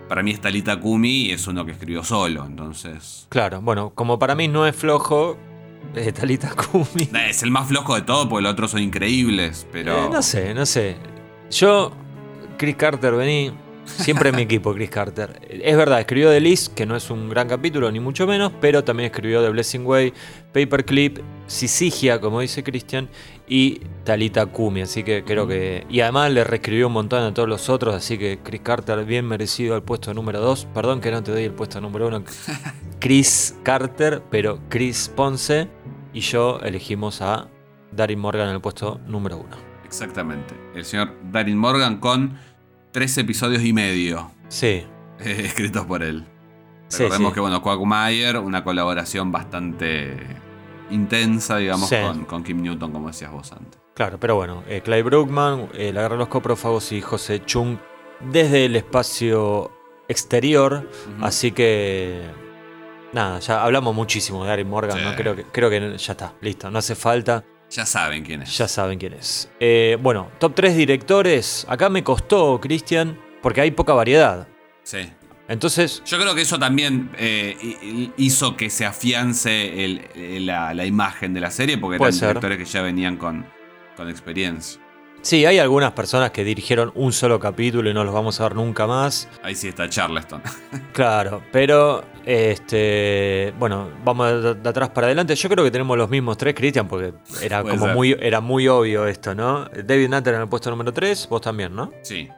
para 0.09 0.23
mí 0.23 0.31
es 0.31 0.41
Talita 0.41 0.81
Kumi 0.81 1.27
y 1.27 1.33
es 1.33 1.47
uno 1.47 1.65
que 1.65 1.73
escribió 1.73 2.03
solo, 2.03 2.45
entonces. 2.45 3.27
Claro, 3.29 3.61
bueno, 3.61 3.91
como 3.95 4.19
para 4.19 4.35
mí 4.35 4.49
no 4.49 4.67
es 4.67 4.75
flojo, 4.75 5.37
eh, 5.95 6.13
Talita 6.13 6.51
Kumi. 6.55 7.09
Es 7.29 7.43
el 7.43 7.51
más 7.51 7.69
flojo 7.69 7.95
de 7.95 8.03
todo, 8.03 8.29
porque 8.29 8.43
los 8.43 8.53
otros 8.53 8.71
son 8.71 8.83
increíbles, 8.83 9.67
pero. 9.71 10.07
Eh, 10.07 10.11
no 10.11 10.23
sé, 10.23 10.55
no 10.55 10.67
sé. 10.67 10.97
Yo, 11.51 11.93
Chris 12.57 12.77
Carter, 12.77 13.15
vení. 13.15 13.53
Siempre 13.97 14.30
en 14.30 14.36
mi 14.36 14.43
equipo, 14.43 14.74
Chris 14.74 14.91
Carter. 14.91 15.41
Es 15.49 15.76
verdad, 15.76 16.01
escribió 16.01 16.30
The 16.30 16.41
List, 16.41 16.74
que 16.74 16.86
no 16.86 16.97
es 16.97 17.11
un 17.11 17.28
gran 17.28 17.49
capítulo, 17.49 17.91
ni 17.91 18.01
mucho 18.01 18.26
menos, 18.26 18.53
pero 18.61 18.84
también 18.84 19.07
escribió 19.07 19.43
The 19.43 19.51
Blessing 19.51 19.84
Way, 19.84 20.12
Paperclip, 20.53 21.18
Sisigia, 21.47 22.20
como 22.20 22.41
dice 22.41 22.62
Christian, 22.62 23.09
y 23.49 23.80
Talita 24.05 24.47
Kumi. 24.47 24.82
Así 24.82 25.03
que 25.03 25.24
creo 25.24 25.47
que. 25.47 25.86
Y 25.89 26.01
además 26.01 26.30
le 26.32 26.45
reescribió 26.45 26.86
un 26.89 26.93
montón 26.93 27.22
a 27.22 27.34
todos 27.34 27.49
los 27.49 27.68
otros, 27.68 27.95
así 27.95 28.18
que 28.18 28.39
Chris 28.43 28.61
Carter, 28.62 29.05
bien 29.05 29.26
merecido 29.26 29.74
al 29.74 29.82
puesto 29.82 30.14
número 30.14 30.41
2. 30.41 30.68
Perdón 30.74 31.01
que 31.01 31.11
no 31.11 31.22
te 31.22 31.32
doy 31.32 31.45
el 31.45 31.53
puesto 31.53 31.80
número 31.80 32.09
1. 32.09 32.22
Chris 33.01 33.57
Carter, 33.62 34.22
pero 34.30 34.61
Chris 34.68 35.11
Ponce. 35.14 35.68
Y 36.12 36.20
yo 36.20 36.59
elegimos 36.61 37.20
a 37.20 37.49
Darin 37.93 38.18
Morgan 38.18 38.49
en 38.49 38.55
el 38.55 38.61
puesto 38.61 39.01
número 39.07 39.39
1. 39.39 39.68
Exactamente. 39.84 40.55
El 40.74 40.84
señor 40.84 41.14
Darin 41.32 41.57
Morgan 41.57 41.99
con 41.99 42.39
tres 42.93 43.16
episodios 43.18 43.62
y 43.64 43.72
medio 43.72 44.30
Sí, 44.49 44.66
eh, 45.20 45.43
escritos 45.45 45.84
por 45.86 46.03
él. 46.03 46.24
Recordemos 46.91 47.30
sí. 47.30 47.34
que, 47.34 47.41
bueno, 47.41 47.61
Quagmire, 47.62 48.39
una 48.39 48.64
colaboración 48.64 49.30
bastante 49.30 50.16
intensa, 50.91 51.59
digamos, 51.59 51.89
Sí. 51.89 51.97
con, 52.03 52.24
con 52.24 52.43
Kim 52.45 52.62
Newton, 52.62 52.91
como 52.93 53.09
decías 53.09 53.30
vos 53.30 53.53
antes. 53.53 53.78
claro, 53.95 54.18
pero 54.18 54.36
bueno, 54.36 54.62
eh, 54.68 54.80
Clay 54.82 55.03
Brookman, 55.03 55.68
eh, 55.74 55.93
La 55.93 56.01
Guerra 56.03 56.14
de 56.14 56.18
los 56.20 56.28
Coprófagos 56.28 56.93
y 56.93 57.01
José 57.03 57.43
Chung 57.45 57.76
desde 58.30 58.64
el 58.64 58.76
espacio 58.76 59.70
exterior. 60.09 60.89
Así 61.20 61.53
que. 61.53 62.22
Nada, 63.12 63.39
ya 63.41 63.62
hablamos 63.62 63.95
muchísimo 63.95 64.43
de 64.45 64.49
Darin 64.51 64.68
Morgan. 64.68 65.03
¿no? 65.03 65.14
Creo 65.14 65.34
que, 65.36 65.45
creo 65.45 65.68
que 65.70 65.97
ya 65.99 66.12
está, 66.12 66.34
listo, 66.41 66.70
no 66.70 66.78
hace 66.78 66.95
falta. 66.95 67.45
Ya 67.71 67.85
saben 67.85 68.25
quién 68.25 68.43
es. 68.43 68.57
Ya 68.57 68.66
saben 68.69 68.99
quién 68.99 69.12
es. 69.12 69.51
Eh, 69.61 69.99
bueno, 70.01 70.31
top 70.39 70.55
3 70.55 70.77
directores. 70.77 71.66
Acá 71.69 71.89
me 71.91 72.03
costó, 72.03 72.59
Cristian, 72.61 73.19
porque 73.43 73.61
hay 73.61 73.71
poca 73.71 73.93
variedad. 73.93 74.49
Sí. 74.83 75.11
Entonces, 75.49 76.03
Yo 76.05 76.19
creo 76.19 76.35
que 76.35 76.43
eso 76.43 76.59
también 76.59 77.11
eh, 77.19 77.57
hi- 77.61 78.12
hizo 78.19 78.57
que 78.57 78.69
se 78.71 78.85
afiance 78.85 79.85
el- 79.85 80.03
el- 80.14 80.47
la, 80.47 80.75
la 80.75 80.85
imagen 80.85 81.33
de 81.35 81.41
la 81.41 81.51
serie, 81.51 81.79
porque 81.79 81.97
eran 81.97 82.12
ser. 82.12 82.29
directores 82.29 82.59
que 82.59 82.64
ya 82.64 82.83
venían 82.83 83.16
con, 83.16 83.47
con 83.97 84.09
experiencia. 84.11 84.81
Sí, 85.23 85.45
hay 85.47 85.59
algunas 85.59 85.93
personas 85.93 86.31
que 86.31 86.45
dirigieron 86.45 86.93
un 86.95 87.12
solo 87.12 87.39
capítulo 87.41 87.91
y 87.91 87.95
no 87.95 88.05
los 88.05 88.12
vamos 88.14 88.41
a 88.41 88.45
ver 88.45 88.55
nunca 88.55 88.87
más. 88.87 89.29
Ahí 89.43 89.55
sí 89.55 89.69
está 89.69 89.89
Charleston. 89.89 90.43
Claro, 90.93 91.43
pero 91.53 92.03
este, 92.27 93.55
bueno, 93.59 93.89
vamos 94.05 94.43
de, 94.43 94.55
de 94.57 94.69
atrás 94.69 94.89
para 94.91 95.07
adelante. 95.07 95.35
Yo 95.37 95.49
creo 95.49 95.64
que 95.64 95.71
tenemos 95.71 95.97
los 95.97 96.11
mismos 96.11 96.37
tres, 96.37 96.55
Cristian, 96.55 96.89
porque 96.89 97.12
era 97.41 97.62
Puede 97.62 97.75
como 97.77 97.87
ser. 97.87 97.95
muy, 97.95 98.16
era 98.21 98.41
muy 98.41 98.66
obvio 98.66 99.07
esto, 99.07 99.33
¿no? 99.35 99.66
David 99.66 100.09
Nutter 100.09 100.35
en 100.35 100.41
el 100.41 100.49
puesto 100.49 100.71
número 100.71 100.93
3, 100.93 101.29
vos 101.31 101.41
también, 101.41 101.75
¿no? 101.75 101.93
sí. 102.03 102.29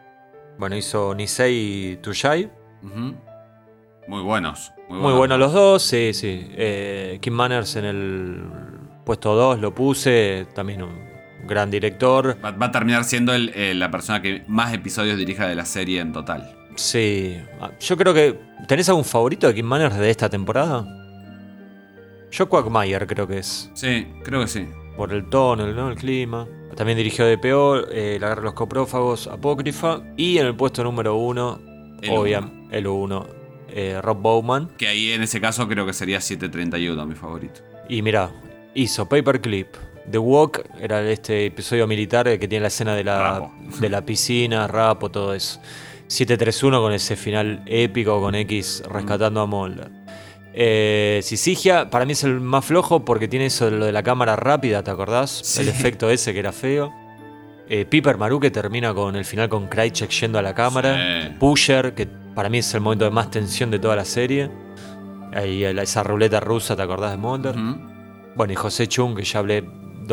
Bueno, 0.59 0.77
hizo 0.77 1.15
Nisei 1.15 1.93
y 1.93 1.97
Tushai. 1.97 2.51
Muy 2.83 4.23
buenos. 4.23 4.73
Muy, 4.91 4.99
Muy 4.99 5.13
buenos 5.15 5.39
los 5.39 5.53
dos, 5.55 5.83
sí, 5.83 6.13
sí. 6.13 6.49
Eh, 6.55 7.19
Kim 7.23 7.33
Manners 7.33 7.77
en 7.77 7.85
el 7.87 8.43
puesto 9.07 9.35
2 9.35 9.59
lo 9.61 9.75
puse, 9.75 10.47
también 10.55 10.83
un 10.83 11.10
gran 11.51 11.71
director. 11.71 12.39
Va, 12.43 12.53
va 12.53 12.67
a 12.67 12.71
terminar 12.73 13.05
siendo 13.05 13.35
el- 13.35 13.51
eh, 13.55 13.75
la 13.75 13.91
persona 13.91 14.23
que 14.23 14.43
más 14.49 14.73
episodios 14.73 15.19
dirija 15.19 15.47
de 15.47 15.55
la 15.55 15.67
serie 15.67 16.01
en 16.01 16.13
total. 16.15 16.57
Sí, 16.77 17.37
Ah, 17.61 17.73
yo 17.81 17.97
creo 17.99 18.15
que... 18.15 18.39
¿Tenés 18.67 18.89
algún 18.89 19.05
favorito 19.05 19.47
de 19.49 19.55
Kim 19.55 19.67
Manners 19.67 19.97
de 19.99 20.09
esta 20.09 20.31
temporada? 20.31 20.87
Yo 22.31 22.49
Quagmire 22.49 23.07
creo 23.07 23.27
que 23.27 23.39
es. 23.39 23.71
Sí, 23.75 24.07
creo 24.23 24.41
que 24.41 24.47
sí. 24.47 24.67
Por 24.97 25.13
el 25.13 25.29
tono, 25.29 25.67
el, 25.67 25.75
¿no? 25.77 25.91
el 25.91 25.97
clima. 25.97 26.47
También 26.77 26.97
dirigió 26.97 27.27
DPO, 27.27 27.89
eh, 27.91 28.19
La 28.21 28.29
Guerra 28.29 28.41
de 28.43 28.45
los 28.47 28.55
Coprófagos, 28.55 29.27
Apócrifa. 29.27 30.01
Y 30.17 30.39
en 30.39 30.47
el 30.47 30.55
puesto 30.55 30.85
número 30.85 31.17
1, 31.17 31.61
El 32.03 32.11
obviamente, 32.17 32.79
el 32.79 32.87
1, 32.87 33.27
eh, 33.69 33.99
Rob 34.01 34.19
Bowman. 34.23 34.69
Que 34.79 34.87
ahí 34.87 35.11
en 35.13 35.23
ese 35.23 35.41
caso 35.41 35.67
creo 35.69 35.85
que 35.85 35.93
sería 35.93 36.21
731 36.21 37.05
mi 37.07 37.15
favorito. 37.17 37.61
Y 37.89 38.03
mira, 38.03 38.31
hizo 38.75 39.09
Paperclip. 39.09 39.69
The 40.11 40.19
Walk 40.19 40.65
era 40.81 41.03
este 41.09 41.47
episodio 41.47 41.87
militar 41.87 42.39
que 42.39 42.49
tiene 42.49 42.63
la 42.63 42.69
escena 42.69 42.95
de 42.95 43.05
la, 43.05 43.51
de 43.81 43.89
la 43.89 44.05
piscina, 44.05 44.67
rapo, 44.67 45.11
todo 45.11 45.35
eso. 45.35 45.61
731 46.09 46.81
con 46.81 46.93
ese 46.93 47.15
final 47.15 47.63
épico 47.67 48.21
con 48.21 48.35
X 48.35 48.83
rescatando 48.91 49.41
a 49.41 49.47
Mulder. 49.47 49.91
Eh, 50.53 51.21
Sisigia, 51.23 51.89
para 51.89 52.05
mí 52.05 52.13
es 52.13 52.25
el 52.25 52.41
más 52.41 52.65
flojo 52.65 53.05
porque 53.05 53.29
tiene 53.29 53.47
eso 53.47 53.71
de 53.71 53.79
lo 53.79 53.87
de 53.87 53.93
la 53.93 54.03
cámara 54.03 54.35
rápida, 54.35 54.83
¿te 54.83 54.91
acordás? 54.91 55.31
Sí. 55.31 55.63
El 55.63 55.69
efecto 55.69 56.11
ese 56.11 56.33
que 56.33 56.41
era 56.41 56.51
feo. 56.51 56.93
Eh, 57.69 57.85
Piper 57.85 58.19
Maru 58.19 58.41
que 58.41 58.51
termina 58.51 58.93
con 58.93 59.15
el 59.15 59.25
final 59.25 59.49
con 59.49 59.69
Krychek 59.69 60.11
yendo 60.11 60.41
a 60.41 60.43
la 60.43 60.55
cámara. 60.55 61.23
Sí. 61.23 61.37
Pusher, 61.39 61.95
que 61.95 62.09
para 62.35 62.49
mí 62.49 62.59
es 62.59 62.75
el 62.75 62.81
momento 62.81 63.05
de 63.05 63.13
más 63.13 63.31
tensión 63.31 63.71
de 63.71 63.79
toda 63.79 63.95
la 63.95 64.05
serie. 64.05 64.51
Ahí 65.33 65.63
esa 65.63 66.03
ruleta 66.03 66.41
rusa, 66.41 66.75
¿te 66.75 66.83
acordás 66.83 67.13
de 67.13 67.19
Mulder? 67.19 67.55
Bueno, 68.35 68.53
y 68.53 68.57
José 68.57 68.89
Chung, 68.89 69.17
que 69.17 69.23
ya 69.23 69.39
hablé 69.39 69.63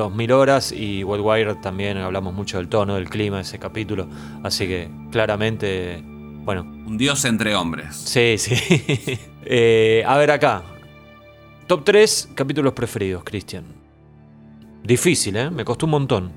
2000 0.04 0.32
horas, 0.32 0.72
y 0.72 1.04
Wildwire 1.04 1.56
también 1.56 1.98
hablamos 1.98 2.34
mucho 2.34 2.58
del 2.58 2.68
tono, 2.68 2.96
del 2.96 3.10
clima 3.10 3.38
de 3.38 3.44
ese 3.44 3.60
capítulo. 3.60 4.08
Así 4.44 4.68
que 4.68 4.90
claramente, 5.12 6.02
bueno, 6.44 6.62
Un 6.64 6.98
dios 6.98 7.24
entre 7.26 7.56
hombres. 7.56 7.96
sí, 7.96 8.36
sí. 8.38 8.56
Eh, 9.50 10.04
a 10.06 10.18
ver 10.18 10.32
acá. 10.32 10.62
Top 11.68 11.86
3 11.86 12.32
capítulos 12.36 12.74
preferidos, 12.74 13.24
Cristian. 13.24 13.64
Difícil, 14.84 15.38
¿eh? 15.38 15.50
Me 15.50 15.64
costó 15.64 15.86
un 15.86 15.92
montón. 15.92 16.32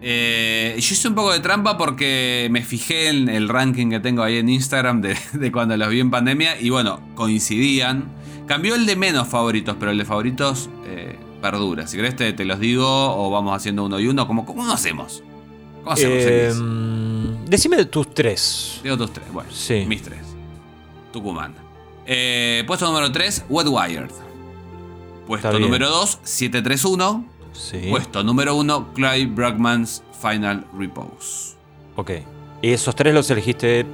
Eh, 0.00 0.74
yo 0.78 0.94
hice 0.94 1.08
un 1.08 1.14
poco 1.14 1.32
de 1.32 1.40
trampa 1.40 1.76
porque 1.76 2.48
me 2.50 2.62
fijé 2.62 3.08
en 3.08 3.28
el 3.28 3.48
ranking 3.48 3.90
que 3.90 4.00
tengo 4.00 4.22
ahí 4.22 4.38
en 4.38 4.48
Instagram 4.48 5.00
de, 5.02 5.16
de 5.32 5.52
cuando 5.52 5.76
los 5.76 5.88
vi 5.88 6.00
en 6.00 6.10
pandemia 6.10 6.60
y 6.60 6.70
bueno, 6.70 7.00
coincidían. 7.14 8.04
Cambió 8.46 8.74
el 8.74 8.86
de 8.86 8.96
menos 8.96 9.28
favoritos, 9.28 9.76
pero 9.78 9.90
el 9.90 9.98
de 9.98 10.04
favoritos 10.04 10.70
eh, 10.86 11.16
perdura. 11.50 11.86
Si 11.86 11.96
querés 11.96 12.16
te, 12.16 12.32
te 12.32 12.44
los 12.44 12.58
digo 12.58 12.86
o 12.86 13.30
vamos 13.30 13.54
haciendo 13.56 13.84
uno 13.84 13.98
y 14.00 14.08
uno. 14.08 14.26
¿Cómo, 14.26 14.44
cómo 14.44 14.70
hacemos? 14.70 15.22
¿Cómo 15.82 15.92
hacemos? 15.92 16.16
Eh, 16.20 16.52
decime 17.46 17.84
tus 17.86 18.12
tres. 18.12 18.80
Digo 18.82 18.96
tus 18.96 19.12
tres. 19.12 19.32
Bueno, 19.32 19.50
Sí. 19.52 19.84
mis 19.86 20.02
tres. 20.02 20.20
Tucumán. 21.12 21.54
Eh, 22.06 22.62
puesto 22.66 22.86
número 22.86 23.10
3, 23.10 23.46
Wet 23.48 23.66
Wired. 23.68 24.10
Puesto 25.26 25.58
número 25.58 25.88
2, 25.88 26.20
731. 26.22 27.24
Sí. 27.52 27.86
Puesto 27.90 28.22
número 28.22 28.54
1, 28.54 28.92
Clive 28.94 29.26
Brackman's 29.26 30.02
Final 30.20 30.66
Repose. 30.78 31.56
Ok. 31.96 32.10
Y 32.62 32.70
esos 32.70 32.94
tres 32.94 33.12
los 33.14 33.30
elegiste 33.30 33.80
eh, 33.80 33.84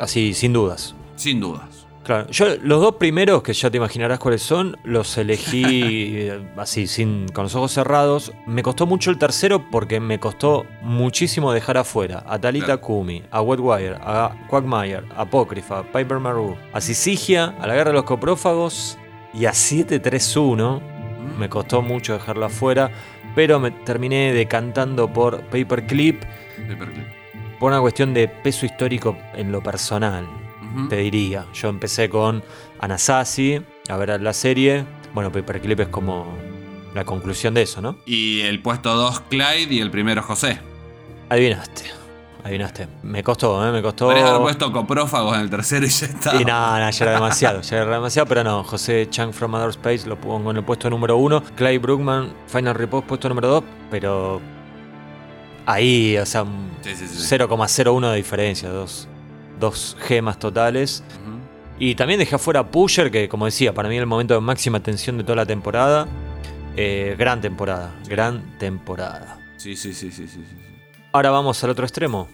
así, 0.00 0.34
sin 0.34 0.52
dudas. 0.52 0.94
Sin 1.16 1.38
dudas. 1.40 1.67
Claro, 2.08 2.26
yo 2.30 2.46
los 2.62 2.80
dos 2.80 2.94
primeros, 2.94 3.42
que 3.42 3.52
ya 3.52 3.70
te 3.70 3.76
imaginarás 3.76 4.18
cuáles 4.18 4.40
son, 4.40 4.78
los 4.82 5.18
elegí 5.18 5.72
eh, 6.16 6.42
así, 6.56 6.86
sin, 6.86 7.28
con 7.28 7.44
los 7.44 7.54
ojos 7.54 7.72
cerrados. 7.72 8.32
Me 8.46 8.62
costó 8.62 8.86
mucho 8.86 9.10
el 9.10 9.18
tercero 9.18 9.70
porque 9.70 10.00
me 10.00 10.18
costó 10.18 10.64
muchísimo 10.80 11.52
dejar 11.52 11.76
afuera 11.76 12.24
a 12.26 12.38
Talita 12.38 12.64
Claro. 12.64 12.80
Kumi, 12.80 13.24
a 13.30 13.42
Wetwire, 13.42 13.96
a 14.00 14.34
Quagmire, 14.48 15.02
a 15.14 15.20
Apócrifa, 15.20 15.80
a 15.80 15.82
Piper 15.82 16.18
Maru, 16.18 16.56
a 16.72 16.80
Sisigia, 16.80 17.54
a 17.60 17.66
la 17.66 17.74
Guerra 17.74 17.90
de 17.90 17.96
los 17.96 18.04
Coprófagos 18.04 18.96
y 19.34 19.44
a 19.44 19.52
731. 19.52 20.80
Me 21.38 21.50
costó 21.50 21.82
mucho 21.82 22.14
dejarlo 22.14 22.46
afuera, 22.46 22.90
pero 23.34 23.60
me 23.60 23.70
terminé 23.70 24.32
decantando 24.32 25.12
por 25.12 25.42
Paperclip 25.42 26.22
Paperclip. 26.56 27.06
por 27.60 27.70
una 27.70 27.82
cuestión 27.82 28.14
de 28.14 28.28
peso 28.28 28.64
histórico 28.64 29.18
en 29.34 29.52
lo 29.52 29.62
personal 29.62 30.47
Te 30.88 30.96
diría. 30.96 31.46
Yo 31.54 31.68
empecé 31.68 32.08
con 32.08 32.42
Anasazi, 32.80 33.60
a 33.88 33.96
ver 33.96 34.20
la 34.20 34.32
serie. 34.32 34.84
Bueno, 35.14 35.32
Paperclip 35.32 35.80
es 35.80 35.88
como 35.88 36.26
la 36.94 37.04
conclusión 37.04 37.54
de 37.54 37.62
eso, 37.62 37.80
¿no? 37.80 37.96
Y 38.06 38.40
el 38.42 38.60
puesto 38.60 38.94
2, 38.94 39.20
Clyde, 39.28 39.74
y 39.74 39.80
el 39.80 39.90
primero, 39.90 40.22
José. 40.22 40.60
Adivinaste. 41.28 41.84
Adivinaste. 42.44 42.88
Me 43.02 43.22
costó, 43.22 43.66
¿eh? 43.66 43.72
Me 43.72 43.82
costó. 43.82 44.06
Podrías 44.06 44.28
haber 44.28 44.42
puesto 44.42 44.72
coprófagos 44.72 45.34
en 45.34 45.42
el 45.42 45.50
tercero 45.50 45.84
y 45.84 45.88
ya 45.88 46.06
está. 46.06 46.40
Y 46.40 46.44
nada, 46.44 46.78
nada, 46.78 46.90
ya 46.90 47.04
era 47.04 47.14
demasiado, 47.14 47.60
ya 47.62 47.76
era 47.78 47.90
demasiado, 47.94 48.26
pero 48.28 48.44
no, 48.44 48.62
José 48.64 49.08
Chang 49.10 49.32
from 49.32 49.54
Outer 49.54 49.70
Space 49.70 50.08
lo 50.08 50.18
pongo 50.20 50.50
en 50.50 50.58
el 50.58 50.64
puesto 50.64 50.88
número 50.88 51.16
uno, 51.16 51.42
Clay 51.56 51.78
Brookman, 51.78 52.32
Final 52.46 52.74
Repose 52.74 53.06
puesto 53.06 53.28
número 53.28 53.48
dos, 53.48 53.64
pero 53.90 54.40
ahí, 55.66 56.16
o 56.16 56.24
sea, 56.24 56.44
un 56.44 56.68
Sí, 56.80 56.94
sí, 56.94 57.08
sí. 57.08 57.36
0,01 57.36 58.10
de 58.10 58.16
diferencia, 58.16 58.68
dos, 58.70 59.08
dos 59.58 59.96
gemas 60.00 60.38
totales. 60.38 61.02
Y 61.80 61.94
también 61.94 62.18
dejé 62.18 62.34
afuera 62.34 62.60
a 62.60 62.66
Pusher, 62.66 63.10
que 63.10 63.28
como 63.28 63.44
decía, 63.44 63.72
para 63.72 63.88
mí 63.88 63.94
era 63.94 64.02
el 64.02 64.08
momento 64.08 64.34
de 64.34 64.40
máxima 64.40 64.80
tensión 64.80 65.16
de 65.16 65.22
toda 65.24 65.36
la 65.36 65.46
temporada. 65.46 66.08
Eh, 66.76 67.14
gran 67.18 67.40
temporada, 67.40 67.94
gran 68.08 68.58
temporada. 68.58 69.38
Sí, 69.56 69.76
sí, 69.76 69.92
sí, 69.92 70.10
sí, 70.10 70.26
sí, 70.26 70.44
sí. 70.48 70.56
Ahora 71.12 71.30
vamos 71.30 71.62
al 71.64 71.70
otro 71.70 71.84
extremo, 71.84 72.28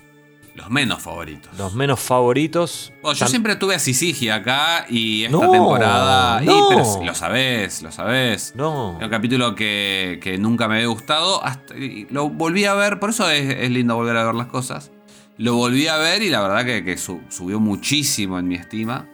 Los 0.55 0.69
menos 0.71 1.03
favoritos. 1.03 1.57
los 1.59 1.75
menos 1.75 2.01
favoritos. 2.01 2.93
Bueno, 3.03 3.19
yo 3.19 3.27
siempre 3.27 3.57
tuve 3.57 3.75
a 3.75 3.79
Sisigia 3.79 4.37
acá 4.37 4.87
y 4.89 5.25
esta 5.25 5.37
No, 5.39 5.51
temporada. 5.51 6.43
y, 6.43 6.47
no. 6.47 6.69
pero 6.69 7.05
lo 7.05 7.15
sabés, 7.15 7.83
lo 7.83 7.91
sabés. 7.93 8.53
No, 8.57 8.97
Era 8.97 9.07
un 9.07 9.11
capítulo 9.11 9.55
que, 9.55 10.21
que 10.23 10.37
nunca 10.39 10.69
me 10.69 10.77
había 10.77 10.87
gustado. 10.89 11.43
Hasta, 11.45 11.75
lo 12.11 12.29
volví 12.31 12.65
a 12.67 12.75
ver, 12.75 12.99
por 12.99 13.11
eso 13.11 13.29
es, 13.31 13.49
es 13.59 13.71
lindo 13.71 13.95
volver 13.97 14.17
a 14.17 14.25
ver 14.25 14.35
las 14.35 14.47
cosas. 14.49 14.91
Lo 15.39 15.55
volví 15.57 15.89
a 15.89 15.97
ver 15.97 16.23
y 16.23 16.31
la 16.31 16.41
verdad 16.41 16.65
que, 16.65 16.85
que 16.85 16.97
su- 16.97 17.21
subió 17.29 17.59
muchísimo 17.61 18.39
en 18.39 18.47
mi 18.49 18.55
estima. 18.55 19.09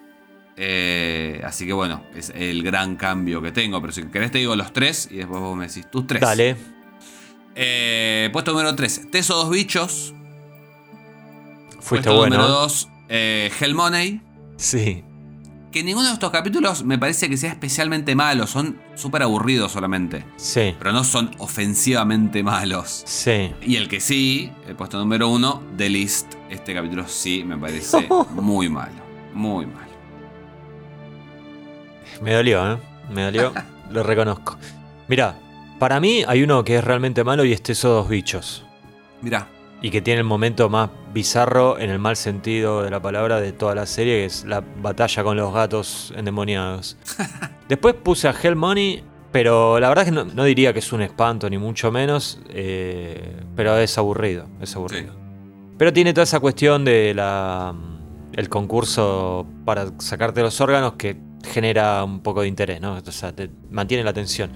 Eh, 0.56 1.40
así 1.44 1.66
que 1.66 1.72
bueno, 1.72 2.04
es 2.14 2.30
el 2.36 2.62
gran 2.62 2.96
cambio 2.96 3.40
que 3.40 3.52
tengo. 3.52 3.80
Pero 3.80 3.92
si 3.92 4.02
querés 4.04 4.30
te 4.30 4.38
digo 4.38 4.54
los 4.56 4.72
tres 4.72 5.08
y 5.10 5.16
después 5.16 5.40
vos 5.40 5.56
me 5.56 5.66
decís 5.68 5.90
tus 5.90 6.06
tres. 6.06 6.20
dale. 6.20 6.56
Eh, 7.54 8.28
puesto 8.32 8.52
número 8.52 8.74
3, 8.74 9.10
Teso 9.10 9.34
dos 9.34 9.50
bichos. 9.50 10.14
Fuiste 11.80 12.08
puesto 12.10 12.16
bueno. 12.16 12.36
número 12.36 12.48
¿eh? 13.08 13.50
2, 13.50 13.60
Hell 13.60 13.74
Money. 13.74 14.20
Sí, 14.56 15.02
Que 15.72 15.84
ninguno 15.84 16.08
de 16.08 16.14
estos 16.14 16.30
capítulos 16.32 16.82
me 16.82 16.98
parece 16.98 17.28
que 17.28 17.36
sea 17.36 17.50
especialmente 17.50 18.16
malo. 18.16 18.46
Son 18.48 18.76
súper 18.96 19.22
aburridos 19.22 19.70
solamente. 19.70 20.24
sí, 20.36 20.74
Pero 20.78 20.92
no 20.92 21.04
son 21.04 21.30
ofensivamente 21.38 22.42
malos. 22.42 23.02
sí. 23.06 23.52
Y 23.62 23.76
el 23.76 23.88
que 23.88 24.00
sí, 24.00 24.50
el 24.66 24.74
puesto 24.74 24.98
número 24.98 25.28
uno, 25.28 25.62
The 25.76 25.88
List. 25.88 26.34
Este 26.48 26.74
capítulo 26.74 27.06
sí 27.06 27.44
me 27.44 27.56
parece 27.56 28.08
muy 28.34 28.68
malo. 28.68 29.00
Muy 29.32 29.66
malo. 29.66 29.90
Me 32.20 32.32
dolió, 32.34 32.72
¿eh? 32.72 32.78
Me 33.12 33.22
dolió, 33.22 33.52
lo 33.90 34.02
reconozco. 34.02 34.58
Mira, 35.06 35.38
para 35.78 36.00
mí 36.00 36.24
hay 36.26 36.42
uno 36.42 36.64
que 36.64 36.76
es 36.78 36.84
realmente 36.84 37.22
malo 37.22 37.44
y 37.44 37.52
es 37.52 37.60
esos 37.68 37.90
dos 38.02 38.08
bichos. 38.08 38.64
Mirá. 39.22 39.46
Y 39.82 39.90
que 39.90 40.02
tiene 40.02 40.20
el 40.20 40.26
momento 40.26 40.68
más 40.68 40.90
bizarro, 41.14 41.78
en 41.78 41.90
el 41.90 41.98
mal 41.98 42.16
sentido 42.16 42.82
de 42.82 42.90
la 42.90 43.00
palabra, 43.00 43.40
de 43.40 43.52
toda 43.52 43.74
la 43.74 43.86
serie, 43.86 44.18
que 44.18 44.24
es 44.26 44.44
la 44.44 44.62
batalla 44.82 45.24
con 45.24 45.36
los 45.36 45.52
gatos 45.54 46.12
endemoniados. 46.16 46.96
Después 47.68 47.94
puse 47.94 48.28
a 48.28 48.34
Hell 48.40 48.56
Money, 48.56 49.02
pero 49.32 49.80
la 49.80 49.88
verdad 49.88 50.04
es 50.06 50.10
que 50.10 50.14
no, 50.14 50.24
no 50.24 50.44
diría 50.44 50.72
que 50.72 50.80
es 50.80 50.92
un 50.92 51.02
espanto, 51.02 51.48
ni 51.48 51.56
mucho 51.56 51.90
menos, 51.90 52.40
eh, 52.50 53.36
pero 53.56 53.78
es 53.78 53.96
aburrido, 53.96 54.46
es 54.60 54.76
aburrido. 54.76 55.14
Pero 55.78 55.92
tiene 55.92 56.12
toda 56.12 56.24
esa 56.24 56.40
cuestión 56.40 56.84
de 56.84 57.14
la 57.14 57.74
el 58.32 58.48
concurso 58.48 59.46
para 59.64 59.92
sacarte 59.98 60.40
los 60.42 60.60
órganos 60.60 60.94
que 60.94 61.16
genera 61.44 62.04
un 62.04 62.20
poco 62.20 62.42
de 62.42 62.48
interés, 62.48 62.80
¿no? 62.80 62.94
O 62.94 63.12
sea, 63.12 63.32
te 63.32 63.50
mantiene 63.70 64.04
la 64.04 64.10
atención. 64.10 64.52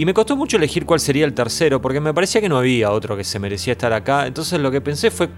Y 0.00 0.06
me 0.06 0.14
costó 0.14 0.34
mucho 0.34 0.56
elegir 0.56 0.86
cuál 0.86 0.98
sería 0.98 1.26
el 1.26 1.34
tercero, 1.34 1.82
porque 1.82 2.00
me 2.00 2.14
parecía 2.14 2.40
que 2.40 2.48
no 2.48 2.56
había 2.56 2.90
otro 2.90 3.18
que 3.18 3.22
se 3.22 3.38
merecía 3.38 3.74
estar 3.74 3.92
acá. 3.92 4.26
Entonces 4.26 4.58
lo 4.58 4.70
que 4.70 4.80
pensé 4.80 5.10
fue, 5.10 5.28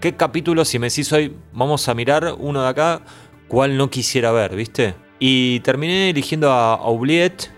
¿qué 0.00 0.16
capítulo, 0.16 0.64
si 0.64 0.78
me 0.78 0.88
decís 0.88 1.12
hoy, 1.12 1.36
vamos 1.52 1.86
a 1.90 1.94
mirar 1.94 2.34
uno 2.38 2.62
de 2.62 2.68
acá, 2.68 3.02
cuál 3.48 3.76
no 3.76 3.90
quisiera 3.90 4.32
ver, 4.32 4.56
¿viste? 4.56 4.94
Y 5.18 5.60
terminé 5.60 6.08
eligiendo 6.08 6.50
a 6.50 6.76
Oubliette, 6.76 7.50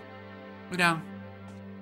Mirá. 0.73 1.01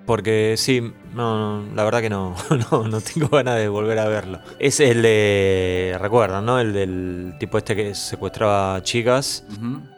porque 0.05 0.53
sí, 0.55 0.93
no, 1.13 1.61
no, 1.61 1.75
la 1.75 1.83
verdad 1.83 2.01
que 2.01 2.09
no, 2.09 2.35
no, 2.71 2.87
no 2.87 3.01
tengo 3.01 3.27
ganas 3.29 3.55
de 3.57 3.67
volver 3.67 3.99
a 3.99 4.05
verlo. 4.07 4.39
Es 4.59 4.79
el 4.79 5.01
de, 5.01 5.97
recuerdan, 5.99 6.45
¿no? 6.45 6.59
El 6.59 6.73
del 6.73 7.33
tipo 7.39 7.57
este 7.57 7.75
que 7.75 7.95
secuestraba 7.95 8.81
chicas 8.83 9.45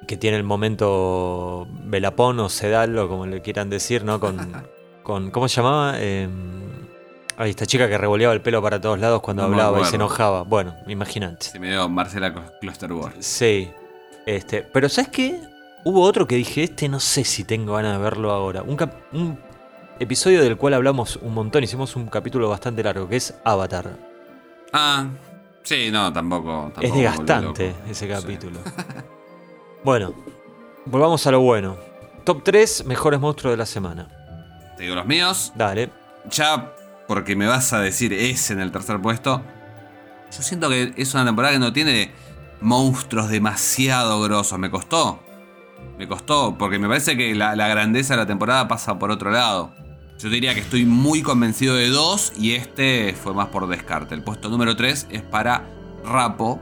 que 0.08 0.18
tiene 0.18 0.38
el 0.38 0.44
momento 0.44 1.68
Velapón 1.86 2.40
o 2.40 2.50
Sedal 2.50 2.98
o 2.98 3.08
como 3.08 3.26
le 3.26 3.42
quieran 3.42 3.70
decir, 3.70 4.04
¿no? 4.04 4.20
Con, 4.20 4.38
con 5.04 5.32
¿cómo 5.32 5.48
se 5.48 5.58
llamaba? 5.58 5.94
Eh, 5.98 6.28
ay, 7.38 7.50
esta 7.52 7.66
chica 7.66 7.88
que 7.88 7.98
revoleaba 7.98 8.34
el 8.34 8.42
pelo 8.42 8.62
para 8.62 8.80
todos 8.80 9.00
lados 9.00 9.22
cuando 9.22 9.44
No 9.44 9.50
hablaba 9.50 9.82
y 9.82 9.86
se 9.86 9.96
enojaba. 9.96 10.44
Bueno, 10.44 10.76
imagínate. 10.88 11.46
Se 11.46 11.60
me 11.60 11.70
dio 11.70 11.88
Marcela 11.90 12.34
Clusterboard. 12.60 13.14
Sí. 13.20 13.70
Este, 14.26 14.62
pero 14.64 14.88
¿sabes 14.90 15.10
qué? 15.10 15.40
Hubo 15.84 16.02
otro 16.04 16.28
que 16.28 16.36
dije, 16.36 16.64
este 16.64 16.88
no 16.88 17.00
sé 17.00 17.24
si 17.24 17.44
tengo 17.44 17.74
ganas 17.74 17.98
de 17.98 18.04
verlo 18.04 18.32
ahora. 18.32 18.62
Un, 18.62 18.76
cap- 18.76 18.94
un 19.14 19.40
episodio 20.02 20.42
del 20.42 20.58
cual 20.58 20.74
hablamos 20.74 21.18
un 21.18 21.34
montón, 21.34 21.64
hicimos 21.64 21.96
un 21.96 22.08
capítulo 22.08 22.50
bastante 22.50 22.84
largo, 22.84 23.08
que 23.08 23.18
es 23.18 23.34
Avatar. 23.46 23.98
Ah, 24.74 25.08
sí, 25.64 25.90
no, 25.92 26.12
tampoco. 26.12 26.72
tampoco 26.74 26.82
es 26.88 26.94
desgastante 26.94 27.76
ese 27.90 28.06
Sí. 28.08 28.12
capítulo. 28.12 28.60
bueno, 29.84 30.14
volvamos 30.86 31.26
a 31.28 31.32
lo 31.32 31.42
bueno. 31.42 31.78
Top 32.24 32.44
3 32.44 32.86
mejores 32.86 33.20
monstruos 33.20 33.54
de 33.54 33.58
la 33.58 33.66
semana. 33.66 34.08
Te 34.78 34.84
digo 34.84 34.96
los 34.96 35.06
míos. 35.06 35.52
Dale. 35.56 35.90
Ya, 36.30 36.74
porque 37.08 37.36
me 37.36 37.48
vas 37.48 37.74
a 37.74 37.80
decir 37.80 38.14
ese 38.14 38.54
en 38.54 38.60
el 38.62 38.72
tercer 38.72 39.02
puesto. 39.02 39.42
Yo 40.36 40.42
siento 40.44 40.70
que 40.70 40.94
es 40.98 41.14
una 41.14 41.26
temporada 41.26 41.54
que 41.54 41.60
no 41.60 41.74
tiene 41.74 42.12
monstruos 42.62 43.30
demasiado 43.30 44.22
grosos. 44.22 44.58
Me 44.60 44.70
costó. 44.72 45.20
Me 45.98 46.08
costó, 46.08 46.58
porque 46.58 46.80
me 46.80 46.88
parece 46.88 47.18
que 47.18 47.36
la, 47.36 47.56
la 47.56 47.68
grandeza 47.68 48.14
de 48.14 48.20
la 48.22 48.26
temporada 48.28 48.68
pasa 48.68 48.98
por 48.98 49.12
otro 49.12 49.32
lado. 49.32 49.74
Yo 50.22 50.30
diría 50.30 50.54
que 50.54 50.60
estoy 50.60 50.86
muy 50.86 51.22
convencido 51.24 51.76
de 51.76 51.90
dos 51.90 52.32
y 52.38 52.54
este 52.54 53.14
fue 53.14 53.34
más 53.34 53.48
por 53.48 53.68
descarte. 53.68 54.14
El 54.14 54.22
puesto 54.22 54.50
número 54.50 54.76
3 54.76 55.08
es 55.10 55.22
para 55.24 55.64
Rapo, 56.06 56.60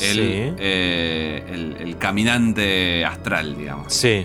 el, 0.00 0.16
Sí. 0.16 0.54
eh, 0.58 1.44
el- 1.48 1.76
el 1.80 1.98
caminante 1.98 3.04
astral, 3.04 3.56
digamos. 3.56 3.92
Sí. 3.92 4.24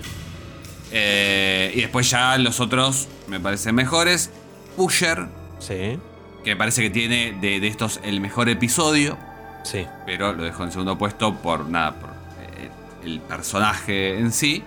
Eh, 0.91 1.71
y 1.75 1.81
después 1.81 2.09
ya 2.09 2.37
los 2.37 2.59
otros 2.59 3.07
me 3.27 3.39
parecen 3.39 3.75
mejores. 3.75 4.31
Pusher, 4.75 5.27
Sí. 5.59 5.97
que 6.43 6.55
parece 6.55 6.81
que 6.81 6.89
tiene 6.89 7.33
de, 7.39 7.59
de 7.59 7.67
estos 7.67 7.99
el 8.03 8.21
mejor 8.21 8.49
episodio, 8.49 9.17
Sí. 9.63 9.85
pero 10.05 10.33
lo 10.33 10.43
dejo 10.43 10.63
en 10.63 10.71
segundo 10.71 10.97
puesto 10.97 11.35
por 11.35 11.67
nada, 11.69 11.95
por 11.99 12.09
eh, 12.09 12.69
el 13.03 13.19
personaje 13.21 14.17
en 14.19 14.31
sí. 14.31 14.63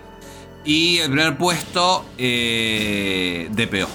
Y 0.65 0.97
el 0.99 1.07
primer 1.11 1.37
puesto, 1.37 2.05
eh, 2.17 3.49
DPO, 3.51 3.87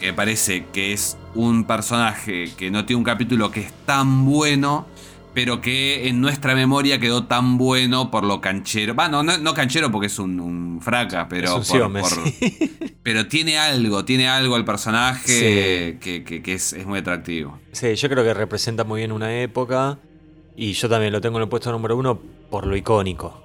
que 0.00 0.12
parece 0.14 0.66
que 0.72 0.92
es 0.92 1.16
un 1.34 1.64
personaje 1.64 2.50
que 2.56 2.70
no 2.70 2.84
tiene 2.86 2.98
un 2.98 3.04
capítulo 3.04 3.50
que 3.50 3.60
es 3.60 3.72
tan 3.84 4.24
bueno, 4.24 4.86
pero 5.34 5.60
que 5.60 6.08
en 6.08 6.20
nuestra 6.22 6.54
memoria 6.54 6.98
quedó 6.98 7.24
tan 7.24 7.58
bueno 7.58 8.10
por 8.10 8.24
lo 8.24 8.40
canchero. 8.40 8.94
Va, 8.94 9.08
no, 9.08 9.54
canchero 9.54 9.90
porque 9.90 10.06
es 10.06 10.18
un, 10.18 10.40
un 10.40 10.80
fraca, 10.80 11.26
pero, 11.28 11.56
un 11.56 11.64
por- 11.64 12.14
por- 12.14 12.32
pero 13.02 13.26
tiene 13.26 13.58
algo, 13.58 14.04
tiene 14.06 14.26
algo 14.28 14.56
el 14.56 14.64
personaje 14.64 15.98
que, 16.00 16.22
que- 16.24 16.42
que 16.42 16.52
es, 16.54 16.72
es 16.72 16.86
muy 16.86 17.00
atractivo. 17.00 17.58
Sí, 17.72 17.94
yo 17.96 18.08
creo 18.08 18.24
que 18.24 18.32
representa 18.32 18.84
muy 18.84 19.00
bien 19.00 19.12
una 19.12 19.38
época. 19.38 19.98
Y 20.56 20.72
yo 20.74 20.88
también 20.88 21.12
lo 21.12 21.20
tengo 21.20 21.38
en 21.38 21.42
el 21.42 21.48
puesto 21.48 21.72
número 21.72 21.96
uno 21.96 22.20
por 22.54 22.66
lo 22.68 22.76
icónico. 22.76 23.42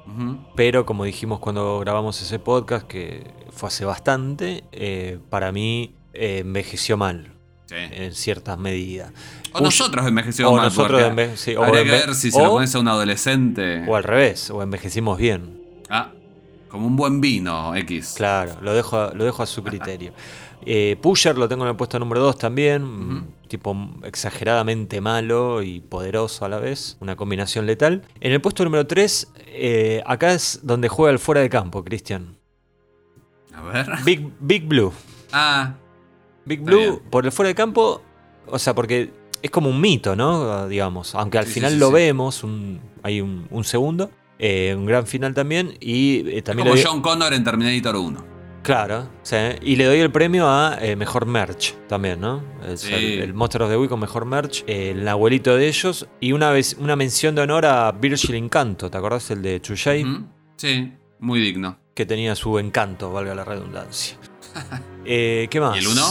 Pero 0.56 0.86
como 0.86 1.04
dijimos 1.04 1.40
cuando 1.40 1.80
grabamos 1.80 2.22
ese 2.22 2.38
podcast, 2.38 2.86
que 2.86 3.24
fue 3.50 3.70
hace 3.70 3.84
bastante, 3.84 4.64
eh, 4.72 5.18
para 5.32 5.52
mí 5.52 5.96
eh, 6.14 6.40
envejeció 6.46 6.96
mal 6.96 7.34
Sí. 7.66 7.74
en 7.76 8.14
ciertas 8.14 8.60
medidas. 8.60 9.12
O 9.52 9.62
nosotros 9.62 10.06
envejecimos 10.06 10.52
o 10.52 10.56
mal. 10.58 10.66
nosotros 10.66 11.02
sí, 11.40 11.56
o 11.56 11.64
habría 11.64 11.84
que 11.84 11.90
enve- 11.90 12.06
ver 12.06 12.14
si 12.16 12.30
se 12.30 12.40
lo 12.40 12.50
pones 12.52 12.76
a 12.76 12.80
un 12.80 12.88
adolescente. 12.88 13.84
O 13.88 13.96
al 13.96 14.04
revés, 14.04 14.52
o 14.52 14.62
envejecimos 14.62 15.18
bien. 15.18 15.60
Ah, 15.90 16.12
como 16.68 16.86
un 16.86 16.96
buen 16.96 17.20
vino, 17.20 17.76
X. 17.76 18.14
Claro, 18.16 18.58
lo 18.62 18.76
dejo 18.76 18.96
a, 19.00 19.14
lo 19.16 19.24
dejo 19.26 19.42
a 19.42 19.48
su 19.48 19.64
criterio. 19.64 20.14
Eh, 20.68 20.98
Pusher 21.02 21.36
lo 21.36 21.48
tengo 21.48 21.64
en 21.64 21.70
el 21.72 21.76
puesto 21.76 21.98
número 21.98 22.22
2 22.22 22.38
también. 22.38 22.84
un 22.84 23.39
Tipo 23.50 23.76
exageradamente 24.04 25.02
malo 25.02 25.62
y 25.64 25.82
poderoso 25.82 26.46
a 26.46 26.50
la 26.50 26.60
vez. 26.60 26.96
Una 27.02 27.16
combinación 27.18 27.66
letal. 27.66 28.04
En 28.22 28.32
el 28.32 28.40
puesto 28.40 28.64
número 28.64 28.88
3, 28.88 29.34
acá 30.06 30.34
es 30.34 30.60
donde 30.64 30.88
juega 30.88 31.12
el 31.12 31.20
fuera 31.20 31.42
de 31.42 31.50
campo, 31.50 31.84
Cristian. 31.84 32.38
A 33.54 33.62
ver. 33.64 33.88
Big, 34.06 34.30
Big 34.40 34.66
Blue. 34.68 34.94
Ah, 35.34 35.74
Big 36.46 36.62
Blue, 36.62 36.78
bien. 36.78 37.00
por 37.10 37.26
el 37.26 37.32
fuera 37.32 37.50
de 37.50 37.56
campo, 37.56 38.02
o 38.48 38.58
sea, 38.58 38.74
porque 38.74 39.12
es 39.42 39.52
como 39.52 39.70
un 39.70 39.82
mito, 39.82 40.16
¿no? 40.16 40.68
Digamos, 40.68 41.14
aunque 41.16 41.38
al 41.40 41.46
Sí, 41.46 41.54
final 41.54 41.74
sí, 41.74 41.78
lo 41.80 41.92
vemos, 41.92 42.44
un- 42.44 42.80
hay 43.04 43.20
un, 43.22 43.48
un 43.52 43.64
segundo, 43.64 44.10
eh, 44.40 44.74
un 44.78 44.86
gran 44.86 45.06
final 45.08 45.34
también, 45.34 45.76
y 45.80 46.28
eh, 46.30 46.38
es 46.38 46.44
también... 46.44 46.68
como 46.70 46.82
John 46.82 47.02
Connor 47.02 47.34
en 47.34 47.44
Terminator 47.44 47.96
1. 47.96 48.39
Claro, 48.70 49.10
sí, 49.24 49.36
y 49.64 49.76
le 49.78 49.86
doy 49.86 50.00
el 50.00 50.12
premio 50.12 50.48
a 50.48 50.78
eh, 50.80 50.96
Mejor 50.96 51.26
Merch 51.26 51.74
también, 51.88 52.22
¿no? 52.22 52.44
Es 52.68 52.82
Sí. 52.82 52.94
el, 52.94 53.20
el 53.24 53.34
Monster 53.34 53.64
of 53.64 53.70
the 53.72 53.78
Week 53.78 53.90
con 53.90 54.00
Mejor 54.00 54.26
Merch, 54.26 54.64
el 54.68 55.08
abuelito 55.08 55.56
de 55.56 55.68
ellos, 55.68 56.08
y 56.20 56.34
una, 56.34 56.52
vez, 56.52 56.76
una 56.80 56.96
mención 56.96 57.34
de 57.34 57.42
honor 57.42 57.66
a 57.66 57.92
Virgil 57.94 58.36
Encanto, 58.36 58.92
¿te 58.92 58.96
acordás? 58.98 59.32
El 59.32 59.42
de 59.42 59.60
Ujú. 59.60 60.26
Sí, 60.58 60.94
muy 61.18 61.40
digno. 61.40 61.80
que 61.96 62.06
tenía 62.06 62.36
su 62.36 62.60
encanto, 62.60 63.12
valga 63.12 63.34
la 63.34 63.44
redundancia. 63.44 64.18
Eh, 65.06 65.48
¿Qué 65.50 65.60
más? 65.60 65.76
¿Y 65.76 65.80
el 65.80 65.88
uno? 65.88 66.06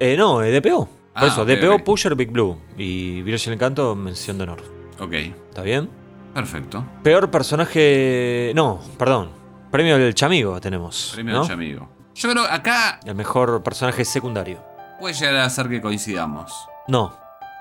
Eh, 0.00 0.16
no, 0.16 0.42
eh, 0.42 0.50
DPO. 0.58 0.86
Por 0.86 0.88
Ah, 1.14 1.26
eso, 1.26 1.42
ok, 1.42 1.48
DPO. 1.48 1.84
Pusher, 1.84 2.14
Big 2.14 2.30
Blue. 2.30 2.56
Y 2.78 3.20
Virgil 3.20 3.52
Encanto, 3.52 3.94
mención 3.94 4.38
de 4.38 4.44
honor. 4.44 4.62
Ok, 5.00 5.12
¿Está 5.12 5.60
bien? 5.62 5.90
perfecto. 6.32 6.82
Peor 7.02 7.30
personaje. 7.30 8.52
No, 8.54 8.80
perdón. 8.96 9.36
Premio 9.70 9.98
del 9.98 10.14
Chamigo 10.14 10.60
tenemos. 10.60 11.10
Premio 11.14 11.34
¿no? 11.34 11.44
de 11.46 11.52
amigo. 11.52 11.88
Yo 12.14 12.30
creo 12.30 12.44
acá 12.44 12.98
El 13.04 13.14
mejor 13.14 13.62
personaje 13.62 14.04
secundario. 14.04 14.64
puede 14.98 15.14
llegar 15.14 15.36
a 15.36 15.50
ser 15.50 15.68
que 15.68 15.80
coincidamos. 15.80 16.52
No, 16.88 17.14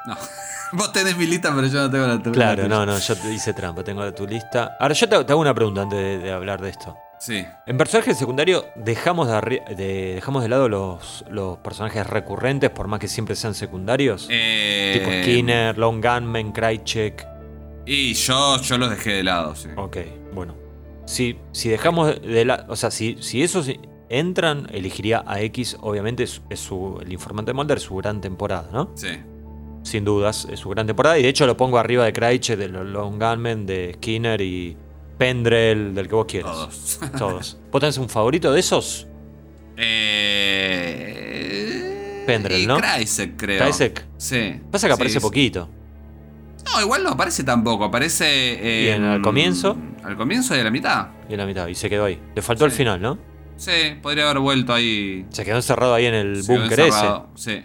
No. 0.05 0.15
Vos 0.73 0.91
tenés 0.91 1.15
mi 1.15 1.25
lista, 1.25 1.53
pero 1.55 1.65
yo 1.67 1.79
no 1.79 1.89
tengo 1.89 2.05
la 2.07 2.17
tuya. 2.21 2.33
claro, 2.33 2.67
no, 2.67 2.85
no, 2.85 2.99
yo 2.99 3.15
te 3.15 3.31
hice 3.33 3.53
trampa, 3.53 3.85
tengo 3.85 4.13
tu 4.13 4.27
lista. 4.27 4.75
Ahora, 4.81 4.93
yo 4.93 5.07
te, 5.07 5.23
te 5.23 5.31
hago 5.31 5.39
una 5.39 5.53
pregunta 5.53 5.83
antes 5.83 5.97
de, 5.97 6.17
de 6.19 6.29
hablar 6.31 6.59
de 6.59 6.69
esto. 6.69 6.93
Sí. 7.19 7.45
En 7.65 7.77
personaje 7.77 8.13
secundario, 8.13 8.65
dejamos 8.75 9.29
de, 9.29 10.13
dejamos 10.15 10.43
de 10.43 10.49
lado 10.49 10.67
los, 10.67 11.23
los 11.29 11.57
personajes 11.59 12.05
recurrentes, 12.05 12.69
por 12.69 12.89
más 12.89 12.99
que 12.99 13.07
siempre 13.07 13.37
sean 13.37 13.53
secundarios. 13.53 14.27
Eh, 14.29 14.91
Tipo 14.99 15.09
Skinner, 15.09 15.77
Long 15.77 16.03
Gunman, 16.03 16.51
Krychek. 16.51 17.25
Y 17.85 18.13
yo, 18.13 18.57
yo 18.61 18.77
los 18.77 18.89
dejé 18.89 19.11
de 19.13 19.23
lado, 19.23 19.55
sí. 19.55 19.69
Ok. 19.77 19.97
Si, 21.07 21.37
si 21.53 21.69
dejamos 21.69 22.21
de 22.21 22.45
lado. 22.45 22.65
O 22.69 22.75
sea, 22.75 22.91
si, 22.91 23.17
si 23.21 23.41
esos 23.41 23.67
entran, 24.09 24.67
elegiría 24.71 25.23
a 25.25 25.41
X. 25.41 25.77
Obviamente 25.81 26.21
es, 26.23 26.41
es 26.49 26.59
su, 26.59 26.99
el 27.01 27.11
informante 27.11 27.53
Mulder, 27.53 27.79
su 27.79 27.95
gran 27.95 28.21
temporada, 28.21 28.69
¿no? 28.71 28.91
Sí. 28.95 29.07
Sin 29.83 30.03
dudas, 30.05 30.47
es 30.51 30.59
su 30.59 30.69
gran 30.69 30.85
temporada. 30.85 31.17
Y 31.17 31.23
de 31.23 31.29
hecho 31.29 31.47
lo 31.47 31.57
pongo 31.57 31.79
arriba 31.79 32.03
de 32.05 32.13
Krychek, 32.13 32.59
de 32.59 32.67
Long 32.67 33.17
Gunman, 33.19 33.65
de 33.65 33.93
Skinner 33.95 34.39
y 34.41 34.75
Pendrell, 35.17 35.95
del 35.95 36.07
que 36.09 36.15
vos 36.15 36.25
quieras. 36.27 36.51
Todos. 36.51 36.99
Todos. 37.17 37.57
¿Vos 37.71 37.79
tenés 37.79 37.97
un 37.97 38.09
favorito 38.09 38.51
de 38.51 38.59
esos? 38.59 39.07
eh... 39.77 40.93
Pendrell, 42.25 42.63
y 42.63 42.67
¿no? 42.67 42.77
Krycek, 42.77 43.37
creo. 43.37 43.63
Krycek. 43.63 44.05
Sí. 44.17 44.59
Pasa 44.69 44.87
que 44.87 44.93
Sí, 44.93 44.95
aparece 44.95 45.19
sí. 45.19 45.25
poquito. 45.25 45.69
No, 46.73 46.81
igual 46.81 47.03
no 47.03 47.11
aparece 47.11 47.43
tampoco. 47.45 47.85
Aparece. 47.85 48.25
eh, 48.27 48.87
¿Y 48.87 48.89
en 48.89 49.05
el 49.05 49.21
comienzo? 49.21 49.77
Al 50.07 50.15
comienzo 50.17 50.55
y 50.55 50.59
a 50.59 50.63
la 50.63 50.71
mitad. 50.71 51.07
Y 51.29 51.33
en 51.33 51.39
la 51.39 51.45
mitad. 51.45 51.67
Y 51.67 51.75
se 51.75 51.89
quedó 51.89 52.05
ahí. 52.05 52.19
Le 52.35 52.41
faltó 52.41 52.65
el 52.65 52.71
Sí. 52.71 52.77
final, 52.77 53.01
¿no? 53.01 53.17
Sí, 53.57 53.71
podría 54.01 54.23
haber 54.25 54.39
vuelto 54.39 54.73
ahí. 54.73 55.25
Se 55.29 55.43
quedó 55.43 55.57
encerrado 55.57 55.93
ahí 55.93 56.05
en 56.05 56.13
el 56.13 56.41
búnker 56.43 56.79
ese. 56.79 57.05
Sí, 57.35 57.63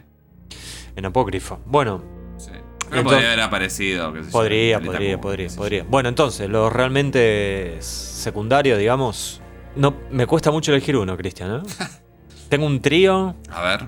En 0.96 1.04
Apócrifo. 1.06 1.60
Bueno, 1.66 2.02
sí. 2.36 2.50
Pero 2.50 2.62
Entonces- 3.00 3.02
podría 3.04 3.26
haber 3.28 3.40
aparecido. 3.40 4.12
qué 4.12 4.18
sé 4.20 4.26
yo, 4.26 4.32
Podría, 4.32 4.78
Planeta 4.80 4.98
podría, 4.98 5.20
podría, 5.20 5.48
podría. 5.56 5.84
Bueno, 5.84 6.08
entonces, 6.10 6.50
los 6.50 6.70
realmente 6.72 7.76
secundarios, 7.80 8.78
digamos. 8.78 9.40
No, 9.76 9.94
me 10.10 10.26
cuesta 10.26 10.50
mucho 10.50 10.72
elegir 10.72 10.96
uno, 10.96 11.16
Cristian. 11.16 11.56
¿eh? 11.56 11.60
Tengo 12.50 12.66
un 12.66 12.80
trío. 12.82 13.36
A 13.50 13.62
ver. 13.62 13.86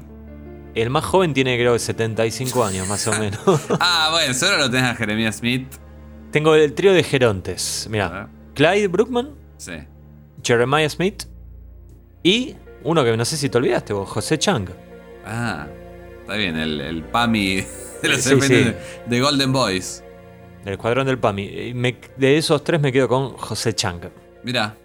El 0.74 0.90
más 0.90 1.05
joven 1.05 1.34
tiene, 1.34 1.57
creo, 1.57 1.78
75 1.78 2.64
años, 2.64 2.88
más 2.88 3.07
o 3.07 3.12
menos. 3.20 3.40
Ah, 3.80 4.09
bueno, 4.12 4.32
solo 4.34 4.57
lo 4.59 4.70
tenés 4.70 4.90
a 4.90 4.94
Jeremías 4.94 5.36
Smith. 5.36 5.68
Tengo 6.30 6.55
el 6.55 6.72
trío 6.74 6.92
de 6.94 7.02
Gerontes. 7.05 7.84
A 7.86 7.90
Mira, 7.90 8.09
ver. 8.09 8.26
Clyde 8.55 8.88
Brookman, 8.88 9.30
Sí. 9.57 9.72
Jeremiah 10.42 10.88
Smith 10.88 11.24
y 12.22 12.55
uno 12.82 13.02
que 13.05 13.16
no 13.16 13.24
sé 13.24 13.36
si 13.36 13.48
te 13.48 13.59
olvidaste 13.59 13.92
vos, 13.92 14.09
José 14.09 14.38
Chang. 14.38 14.68
Ah, 15.26 15.66
está 16.20 16.34
bien, 16.34 16.57
el, 16.57 16.80
el 16.80 17.02
PAMI 17.05 17.57
de 18.02 18.09
los 18.09 18.20
Sí, 18.20 18.40
sí. 18.40 18.48
de- 18.55 18.76
de 19.07 19.20
Golden 19.20 19.52
Boys. 19.52 20.02
Del 20.64 20.74
escuadrón 20.74 21.07
del 21.07 21.18
PAMI. 21.18 21.72
Me- 21.74 21.98
de 22.16 22.36
esos 22.38 22.62
tres 22.64 22.80
me 22.80 22.92
quedo 22.92 23.09
con 23.09 23.30
José 23.36 23.74
Chang. 23.74 24.00
Mira, 24.42 24.76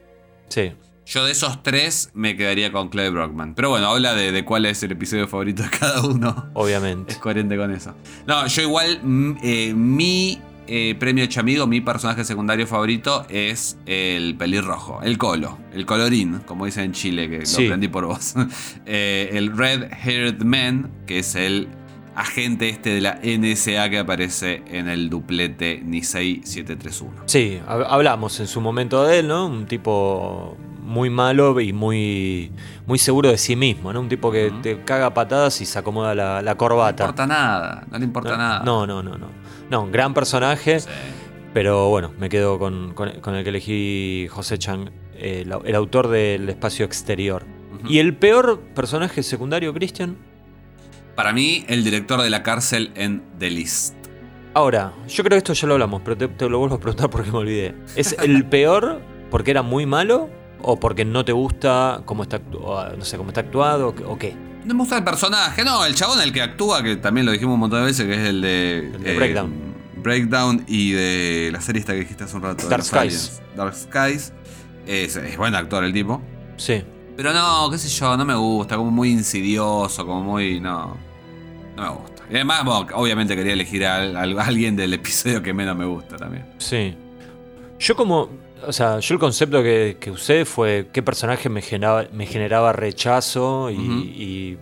Sí. 0.49 0.73
yo 1.05 1.25
de 1.25 1.31
esos 1.31 1.61
tres 1.63 2.09
me 2.13 2.35
quedaría 2.37 2.71
con 2.71 2.89
Clay 2.89 3.09
Brockman. 3.09 3.53
Pero 3.55 3.69
bueno, 3.69 3.87
habla 3.89 4.13
de, 4.13 4.31
de 4.31 4.45
cuál 4.45 4.65
es 4.65 4.81
el 4.83 4.91
episodio 4.93 5.27
favorito 5.27 5.63
de 5.63 5.69
cada 5.69 6.05
uno. 6.05 6.49
Obviamente. 6.53 7.13
Es 7.13 7.17
coherente 7.19 7.55
con 7.57 7.71
eso. 7.73 7.93
No, 8.25 8.45
yo 8.47 8.61
igual, 8.61 8.99
mm, 9.03 9.37
eh, 9.43 9.73
mi 9.73 10.41
eh, 10.71 10.95
premio 10.99 11.25
chamigo, 11.25 11.65
mi 11.67 11.81
personaje 11.81 12.23
secundario 12.23 12.67
favorito 12.67 13.25
es 13.27 13.77
el 13.87 14.35
pelirrojo, 14.37 15.01
el 15.01 15.17
colo, 15.17 15.57
el 15.73 15.85
colorín, 15.85 16.39
como 16.45 16.65
dicen 16.65 16.83
en 16.85 16.91
Chile, 16.93 17.29
que 17.29 17.45
Sí. 17.45 17.63
lo 17.63 17.67
aprendí 17.69 17.87
por 17.87 18.05
vos. 18.05 18.35
Eh, 18.85 19.31
el 19.33 19.57
Red 19.57 19.91
Haired 20.03 20.41
Man, 20.43 20.91
que 21.07 21.19
es 21.19 21.35
el 21.35 21.67
agente 22.15 22.69
este 22.69 22.89
de 22.91 23.01
la 23.01 23.19
NSA 23.23 23.89
que 23.89 23.99
aparece 23.99 24.61
en 24.67 24.87
el 24.89 25.09
duplete 25.09 25.81
Nisei 25.83 26.41
731. 26.43 27.23
Sí, 27.25 27.59
hab- 27.67 27.85
hablamos 27.89 28.39
en 28.39 28.47
su 28.47 28.61
momento 28.61 29.03
de 29.05 29.19
él, 29.19 29.27
¿no? 29.27 29.47
Un 29.47 29.65
tipo 29.65 30.57
muy 30.83 31.09
malo 31.09 31.59
y 31.61 31.71
muy, 31.71 32.51
muy 32.87 32.97
seguro 32.97 33.29
de 33.29 33.37
sí 33.37 33.55
mismo, 33.55 33.93
¿no? 33.93 34.01
Un 34.01 34.09
tipo 34.09 34.31
que 34.31 34.51
te 34.63 34.81
caga 34.83 35.13
patadas 35.13 35.61
y 35.61 35.65
se 35.65 35.77
acomoda 35.79 36.13
la, 36.15 36.41
la 36.41 36.51
No 36.51 36.57
corbata. 36.57 37.03
importa 37.03 37.27
nada, 37.27 37.85
no 37.91 37.97
le 37.99 38.05
importa 38.05 38.31
no, 38.31 38.37
nada. 38.37 38.63
no, 38.65 38.87
no, 38.87 39.03
no, 39.03 39.17
no. 39.17 39.27
No, 39.69 39.83
un 39.83 39.91
gran 39.91 40.13
personaje, 40.13 40.79
Sí. 40.79 40.89
pero 41.53 41.89
bueno, 41.89 42.11
me 42.19 42.29
quedo 42.29 42.57
con, 42.59 42.93
con- 42.93 43.19
con 43.21 43.35
el 43.35 43.43
que 43.43 43.49
elegí 43.49 44.27
José 44.29 44.57
Chang, 44.57 44.89
eh, 45.15 45.41
el, 45.45 45.51
au- 45.51 45.61
el 45.65 45.75
autor 45.75 46.07
del 46.07 46.49
espacio 46.49 46.85
exterior. 46.85 47.45
¿Y 47.87 47.99
el 47.99 48.15
peor 48.15 48.59
personaje 48.75 49.23
secundario, 49.23 49.73
Christian? 49.73 50.17
Para 51.15 51.33
mí, 51.33 51.63
el 51.67 51.83
director 51.83 52.21
de 52.21 52.29
la 52.29 52.43
cárcel 52.43 52.91
en 52.95 53.21
The 53.37 53.49
List. 53.49 53.95
Ahora, 54.53 54.91
yo 55.07 55.23
creo 55.23 55.35
que 55.35 55.37
esto 55.37 55.53
ya 55.53 55.67
lo 55.67 55.73
hablamos, 55.75 56.01
pero 56.03 56.17
te, 56.17 56.27
te 56.27 56.49
lo 56.49 56.59
vuelvo 56.59 56.75
a 56.75 56.79
preguntar 56.79 57.09
porque 57.09 57.31
me 57.31 57.37
olvidé. 57.37 57.75
¿Es 57.95 58.13
el 58.19 58.45
peor 58.49 58.99
porque 59.29 59.51
era 59.51 59.61
muy 59.61 59.85
malo 59.85 60.29
o 60.61 60.77
porque 60.79 61.05
no 61.05 61.23
te 61.23 61.31
gusta 61.31 62.01
cómo 62.05 62.23
está, 62.23 62.39
no 62.49 63.05
sé, 63.05 63.15
cómo 63.17 63.29
está 63.29 63.41
actuado 63.41 63.93
o 64.07 64.17
qué? 64.17 64.33
No 64.65 64.73
me 64.73 64.79
gusta 64.81 64.97
el 64.97 65.03
personaje, 65.03 65.63
no, 65.63 65.85
el 65.85 65.95
chabón 65.95 66.21
el 66.21 66.31
que 66.33 66.41
actúa, 66.41 66.83
que 66.83 66.97
también 66.97 67.25
lo 67.25 67.31
dijimos 67.31 67.53
un 67.55 67.61
montón 67.61 67.79
de 67.79 67.85
veces, 67.85 68.05
que 68.05 68.13
es 68.13 68.27
el 68.29 68.41
de. 68.41 68.77
eh, 68.79 68.91
El 68.95 69.03
de 69.03 69.15
Breakdown. 69.15 69.53
Breakdown 69.97 70.63
y 70.67 70.91
de 70.91 71.49
la 71.51 71.59
serie 71.61 71.79
esta 71.81 71.93
que 71.93 71.99
dijiste 71.99 72.23
hace 72.23 72.35
un 72.35 72.43
rato. 72.43 72.67
Dark 72.69 72.83
Skies. 72.83 72.93
aliens. 72.99 73.41
Dark 73.55 73.75
Skies. 73.75 74.33
Es, 74.85 75.15
es 75.15 75.37
buen 75.37 75.55
actor 75.55 75.83
el 75.83 75.93
tipo. 75.93 76.21
Sí. 76.57 76.83
Pero 77.17 77.33
no, 77.33 77.69
qué 77.69 77.77
sé 77.77 77.89
yo, 77.89 78.15
no 78.15 78.23
me 78.25 78.35
gusta, 78.35 78.77
como 78.77 78.91
muy 78.91 79.09
insidioso, 79.11 80.05
como 80.05 80.23
muy. 80.23 80.59
No. 80.59 80.95
No 81.75 81.83
me 81.83 81.89
gusta. 81.89 82.23
Y 82.29 82.35
además, 82.35 82.63
bueno, 82.63 82.87
obviamente 82.93 83.35
quería 83.35 83.53
elegir 83.53 83.85
a, 83.85 83.95
a 83.97 84.21
alguien 84.45 84.75
del 84.75 84.93
episodio 84.93 85.41
que 85.41 85.53
menos 85.53 85.75
me 85.75 85.85
gusta 85.85 86.15
también. 86.17 86.45
Sí. 86.59 86.95
Yo 87.79 87.95
como, 87.95 88.29
o 88.65 88.73
sea, 88.73 88.99
yo 88.99 89.13
el 89.13 89.19
concepto 89.19 89.61
que, 89.63 89.97
que 89.99 90.11
usé 90.11 90.45
fue 90.45 90.89
qué 90.91 91.03
personaje 91.03 91.49
me 91.49 91.61
generaba, 91.61 92.05
me 92.11 92.25
generaba 92.25 92.73
rechazo 92.73 93.69
y, 93.69 93.75
y 93.75 94.57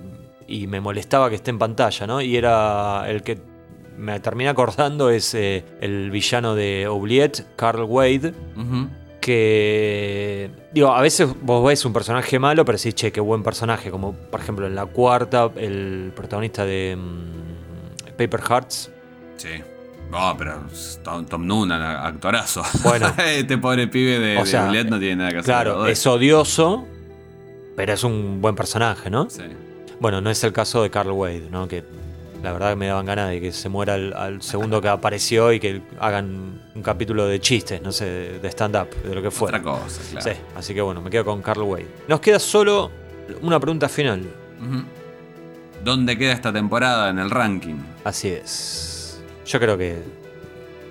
y 0.48 0.68
me 0.68 0.82
molestaba 0.82 1.30
que 1.30 1.36
esté 1.36 1.52
en 1.52 1.60
pantalla, 1.60 2.08
¿no? 2.08 2.22
Y 2.22 2.38
era 2.38 3.06
el 3.10 3.22
que 3.22 3.38
me 3.98 4.20
terminé 4.20 4.50
acordando 4.50 5.10
es 5.10 5.34
eh, 5.34 5.64
el 5.82 6.10
villano 6.10 6.56
de 6.56 6.86
Oubliette, 6.88 7.46
Carl 7.56 7.84
Wade, 7.84 8.34
que 9.20 10.50
digo, 10.72 10.90
a 10.90 11.02
veces 11.02 11.30
vos 11.42 11.68
ves 11.68 11.84
un 11.84 11.92
personaje 11.92 12.40
malo, 12.40 12.64
pero 12.64 12.78
decís, 12.78 12.96
che, 12.96 13.12
qué 13.12 13.20
buen 13.20 13.44
personaje, 13.44 13.92
como 13.92 14.14
por 14.14 14.40
ejemplo 14.40 14.68
en 14.68 14.76
la 14.76 14.86
cuarta, 14.86 15.52
el 15.58 16.14
protagonista 16.16 16.66
de 16.66 16.96
mm, 16.96 18.16
Paper 18.18 18.42
Hearts. 18.42 18.92
Sí. 19.36 19.50
No, 20.12 20.36
pero 20.38 20.62
Tom, 21.04 21.26
Tom 21.26 21.46
Noonan, 21.46 21.82
actorazo. 21.82 22.64
Bueno. 22.84 23.14
este 23.18 23.58
pobre 23.58 23.88
pibe 23.88 24.20
de, 24.20 24.38
O 24.38 24.44
de 24.44 24.46
sea, 24.46 24.68
Juliet 24.68 24.88
no 24.88 25.00
tiene 25.00 25.18
nada 25.18 25.32
que 25.32 25.38
hacer. 25.40 25.46
Claro, 25.54 25.88
es 25.88 26.06
odioso, 26.08 26.88
pero 27.76 27.94
es 27.94 28.04
un 28.04 28.42
buen 28.42 28.56
personaje, 28.56 29.10
¿no? 29.10 29.30
Sí. 29.30 29.44
Bueno, 30.00 30.22
no 30.22 30.30
es 30.30 30.44
el 30.44 30.54
caso 30.54 30.82
de 30.82 30.90
Carl 30.90 31.12
Wade, 31.12 31.50
¿no? 31.52 31.68
Que 31.68 31.84
la 32.44 32.54
verdad 32.54 32.70
que 32.70 32.76
me 32.76 32.88
daban 32.88 33.06
ganas 33.06 33.30
de 33.30 33.42
que 33.42 33.52
se 33.52 33.68
muera 33.68 33.96
al, 33.96 34.14
al 34.14 34.42
segundo 34.42 34.80
que 34.80 34.88
apareció 34.88 35.52
y 35.52 35.60
que 35.60 35.82
hagan 36.00 36.62
un 36.76 36.82
capítulo 36.84 37.26
de 37.26 37.40
chistes, 37.40 37.82
no 37.82 37.92
sé, 37.92 38.40
de, 38.40 38.48
stand-up, 38.48 38.90
de 39.04 39.16
lo 39.16 39.22
que 39.22 39.32
fuera. 39.32 39.58
Otra 39.58 39.72
cosa, 39.72 40.02
claro. 40.12 40.32
Sí, 40.32 40.42
así 40.56 40.74
que 40.74 40.82
bueno, 40.82 41.02
me 41.02 41.10
quedo 41.10 41.26
con 41.26 41.42
Carl 41.42 41.64
Wade. 41.64 41.88
Nos 42.08 42.20
queda 42.20 42.40
solo 42.40 42.92
una 43.42 43.60
pregunta 43.60 43.90
final. 43.90 44.24
¿Dónde 45.84 46.18
queda 46.18 46.34
esta 46.34 46.54
temporada 46.54 47.10
en 47.10 47.20
el 47.20 47.30
ranking? 47.30 47.76
Así 48.04 48.30
es. 48.30 48.87
Yo 49.48 49.60
creo 49.60 49.78
que 49.78 49.98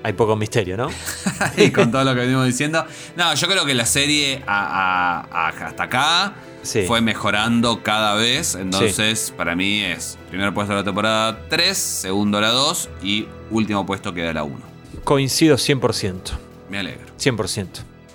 hay 0.02 0.12
poco 0.12 0.36
misterio, 0.36 0.76
¿no? 0.76 0.88
y 1.57 1.70
con 1.70 1.90
todo 1.90 2.04
lo 2.04 2.14
que 2.14 2.20
venimos 2.20 2.46
diciendo. 2.46 2.84
No, 3.16 3.34
yo 3.34 3.48
creo 3.48 3.64
que 3.64 3.74
la 3.74 3.86
serie 3.86 4.42
a- 4.46 5.20
a- 5.32 5.48
a- 5.48 5.66
hasta 5.66 5.82
acá 5.84 6.34
Sí. 6.62 6.82
fue 6.86 7.00
mejorando 7.00 7.82
cada 7.82 8.14
vez. 8.14 8.54
Entonces, 8.57 9.32
para 9.36 9.54
mí 9.54 9.80
es 9.82 10.18
primer 10.30 10.52
puesto 10.54 10.72
de 10.72 10.80
la 10.80 10.84
temporada 10.84 11.38
3, 11.48 11.76
segundo 11.76 12.40
la 12.40 12.50
2 12.50 12.88
y 13.02 13.26
último 13.50 13.84
puesto 13.86 14.12
queda 14.14 14.32
la 14.32 14.42
1. 14.44 14.59
Coincido 15.04 15.57
100%. 15.57 16.32
Me 16.68 16.78
alegro. 16.78 17.07
100%. 17.18 17.66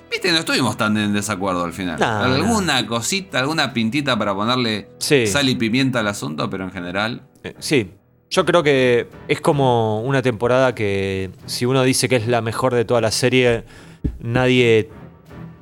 Viste, 0.10 0.30
no 0.34 0.40
estuvimos 0.40 0.76
tan 0.76 0.98
en 0.98 1.14
desacuerdo 1.14 1.64
al 1.64 1.72
final. 1.72 1.98
No, 1.98 2.06
alguna 2.06 2.86
cosita, 2.86 3.40
alguna 3.40 3.72
pintita 3.74 4.18
para 4.20 4.36
ponerle 4.36 4.90
Sí. 4.98 5.26
sal 5.28 5.48
y 5.48 5.56
pimienta 5.56 6.00
al 6.02 6.08
asunto, 6.08 6.50
pero 6.50 6.66
en 6.66 6.72
general. 6.72 7.22
Eh, 7.46 7.56
Sí, 7.60 7.90
yo 8.32 8.46
creo 8.46 8.64
que 8.64 9.08
es 9.28 9.42
como 9.42 10.02
una 10.02 10.22
temporada 10.24 10.74
que 10.74 11.30
si 11.46 11.66
uno 11.66 11.84
dice 11.84 12.10
que 12.10 12.16
es 12.16 12.28
la 12.28 12.42
mejor 12.42 12.74
de 12.74 12.86
toda 12.86 13.02
la 13.02 13.12
serie, 13.12 13.66
nadie 14.20 14.90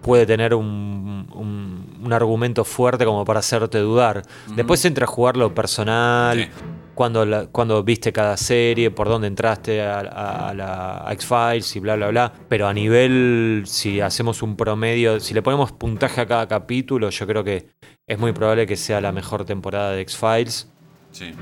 puede 0.01 0.25
tener 0.25 0.53
un, 0.53 1.27
un- 1.33 1.99
un 2.01 2.13
argumento 2.13 2.63
fuerte 2.63 3.03
como 3.03 3.25
para 3.25 3.39
hacerte 3.39 3.79
dudar. 3.79 4.21
Después 4.55 4.85
entra 4.85 5.03
a 5.03 5.07
jugar 5.07 5.35
lo 5.35 5.53
personal, 5.53 6.37
Sí. 6.39 6.47
cuando, 6.95 7.25
la- 7.25 7.47
cuando 7.47 7.83
viste 7.83 8.13
cada 8.13 8.37
serie, 8.37 8.91
por 8.91 9.09
dónde 9.09 9.27
entraste 9.27 9.81
a, 9.81 9.99
a- 9.99 10.49
a 10.49 10.53
la 10.53 11.05
X-Files 11.11 11.75
y 11.75 11.79
bla, 11.81 11.95
bla, 11.97 12.07
bla. 12.09 12.33
Pero 12.47 12.67
a 12.67 12.73
nivel, 12.73 13.63
si 13.65 13.99
hacemos 13.99 14.41
un 14.41 14.55
promedio, 14.55 15.19
si 15.19 15.33
le 15.33 15.41
ponemos 15.41 15.71
puntaje 15.73 16.21
a 16.21 16.25
cada 16.25 16.47
capítulo, 16.47 17.09
yo 17.09 17.27
creo 17.27 17.43
que 17.43 17.67
es 18.07 18.17
muy 18.19 18.31
probable 18.31 18.65
que 18.65 18.77
sea 18.77 19.01
la 19.01 19.11
mejor 19.11 19.43
temporada 19.43 19.91
de 19.91 20.01
X-Files 20.01 20.71
Sí. 21.11 21.33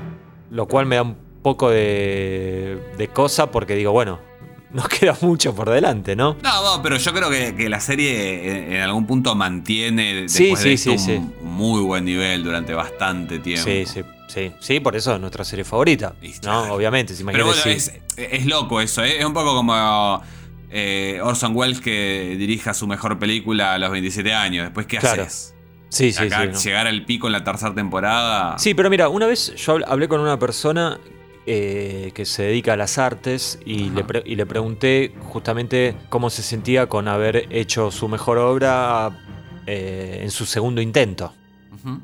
Lo 0.50 0.66
cual 0.66 0.86
me 0.86 0.96
da 0.96 1.02
un 1.02 1.16
poco 1.42 1.70
de, 1.70 2.78
de 2.96 3.08
cosa 3.08 3.50
porque 3.50 3.74
digo, 3.74 3.92
bueno, 3.92 4.18
nos 4.72 4.88
queda 4.88 5.16
mucho 5.22 5.54
por 5.54 5.70
delante, 5.70 6.14
¿no? 6.16 6.36
No, 6.42 6.76
no, 6.76 6.82
pero 6.82 6.96
yo 6.96 7.12
creo 7.12 7.30
que, 7.30 7.54
que 7.54 7.68
la 7.68 7.80
serie 7.80 8.66
en, 8.66 8.72
en 8.74 8.82
algún 8.82 9.06
punto 9.06 9.34
mantiene 9.34 10.28
Sí, 10.28 10.44
después 10.50 10.64
de 10.64 10.76
sí, 10.76 10.90
esto 10.92 11.04
sí, 11.04 11.12
un 11.16 11.34
muy 11.42 11.80
buen 11.82 12.04
nivel 12.04 12.44
durante 12.44 12.74
bastante 12.74 13.38
tiempo. 13.38 13.64
Sí, 13.64 13.86
sí, 13.86 14.02
sí, 14.28 14.52
sí, 14.60 14.80
por 14.80 14.94
eso 14.96 15.14
es 15.14 15.20
nuestra 15.20 15.44
serie 15.44 15.64
favorita, 15.64 16.14
¿no? 16.44 16.74
Obviamente, 16.74 17.14
si 17.14 17.24
Pero 17.24 17.46
bueno, 17.46 17.62
es, 17.64 17.92
es 18.16 18.46
loco 18.46 18.80
eso, 18.80 19.02
¿eh? 19.04 19.18
es 19.18 19.24
un 19.24 19.32
poco 19.32 19.54
como 19.54 20.22
eh, 20.70 21.18
Orson 21.22 21.56
Welles 21.56 21.80
que 21.80 22.34
dirija 22.38 22.74
su 22.74 22.86
mejor 22.86 23.18
película 23.18 23.72
a 23.74 23.78
los 23.78 23.90
27 23.90 24.34
años. 24.34 24.64
Después, 24.66 24.86
¿qué 24.86 24.98
Claro. 24.98 25.22
haces? 25.22 25.54
Sí, 25.88 26.12
sí, 26.12 26.24
Acá 26.26 26.42
sí. 26.42 26.48
¿no? 26.52 26.58
llegar 26.60 26.86
al 26.86 27.04
pico 27.04 27.26
en 27.28 27.32
la 27.32 27.44
tercera 27.44 27.74
temporada. 27.74 28.58
Sí, 28.58 28.74
pero 28.74 28.90
mira, 28.90 29.08
una 29.08 29.26
vez 29.26 29.54
yo 29.56 29.76
habl- 29.78 29.84
hablé 29.88 30.06
con 30.08 30.20
una 30.20 30.38
persona 30.38 30.98
eh, 31.46 32.10
que 32.14 32.26
se 32.26 32.42
dedica 32.42 32.74
a 32.74 32.76
las 32.76 32.98
artes 32.98 33.58
y 33.64 33.88
le, 33.90 34.04
pre- 34.04 34.22
y 34.26 34.34
le 34.36 34.44
pregunté 34.44 35.14
justamente 35.20 35.94
cómo 36.10 36.28
se 36.28 36.42
sentía 36.42 36.86
con 36.88 37.08
haber 37.08 37.46
hecho 37.50 37.90
su 37.90 38.06
mejor 38.08 38.36
obra 38.36 39.10
eh, 39.66 40.20
en 40.22 40.30
su 40.30 40.44
segundo 40.44 40.82
intento. 40.82 41.32
Ujú. 41.72 42.00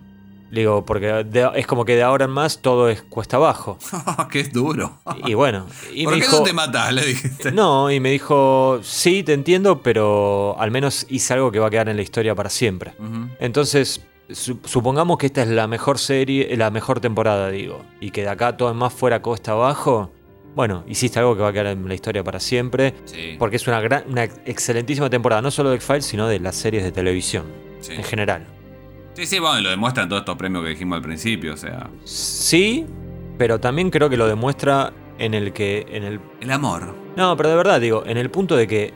Le 0.54 0.60
digo, 0.60 0.84
porque 0.84 1.24
de- 1.24 1.50
es 1.56 1.66
como 1.66 1.84
que 1.84 1.96
de 1.96 2.04
ahora 2.04 2.26
en 2.26 2.30
más 2.30 2.62
todo 2.62 2.88
es 2.88 3.02
cuesta 3.02 3.38
abajo. 3.38 3.76
que 4.30 4.38
es 4.38 4.52
duro. 4.52 4.98
Y 5.26 5.34
bueno, 5.34 5.66
y 5.92 6.04
¿Por 6.04 6.12
me 6.14 6.20
qué 6.20 6.26
dijo, 6.26 6.38
no 6.38 6.42
te 6.44 6.52
matás? 6.52 6.92
Le 6.92 7.04
dijiste. 7.04 7.50
No, 7.50 7.90
y 7.90 7.98
me 7.98 8.10
dijo, 8.12 8.78
sí, 8.82 9.24
te 9.24 9.32
entiendo, 9.32 9.82
pero 9.82 10.54
al 10.60 10.70
menos 10.70 11.06
hice 11.10 11.34
algo 11.34 11.50
que 11.50 11.58
va 11.58 11.66
a 11.66 11.70
quedar 11.70 11.88
en 11.88 11.96
la 11.96 12.02
historia 12.02 12.36
para 12.36 12.50
siempre. 12.50 12.92
Entonces, 13.40 14.00
su- 14.30 14.58
supongamos 14.64 15.18
que 15.18 15.26
esta 15.26 15.42
es 15.42 15.48
la 15.48 15.66
mejor 15.66 15.98
serie, 15.98 16.56
la 16.56 16.70
mejor 16.70 17.00
temporada, 17.00 17.50
digo, 17.50 17.82
y 18.00 18.10
que 18.10 18.22
de 18.22 18.28
acá 18.28 18.56
todo 18.56 18.70
en 18.70 18.76
más 18.76 18.92
fuera 18.92 19.20
costa 19.22 19.52
abajo. 19.52 20.12
Bueno, 20.54 20.84
hiciste 20.86 21.18
algo 21.18 21.34
que 21.34 21.42
va 21.42 21.48
a 21.48 21.52
quedar 21.52 21.66
en 21.66 21.88
la 21.88 21.94
historia 21.94 22.22
para 22.22 22.38
siempre, 22.38 22.94
Sí, 23.06 23.34
porque 23.40 23.56
es 23.56 23.66
una, 23.66 23.80
gran, 23.80 24.04
una 24.08 24.22
excelentísima 24.22 25.10
temporada, 25.10 25.42
no 25.42 25.50
solo 25.50 25.70
de 25.70 25.76
X-Files, 25.76 26.06
sino 26.06 26.28
de 26.28 26.38
las 26.38 26.54
series 26.54 26.84
de 26.84 26.92
televisión 26.92 27.44
sí. 27.80 27.92
en 27.94 28.04
general. 28.04 28.46
Sí, 29.14 29.26
sí, 29.26 29.38
bueno, 29.38 29.60
lo 29.60 29.70
demuestran 29.70 30.08
todos 30.08 30.22
estos 30.22 30.36
premios 30.36 30.64
que 30.64 30.70
dijimos 30.70 30.96
al 30.96 31.02
principio, 31.02 31.54
o 31.54 31.56
sea. 31.56 31.88
Sí, 32.02 32.84
pero 33.38 33.60
también 33.60 33.90
creo 33.90 34.10
que 34.10 34.16
lo 34.16 34.26
demuestra 34.26 34.92
en 35.18 35.34
el 35.34 35.52
que, 35.52 35.86
en 35.88 36.02
el 36.02 36.20
El 36.40 36.50
amor. 36.50 36.94
No, 37.16 37.36
pero 37.36 37.48
de 37.48 37.54
verdad, 37.54 37.80
digo, 37.80 38.02
en 38.06 38.16
el 38.16 38.28
punto 38.30 38.56
de 38.56 38.66
que 38.66 38.92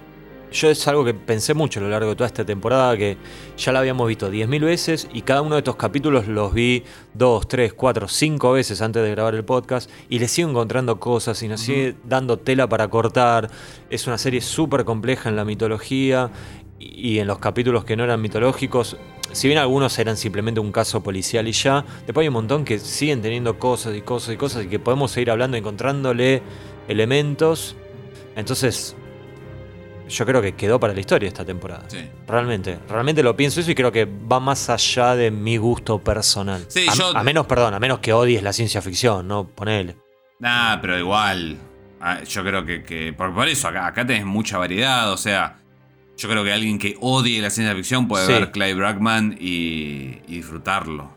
yo 0.50 0.70
es 0.70 0.88
algo 0.88 1.04
que 1.04 1.14
pensé 1.14 1.54
mucho 1.54 1.78
a 1.78 1.84
lo 1.84 1.90
largo 1.90 2.10
de 2.10 2.16
toda 2.16 2.26
esta 2.26 2.44
temporada, 2.44 2.96
que 2.96 3.16
ya 3.56 3.70
la 3.70 3.78
habíamos 3.78 4.08
visto 4.08 4.28
10.000 4.28 4.64
veces 4.64 5.08
y 5.12 5.22
cada 5.22 5.42
uno 5.42 5.54
de 5.54 5.60
estos 5.60 5.76
capítulos 5.76 6.26
los 6.26 6.52
vi 6.52 6.82
2, 7.14 7.46
3, 7.46 7.74
4, 7.74 8.08
5 8.08 8.52
veces 8.52 8.82
antes 8.82 9.02
de 9.02 9.10
grabar 9.10 9.36
el 9.36 9.44
podcast 9.44 9.88
y 10.08 10.18
le 10.18 10.26
sigo 10.26 10.50
encontrando 10.50 10.98
cosas 10.98 11.40
y 11.42 11.48
nos 11.48 11.60
sigue 11.60 11.94
dando 12.04 12.38
tela 12.38 12.68
para 12.68 12.88
cortar. 12.88 13.50
Es 13.88 14.06
una 14.08 14.18
serie 14.18 14.40
súper 14.40 14.84
compleja 14.84 15.28
en 15.28 15.36
la 15.36 15.44
mitología 15.44 16.30
y 16.54 16.68
y 16.80 17.18
en 17.18 17.26
los 17.26 17.38
capítulos 17.38 17.84
que 17.84 17.96
no 17.96 18.04
eran 18.04 18.20
mitológicos. 18.20 18.96
Si 19.32 19.46
bien 19.46 19.58
algunos 19.58 19.98
eran 19.98 20.16
simplemente 20.16 20.58
un 20.60 20.72
caso 20.72 21.02
policial 21.02 21.46
y 21.48 21.52
ya, 21.52 21.84
después 22.06 22.24
hay 22.24 22.28
un 22.28 22.34
montón 22.34 22.64
que 22.64 22.78
siguen 22.78 23.20
teniendo 23.22 23.58
cosas 23.58 23.94
y 23.96 24.00
cosas 24.02 24.34
y 24.34 24.36
cosas 24.36 24.64
y 24.64 24.68
que 24.68 24.78
podemos 24.78 25.10
seguir 25.10 25.30
hablando, 25.30 25.56
encontrándole 25.56 26.42
elementos. 26.88 27.76
Entonces, 28.36 28.96
yo 30.08 30.24
creo 30.24 30.40
que 30.40 30.54
quedó 30.54 30.80
para 30.80 30.94
la 30.94 31.00
historia 31.00 31.28
esta 31.28 31.44
temporada. 31.44 31.84
Sí. 31.88 31.98
Realmente, 32.26 32.78
realmente 32.88 33.22
lo 33.22 33.36
pienso 33.36 33.60
eso 33.60 33.70
y 33.70 33.74
creo 33.74 33.92
que 33.92 34.06
va 34.06 34.40
más 34.40 34.70
allá 34.70 35.14
de 35.14 35.30
mi 35.30 35.58
gusto 35.58 35.98
personal. 35.98 36.64
Sí, 36.68 36.86
a, 36.88 36.94
yo- 36.94 37.16
a 37.16 37.22
menos, 37.22 37.46
perdón, 37.46 37.74
a 37.74 37.78
menos 37.78 37.98
que 37.98 38.12
odies 38.14 38.42
la 38.42 38.52
ciencia 38.54 38.80
ficción, 38.80 39.28
¿no? 39.28 39.46
Ponele. 39.46 39.96
Nah, 40.38 40.80
pero 40.80 40.98
igual. 40.98 41.58
ah, 42.00 42.22
Yo 42.22 42.42
creo 42.42 42.64
que. 42.64 42.82
que- 42.84 43.12
por, 43.12 43.34
por 43.34 43.48
eso, 43.48 43.68
acá, 43.68 43.86
acá 43.86 44.06
tenés 44.06 44.24
mucha 44.24 44.56
variedad. 44.56 45.12
O 45.12 45.16
sea, 45.18 45.58
yo 46.18 46.28
creo 46.28 46.44
que 46.44 46.52
alguien 46.52 46.78
que 46.78 46.96
odie 47.00 47.40
la 47.40 47.48
ciencia 47.50 47.74
ficción 47.74 48.06
puede 48.08 48.26
Sí. 48.26 48.32
ver 48.32 48.50
Clive 48.50 48.74
Brackman 48.74 49.36
y, 49.40 50.18
y 50.26 50.36
disfrutarlo. 50.36 51.16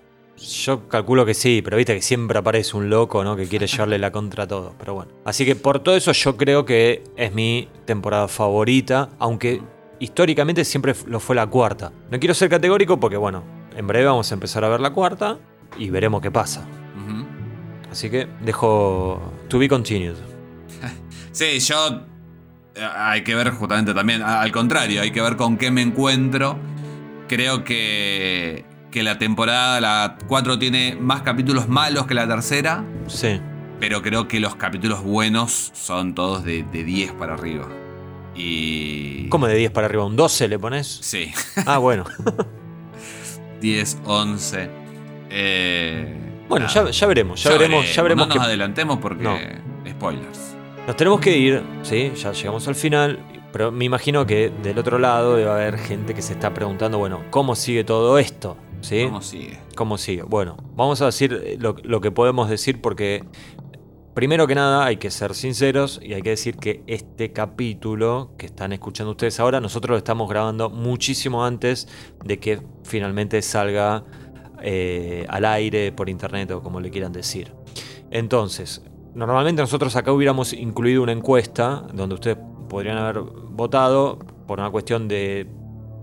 Yo 0.63 0.87
calculo 0.87 1.23
que 1.25 1.33
sí, 1.35 1.61
pero 1.63 1.77
viste 1.77 1.93
que 1.93 2.01
siempre 2.01 2.39
aparece 2.39 2.75
un 2.77 2.89
loco, 2.89 3.23
¿no? 3.23 3.35
Que 3.35 3.45
quiere 3.47 3.67
llevarle 3.67 3.99
la 3.99 4.11
contra 4.11 4.45
a 4.45 4.47
todo. 4.47 4.73
Pero 4.79 4.93
bueno. 4.95 5.11
Así 5.25 5.45
que 5.45 5.55
por 5.55 5.79
todo 5.81 5.95
eso 5.95 6.11
yo 6.13 6.35
creo 6.37 6.65
que 6.65 7.03
es 7.15 7.31
mi 7.33 7.67
temporada 7.85 8.27
favorita, 8.27 9.09
aunque 9.19 9.61
históricamente 9.99 10.65
siempre 10.65 10.95
lo 11.05 11.19
fue 11.19 11.35
la 11.35 11.45
cuarta. 11.45 11.91
No 12.09 12.19
quiero 12.19 12.33
ser 12.33 12.49
categórico 12.49 12.99
porque, 12.99 13.17
bueno, 13.17 13.43
en 13.75 13.85
breve 13.85 14.05
vamos 14.05 14.31
a 14.31 14.33
empezar 14.33 14.63
a 14.65 14.69
ver 14.69 14.79
la 14.79 14.91
cuarta 14.93 15.37
y 15.77 15.89
veremos 15.91 16.21
qué 16.21 16.31
pasa. 16.31 16.65
Así 17.91 18.09
que 18.09 18.27
dejo 18.43 19.21
to 19.47 19.59
be 19.59 19.67
continued. 19.69 20.15
Sí, 21.33 21.59
yo. 21.59 22.01
Hay 22.95 23.23
que 23.23 23.35
ver 23.35 23.51
justamente 23.51 23.93
también. 23.93 24.21
Al 24.21 24.51
contrario, 24.51 25.01
hay 25.01 25.11
que 25.11 25.21
ver 25.21 25.35
con 25.35 25.57
qué 25.57 25.71
me 25.71 25.81
encuentro. 25.81 26.57
Creo 27.27 27.63
que. 27.63 28.65
Que 28.91 29.03
la 29.03 29.17
temporada, 29.17 29.79
la 29.79 30.17
4, 30.27 30.59
tiene 30.59 30.97
más 30.99 31.21
capítulos 31.21 31.69
malos 31.69 32.05
que 32.07 32.13
la 32.13 32.27
tercera. 32.27 32.83
Sí. 33.07 33.39
Pero 33.79 34.01
creo 34.01 34.27
que 34.27 34.39
los 34.41 34.55
capítulos 34.55 35.01
buenos 35.01 35.71
son 35.73 36.13
todos 36.13 36.43
de, 36.43 36.63
de 36.63 36.83
10 36.83 37.13
para 37.13 37.33
arriba. 37.35 37.67
Y. 38.35 39.27
¿Cómo 39.29 39.47
de 39.47 39.55
10 39.55 39.71
para 39.71 39.87
arriba? 39.87 40.05
¿Un 40.05 40.15
12 40.17 40.47
le 40.49 40.59
pones? 40.59 40.87
Sí, 41.01 41.31
Ah, 41.65 41.77
bueno. 41.77 42.03
10, 43.61 43.97
11. 44.05 44.69
Eh, 45.29 46.17
Bueno, 46.49 46.67
ya, 46.67 46.89
ya 46.89 47.07
veremos, 47.07 47.41
ya, 47.43 47.51
veremos, 47.51 47.93
ya 47.93 48.01
veremos 48.01 48.27
No 48.27 48.35
nos 48.35 48.43
adelantemos 48.43 48.99
porque. 48.99 49.23
No. 49.23 49.37
Spoilers. 49.89 50.50
Nos 50.91 50.97
tenemos 50.97 51.21
que 51.21 51.37
ir, 51.37 51.63
sí, 51.83 52.11
ya 52.17 52.33
llegamos 52.33 52.67
al 52.67 52.75
final, 52.75 53.17
pero 53.53 53.71
me 53.71 53.85
imagino 53.85 54.25
que 54.25 54.51
del 54.61 54.77
otro 54.77 54.99
lado 54.99 55.37
debe 55.37 55.49
haber 55.49 55.77
gente 55.77 56.13
que 56.13 56.21
se 56.21 56.33
está 56.33 56.53
preguntando, 56.53 56.97
bueno, 56.97 57.23
¿cómo 57.29 57.55
sigue 57.55 57.85
todo 57.85 58.19
esto? 58.19 58.57
¿Sí? 58.81 59.05
¿Cómo 59.05 59.21
sigue? 59.21 59.57
¿Cómo 59.73 59.97
sigue? 59.97 60.23
Bueno, 60.23 60.57
vamos 60.75 61.01
a 61.01 61.05
decir 61.05 61.57
lo, 61.61 61.77
lo 61.81 62.01
que 62.01 62.11
podemos 62.11 62.49
decir 62.49 62.81
porque 62.81 63.23
Primero 64.13 64.47
que 64.47 64.55
nada, 64.55 64.83
hay 64.83 64.97
que 64.97 65.09
ser 65.11 65.33
sinceros 65.33 66.01
y 66.03 66.13
hay 66.13 66.21
que 66.21 66.31
decir 66.31 66.57
que 66.57 66.83
este 66.87 67.31
capítulo 67.31 68.33
que 68.37 68.47
están 68.47 68.73
escuchando 68.73 69.11
ustedes 69.11 69.39
ahora, 69.39 69.61
nosotros 69.61 69.91
lo 69.91 69.97
estamos 69.97 70.29
grabando 70.29 70.69
muchísimo 70.69 71.45
antes 71.45 71.87
de 72.25 72.37
que 72.37 72.61
finalmente 72.83 73.41
salga 73.41 74.03
eh, 74.61 75.25
al 75.29 75.45
aire 75.45 75.93
por 75.93 76.09
internet 76.09 76.51
o 76.51 76.61
como 76.61 76.81
le 76.81 76.91
quieran 76.91 77.13
decir. 77.13 77.53
Entonces, 78.11 78.83
normalmente 79.13 79.61
nosotros 79.61 79.95
acá 79.95 80.11
hubiéramos 80.11 80.53
incluido 80.53 81.03
una 81.03 81.11
encuesta 81.11 81.83
donde 81.93 82.15
ustedes 82.15 82.37
podrían 82.69 82.97
haber 82.97 83.19
votado 83.21 84.19
por 84.47 84.59
una 84.59 84.69
cuestión 84.69 85.07
de 85.07 85.47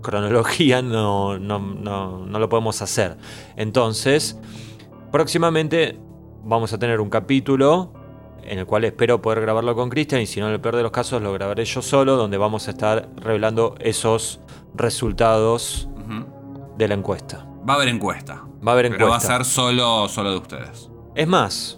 cronología, 0.03 0.83
no, 0.83 1.39
no, 1.39 1.59
no, 1.59 2.27
no 2.27 2.39
lo 2.39 2.49
podemos 2.49 2.81
hacer. 2.83 3.17
Entonces, 3.57 4.39
próximamente 5.11 5.99
vamos 6.45 6.73
a 6.73 6.79
tener 6.79 7.01
un 7.01 7.11
capítulo 7.11 7.93
en 8.43 8.59
el 8.59 8.67
cual 8.67 8.85
espero 8.85 9.21
poder 9.21 9.41
grabarlo 9.41 9.75
con 9.75 9.91
Cristian 9.91 10.23
y 10.23 10.27
si 10.27 10.41
no 10.41 10.49
en 10.49 10.55
el 10.55 10.61
peor 10.61 10.77
de 10.77 10.83
los 10.83 10.91
casos 10.91 11.21
lo 11.21 11.33
grabaré 11.33 11.65
yo 11.65 11.83
solo, 11.83 12.17
donde 12.17 12.39
vamos 12.39 12.67
a 12.69 12.71
estar 12.71 13.09
revelando 13.17 13.75
esos 13.81 14.41
resultados 14.75 15.89
de 16.77 16.89
la 16.89 16.95
encuesta. 16.95 17.47
Va 17.69 17.75
a 17.75 17.77
haber 17.77 17.89
encuesta. 17.89 18.45
Va 18.67 18.73
a 18.73 18.75
haber 18.75 18.87
encuesta. 18.87 19.05
Pero 19.05 19.11
va 19.11 19.17
a 19.17 19.21
ser 19.21 19.45
solo, 19.45 20.09
solo 20.09 20.31
de 20.31 20.37
ustedes. 20.39 20.91
Es 21.15 21.27
más, 21.27 21.78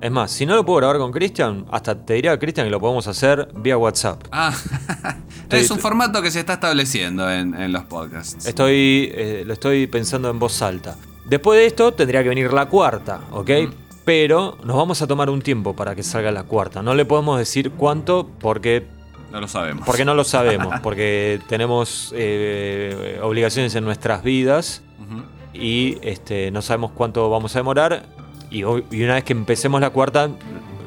es 0.00 0.10
más, 0.10 0.30
si 0.30 0.46
no 0.46 0.54
lo 0.54 0.64
puedo 0.64 0.78
grabar 0.78 0.96
con 0.98 1.12
Cristian, 1.12 1.66
hasta 1.70 1.94
te 1.94 2.14
diría 2.14 2.38
Cristian 2.38 2.66
que 2.66 2.70
lo 2.70 2.80
podemos 2.80 3.06
hacer 3.06 3.48
vía 3.54 3.76
WhatsApp. 3.76 4.22
Ah, 4.32 4.54
es 5.50 5.70
un 5.70 5.78
formato 5.78 6.22
que 6.22 6.30
se 6.30 6.40
está 6.40 6.54
estableciendo 6.54 7.30
en, 7.30 7.54
en 7.54 7.70
los 7.72 7.84
podcasts. 7.84 8.46
Estoy, 8.46 9.12
eh, 9.14 9.42
lo 9.46 9.52
estoy 9.52 9.86
pensando 9.86 10.30
en 10.30 10.38
voz 10.38 10.62
alta. 10.62 10.96
Después 11.26 11.60
de 11.60 11.66
esto 11.66 11.92
tendría 11.92 12.22
que 12.22 12.30
venir 12.30 12.52
la 12.52 12.66
cuarta, 12.66 13.20
¿ok? 13.30 13.50
Mm. 13.50 13.74
Pero 14.06 14.56
nos 14.64 14.76
vamos 14.76 15.02
a 15.02 15.06
tomar 15.06 15.28
un 15.28 15.42
tiempo 15.42 15.76
para 15.76 15.94
que 15.94 16.02
salga 16.02 16.32
la 16.32 16.44
cuarta. 16.44 16.82
No 16.82 16.94
le 16.94 17.04
podemos 17.04 17.38
decir 17.38 17.70
cuánto 17.72 18.26
porque 18.40 18.86
No 19.30 19.40
lo 19.40 19.48
sabemos. 19.48 19.84
Porque 19.84 20.06
no 20.06 20.14
lo 20.14 20.24
sabemos, 20.24 20.80
porque 20.82 21.40
tenemos 21.46 22.12
eh, 22.16 23.20
obligaciones 23.22 23.74
en 23.74 23.84
nuestras 23.84 24.22
vidas 24.22 24.82
y 25.52 25.98
este, 26.02 26.50
no 26.50 26.62
sabemos 26.62 26.92
cuánto 26.92 27.28
vamos 27.28 27.54
a 27.54 27.58
demorar. 27.58 28.06
Y, 28.50 28.64
una 28.64 29.14
vez 29.14 29.24
que 29.24 29.32
empecemos 29.32 29.80
la 29.80 29.90
cuarta, 29.90 30.28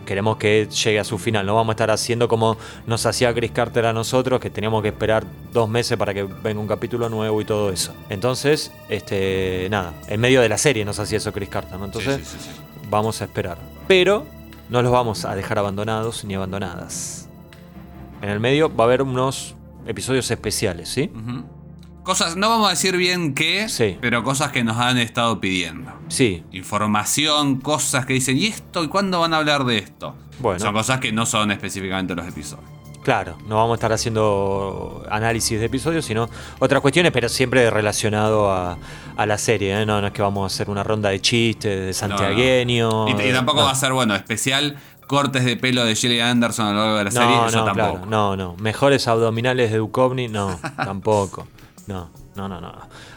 queremos 0.05 0.37
que 0.37 0.67
llegue 0.67 0.99
a 0.99 1.03
su 1.03 1.17
final. 1.17 1.45
No 1.45 1.55
vamos 1.55 1.71
a 1.71 1.75
estar 1.75 1.91
haciendo 1.91 2.27
como 2.27 2.57
nos 2.85 3.05
hacía 3.05 3.33
Chris 3.33 3.51
Carter 3.51 3.85
a 3.85 3.93
nosotros, 3.93 4.39
que 4.39 4.49
teníamos 4.49 4.81
que 4.81 4.89
esperar 4.89 5.23
dos 5.53 5.69
meses 5.69 5.97
para 5.97 6.13
que 6.13 6.23
venga 6.23 6.59
un 6.59 6.67
capítulo 6.67 7.09
nuevo 7.09 7.39
y 7.41 7.45
todo 7.45 7.71
eso. 7.71 7.93
Entonces, 8.09 8.71
este, 8.89 9.67
nada, 9.71 9.93
en 10.07 10.19
medio 10.19 10.41
de 10.41 10.49
la 10.49 10.57
serie 10.57 10.83
nos 10.83 10.99
hacía 10.99 11.17
eso 11.17 11.31
Chris 11.31 11.49
Carter, 11.49 11.79
¿no? 11.79 11.85
Entonces, 11.85 12.17
Sí, 12.17 12.25
sí, 12.25 12.37
sí, 12.39 12.49
sí. 12.53 12.87
vamos 12.89 13.21
a 13.21 13.25
esperar. 13.25 13.57
Pero 13.87 14.25
no 14.69 14.81
los 14.81 14.91
vamos 14.91 15.23
a 15.25 15.35
dejar 15.35 15.59
abandonados 15.59 16.25
ni 16.25 16.35
abandonadas. 16.35 17.29
En 18.21 18.29
el 18.29 18.39
medio 18.39 18.73
va 18.73 18.85
a 18.85 18.87
haber 18.87 19.01
unos 19.01 19.55
episodios 19.85 20.29
especiales, 20.31 20.89
¿sí? 20.89 21.11
Cosas, 22.03 22.35
no 22.35 22.49
vamos 22.49 22.67
a 22.67 22.71
decir 22.71 22.97
bien 22.97 23.33
qué, 23.33 23.69
Sí. 23.69 23.97
pero 24.01 24.23
cosas 24.23 24.51
que 24.51 24.63
nos 24.63 24.77
han 24.77 24.97
estado 24.97 25.39
pidiendo. 25.39 25.91
Sí, 26.09 26.43
Información, 26.51 27.61
cosas 27.61 28.05
que 28.05 28.13
dicen, 28.13 28.37
¿y 28.37 28.47
esto? 28.47 28.83
¿Y 28.83 28.87
cuándo 28.89 29.21
van 29.21 29.33
a 29.33 29.37
hablar 29.37 29.63
de 29.63 29.77
esto? 29.77 30.15
Bueno. 30.39 30.59
Son 30.59 30.73
cosas 30.73 30.99
que 30.99 31.11
no 31.13 31.25
son 31.25 31.51
específicamente 31.51 32.13
los 32.13 32.27
episodios. 32.27 32.65
claro, 33.03 33.37
no 33.47 33.55
vamos 33.55 33.71
a 33.71 33.75
estar 33.75 33.91
haciendo 33.93 35.05
análisis 35.09 35.59
de 35.59 35.65
episodios, 35.65 36.05
sino 36.05 36.29
otras 36.59 36.81
cuestiones, 36.81 37.11
pero 37.11 37.27
siempre 37.29 37.69
relacionado 37.69 38.51
a, 38.51 38.77
a 39.17 39.25
la 39.25 39.37
serie, 39.37 39.81
¿eh? 39.81 39.85
No, 39.85 39.99
no 40.01 40.07
es 40.07 40.13
que 40.13 40.21
vamos 40.21 40.43
a 40.43 40.53
hacer 40.53 40.69
una 40.69 40.83
ronda 40.83 41.09
de 41.09 41.19
chistes, 41.21 41.71
de 42.01 42.07
No, 42.07 42.13
no. 42.15 42.17
santiagueño. 42.17 43.07
Y, 43.09 43.11
y 43.29 43.31
tampoco 43.33 43.59
no. 43.59 43.65
va 43.65 43.71
a 43.71 43.75
ser, 43.75 43.93
bueno, 43.93 44.15
especial 44.15 44.77
cortes 45.07 45.43
de 45.43 45.57
pelo 45.57 45.83
de 45.83 45.95
Gillian 45.95 46.29
Anderson 46.29 46.67
a 46.67 46.71
lo 46.71 46.79
largo 46.79 46.97
de 46.97 47.03
la 47.05 47.11
serie. 47.11 47.35
Eso 47.47 47.57
no, 47.59 47.65
tampoco. 47.65 47.73
claro, 47.93 48.05
no, 48.07 48.35
no. 48.37 48.55
Mejores 48.57 49.07
abdominales 49.07 49.71
de 49.71 49.77
Duchovny, 49.79 50.27
no, 50.29 50.57
tampoco. 50.77 51.47
No, 51.87 52.09
no, 52.35 52.47
no, 52.47 52.61
no. 52.61 52.73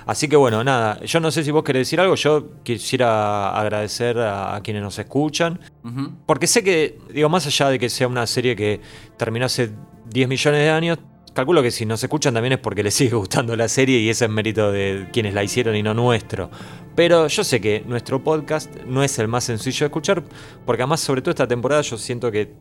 Así 0.07 0.29
que 0.29 0.37
bueno, 0.37 0.65
nada, 0.65 1.01
yo 1.05 1.21
no 1.21 1.31
sé 1.31 1.45
si 1.45 1.51
vos 1.53 1.63
querés 1.63 1.83
decir 1.83 2.01
algo, 2.01 2.17
yo 2.17 2.63
quisiera 2.65 3.57
agradecer 3.57 4.19
a, 4.19 4.57
a 4.57 4.61
quienes 4.61 4.83
nos 4.83 4.99
escuchan, 4.99 5.61
porque 6.27 6.49
sé 6.49 6.65
que, 6.65 6.99
digo, 7.13 7.29
más 7.29 7.47
allá 7.47 7.69
de 7.69 7.79
que 7.79 7.89
sea 7.89 8.09
una 8.09 8.27
serie 8.27 8.57
que 8.57 8.81
terminó 9.17 9.47
hace 9.47 9.71
10 10.11 10.29
millones 10.29 10.61
de 10.61 10.71
años, 10.71 10.99
calculo 11.33 11.63
que 11.63 11.71
si 11.71 11.87
nos 11.87 12.03
escuchan 12.03 12.35
también 12.35 12.55
es 12.55 12.59
porque 12.59 12.83
les 12.83 12.95
sigue 12.95 13.15
gustando 13.15 13.55
la 13.55 13.69
serie 13.69 13.99
y 14.01 14.09
ese 14.09 14.25
es 14.25 14.31
mérito 14.31 14.73
de 14.73 15.09
quienes 15.13 15.35
la 15.35 15.45
hicieron 15.45 15.77
y 15.77 15.83
no 15.83 15.95
nuestro. 15.95 16.51
Pero 16.97 17.29
yo 17.29 17.45
sé 17.45 17.61
que 17.61 17.85
nuestro 17.87 18.25
podcast 18.25 18.75
no 18.87 19.05
es 19.05 19.19
el 19.19 19.29
más 19.29 19.45
sencillo 19.45 19.81
de 19.81 19.87
escuchar, 19.87 20.25
porque 20.65 20.83
además 20.83 21.01
sobre 21.01 21.21
todo 21.21 21.31
esta 21.31 21.47
temporada 21.47 21.83
yo 21.83 21.99
siento 21.99 22.33
que 22.33 22.55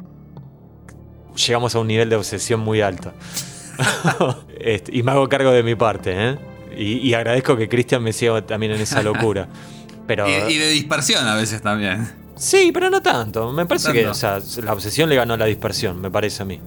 llegamos 1.36 1.74
a 1.74 1.80
un 1.80 1.88
nivel 1.88 2.10
de 2.10 2.18
obsesión 2.18 2.60
muy 2.60 2.82
alto. 2.82 3.14
Este, 4.60 4.96
y 4.98 5.04
me 5.04 5.12
hago 5.12 5.28
cargo 5.30 5.52
de 5.52 5.62
mi 5.64 5.76
parte, 5.76 6.12
¿eh? 6.16 6.38
Y, 6.78 6.98
y 7.08 7.14
agradezco 7.14 7.56
que 7.56 7.70
Cristian 7.70 8.02
me 8.04 8.12
siga 8.14 8.42
también 8.46 8.72
en 8.74 8.82
esa 8.82 9.02
locura. 9.04 9.48
Pero, 10.08 10.28
Y, 10.28 10.54
y 10.54 10.58
de 10.58 10.70
dispersión 10.70 11.28
a 11.28 11.36
veces 11.36 11.62
también. 11.62 12.08
Sí, 12.36 12.72
pero 12.74 12.90
no 12.90 13.02
tanto. 13.02 13.52
Me 13.54 13.66
parece 13.66 13.88
Tanto. 13.88 14.02
que 14.02 14.08
o 14.08 14.14
sea, 14.14 14.40
la 14.64 14.74
obsesión 14.74 15.08
le 15.10 15.16
ganó 15.16 15.34
a 15.36 15.38
la 15.38 15.46
dispersión, 15.46 16.00
me 16.02 16.12
parece 16.12 16.44
a 16.44 16.46
mí. 16.46 16.60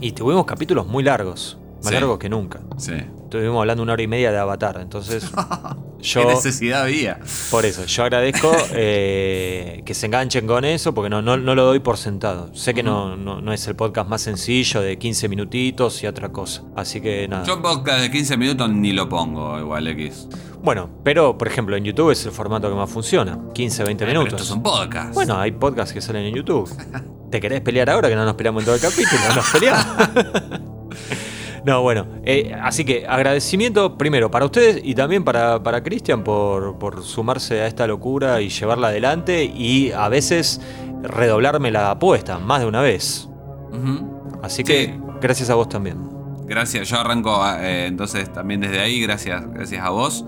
Y 0.00 0.12
tuvimos 0.12 0.44
capítulos 0.44 0.86
muy 0.86 1.02
largos, 1.02 1.58
más 1.76 1.86
Sí. 1.88 1.94
largos 1.94 2.18
que 2.18 2.28
nunca. 2.28 2.60
Sí. 2.76 2.92
Estuvimos 3.24 3.58
hablando 3.60 3.82
una 3.82 3.94
hora 3.94 4.02
y 4.02 4.06
media 4.06 4.30
de 4.30 4.38
Avatar, 4.38 4.78
entonces 4.82 5.30
yo... 6.02 6.20
¿Qué 6.20 6.26
necesidad 6.26 6.82
había? 6.82 7.18
Por 7.50 7.64
eso, 7.64 7.84
yo 7.86 8.02
agradezco 8.02 8.52
eh, 8.72 9.82
que 9.86 9.94
se 9.94 10.06
enganchen 10.06 10.46
con 10.46 10.64
eso, 10.64 10.92
porque 10.92 11.08
no, 11.08 11.22
no, 11.22 11.36
no 11.36 11.54
lo 11.54 11.64
doy 11.64 11.80
por 11.80 11.96
sentado. 11.96 12.54
Sé 12.54 12.74
que 12.74 12.82
no, 12.82 13.16
no, 13.16 13.40
no 13.40 13.52
es 13.52 13.66
el 13.68 13.76
podcast 13.76 14.08
más 14.08 14.22
sencillo, 14.22 14.80
de 14.80 14.98
15 14.98 15.28
minutitos 15.28 16.02
y 16.02 16.06
otra 16.06 16.30
cosa. 16.30 16.62
Así 16.76 17.00
que 17.00 17.28
nada. 17.28 17.44
Yo 17.44 17.62
podcast 17.62 18.00
de 18.00 18.10
15 18.10 18.36
minutos 18.36 18.70
ni 18.70 18.92
lo 18.92 19.08
pongo 19.08 19.58
igual 19.58 19.86
X. 19.88 20.28
Bueno, 20.62 20.88
pero 21.02 21.36
por 21.36 21.48
ejemplo 21.48 21.76
en 21.76 21.84
YouTube 21.84 22.10
es 22.12 22.24
el 22.24 22.32
formato 22.32 22.68
que 22.68 22.74
más 22.74 22.90
funciona. 22.90 23.38
15, 23.52 23.84
20 23.84 24.04
Pero 24.04 24.20
minutos. 24.20 24.40
Estos 24.40 24.48
son 24.48 24.62
podcasts. 24.62 25.14
Bueno, 25.14 25.38
hay 25.38 25.52
podcasts 25.52 25.92
que 25.92 26.00
salen 26.00 26.26
en 26.26 26.34
YouTube. 26.34 26.70
¿Te 27.30 27.40
querés 27.40 27.60
pelear 27.62 27.90
ahora 27.90 28.08
que 28.08 28.14
no 28.14 28.24
nos 28.24 28.34
peleamos 28.34 28.62
en 28.62 28.66
todo 28.66 28.74
el 28.74 28.80
capítulo? 28.80 29.20
Nos 29.34 29.50
peleamos. 29.50 29.86
No, 31.64 31.80
bueno, 31.82 32.06
eh, 32.24 32.52
así 32.60 32.84
que 32.84 33.06
agradecimiento 33.06 33.96
primero 33.96 34.30
para 34.30 34.44
ustedes 34.46 34.80
y 34.82 34.94
también 34.96 35.22
para, 35.22 35.62
para 35.62 35.82
Cristian 35.82 36.24
por, 36.24 36.76
por 36.78 37.02
sumarse 37.04 37.60
a 37.60 37.66
esta 37.68 37.86
locura 37.86 38.40
y 38.40 38.48
llevarla 38.48 38.88
adelante 38.88 39.44
y 39.44 39.92
a 39.92 40.08
veces 40.08 40.60
redoblarme 41.02 41.70
la 41.70 41.92
apuesta, 41.92 42.38
más 42.38 42.60
de 42.60 42.66
una 42.66 42.80
vez. 42.80 43.28
Así 44.42 44.64
que 44.64 44.86
Sí. 44.86 45.00
gracias 45.20 45.50
a 45.50 45.54
vos 45.54 45.68
también. 45.68 45.98
Gracias, 46.46 46.88
yo 46.88 46.98
arranco 46.98 47.40
eh, 47.60 47.86
entonces 47.86 48.32
también 48.32 48.60
desde 48.60 48.80
ahí, 48.80 49.00
gracias, 49.00 49.48
gracias 49.52 49.84
a 49.84 49.90
vos. 49.90 50.24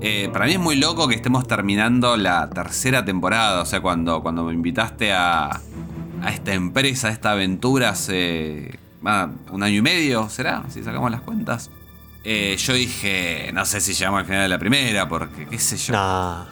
Eh, 0.00 0.30
para 0.32 0.46
mí 0.46 0.52
es 0.52 0.58
muy 0.58 0.76
loco 0.76 1.06
que 1.08 1.14
estemos 1.14 1.46
terminando 1.46 2.16
la 2.16 2.48
tercera 2.48 3.04
temporada, 3.04 3.60
o 3.60 3.66
sea, 3.66 3.82
cuando, 3.82 4.22
cuando 4.22 4.44
me 4.44 4.54
invitaste 4.54 5.12
a, 5.12 5.50
a 6.22 6.30
esta 6.32 6.54
empresa, 6.54 7.08
a 7.08 7.10
esta 7.10 7.32
aventura 7.32 7.90
hace 7.90 8.78
ah, 9.04 9.28
un 9.50 9.62
año 9.62 9.78
y 9.78 9.82
medio, 9.82 10.28
¿será? 10.28 10.64
Si 10.68 10.82
sacamos 10.82 11.10
las 11.10 11.20
cuentas. 11.22 11.70
Eh, 12.22 12.56
yo 12.58 12.74
dije, 12.74 13.50
no 13.54 13.64
sé 13.64 13.80
si 13.80 13.94
llegamos 13.94 14.20
al 14.20 14.26
final 14.26 14.42
de 14.42 14.48
la 14.50 14.58
primera, 14.58 15.08
porque 15.08 15.46
qué 15.46 15.58
sé 15.58 15.78
yo. 15.78 15.94
Nah. 15.94 16.44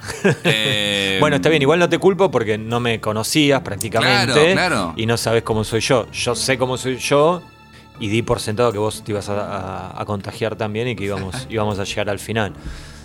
Eh, 0.44 1.18
bueno, 1.20 1.36
está 1.36 1.50
bien, 1.50 1.60
igual 1.60 1.78
no 1.78 1.88
te 1.90 1.98
culpo 1.98 2.30
porque 2.30 2.56
no 2.56 2.80
me 2.80 3.00
conocías 3.00 3.60
prácticamente 3.60 4.32
Claro, 4.32 4.52
claro. 4.52 4.94
y 4.96 5.04
no 5.04 5.16
sabes 5.18 5.42
cómo 5.42 5.64
soy 5.64 5.80
yo. 5.80 6.10
Yo 6.10 6.34
sé 6.34 6.56
cómo 6.56 6.78
soy 6.78 6.96
yo 6.96 7.42
y 8.00 8.08
di 8.08 8.22
por 8.22 8.40
sentado 8.40 8.72
que 8.72 8.78
vos 8.78 9.04
te 9.04 9.12
ibas 9.12 9.28
a, 9.28 9.34
a- 9.90 10.00
a 10.00 10.04
contagiar 10.06 10.56
también 10.56 10.88
y 10.88 10.96
que 10.96 11.04
íbamos, 11.04 11.46
íbamos 11.50 11.78
a 11.78 11.84
llegar 11.84 12.08
al 12.08 12.18
final. 12.18 12.54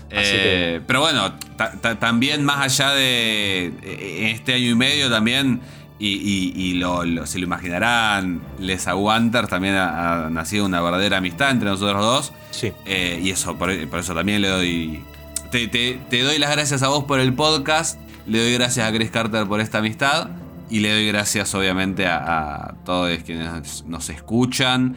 Eh, 0.09 0.79
Pero 0.85 1.01
bueno, 1.01 1.33
ta- 1.57 1.73
ta- 1.81 1.99
también 1.99 2.45
más 2.45 2.59
allá 2.79 2.93
de 2.93 3.73
eh, 3.81 4.31
este 4.33 4.53
año 4.53 4.69
y 4.69 4.75
medio 4.75 5.09
también, 5.09 5.59
y, 6.07 6.53
y- 6.55 6.69
y 6.69 6.73
lo, 6.75 7.05
lo- 7.05 7.25
se 7.25 7.39
lo 7.39 7.45
imaginarán, 7.45 8.41
Les 8.59 8.87
Aguanters 8.87 9.47
también 9.49 9.75
ha, 9.75 10.25
ha 10.25 10.29
nacido 10.29 10.65
una 10.65 10.81
verdadera 10.81 11.17
amistad 11.17 11.51
entre 11.51 11.69
nosotros 11.69 12.01
dos. 12.01 12.33
Sí. 12.51 12.71
Eh, 12.85 13.19
y 13.23 13.29
eso, 13.29 13.57
por, 13.57 13.87
por 13.89 13.99
eso 13.99 14.13
también 14.13 14.41
le 14.41 14.47
doy. 14.49 15.03
Te, 15.51 15.67
te- 15.67 15.99
te 16.09 16.21
doy 16.23 16.39
las 16.39 16.51
gracias 16.51 16.83
a 16.83 16.87
vos 16.89 17.03
por 17.05 17.19
el 17.19 17.33
podcast. 17.33 17.99
Le 18.25 18.39
doy 18.39 18.53
gracias 18.53 18.87
a 18.87 18.91
Chris 18.93 19.11
Carter 19.11 19.47
por 19.47 19.59
esta 19.61 19.79
amistad. 19.79 20.29
Y 20.69 20.79
le 20.79 20.91
doy 20.91 21.07
gracias, 21.07 21.53
obviamente, 21.55 22.07
a, 22.07 22.17
a 22.17 22.73
todos 22.85 23.15
quienes 23.23 23.83
nos 23.85 24.09
escuchan. 24.09 24.95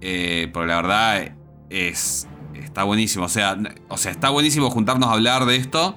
Eh, 0.00 0.50
porque 0.52 0.68
la 0.68 0.76
verdad 0.76 1.32
es. 1.70 2.26
Está 2.54 2.82
buenísimo. 2.84 3.24
O 3.26 3.28
sea, 3.28 3.56
o 3.88 3.96
sea, 3.98 4.10
está 4.10 4.30
buenísimo 4.30 4.70
juntarnos 4.70 5.08
a 5.08 5.12
hablar 5.12 5.44
de 5.46 5.56
esto. 5.56 5.94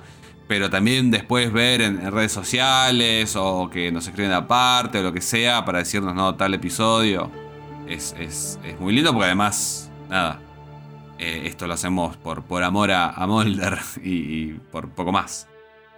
Pero 0.47 0.69
también 0.69 1.11
después 1.11 1.51
ver 1.51 1.81
en, 1.81 2.11
redes 2.11 2.31
sociales. 2.31 3.35
O 3.35 3.69
que 3.69 3.91
nos 3.91 4.07
escriben 4.07 4.31
aparte. 4.31 4.99
O 4.99 5.03
lo 5.03 5.13
que 5.13 5.21
sea. 5.21 5.65
Para 5.65 5.79
decirnos, 5.79 6.15
no, 6.15 6.35
tal 6.35 6.53
episodio. 6.53 7.31
Es, 7.87 8.15
es, 8.19 8.59
es 8.63 8.79
muy 8.79 8.93
lindo 8.93 9.11
porque 9.11 9.25
además. 9.25 9.91
Nada 10.09 10.39
eh, 11.17 11.43
esto 11.45 11.65
lo 11.67 11.73
hacemos 11.73 12.17
por, 12.17 12.43
por 12.43 12.63
amor 12.63 12.91
a, 12.91 13.09
a 13.09 13.25
Mulder 13.27 13.79
y, 14.03 14.09
y 14.09 14.59
por 14.71 14.89
poco 14.89 15.11
más. 15.11 15.47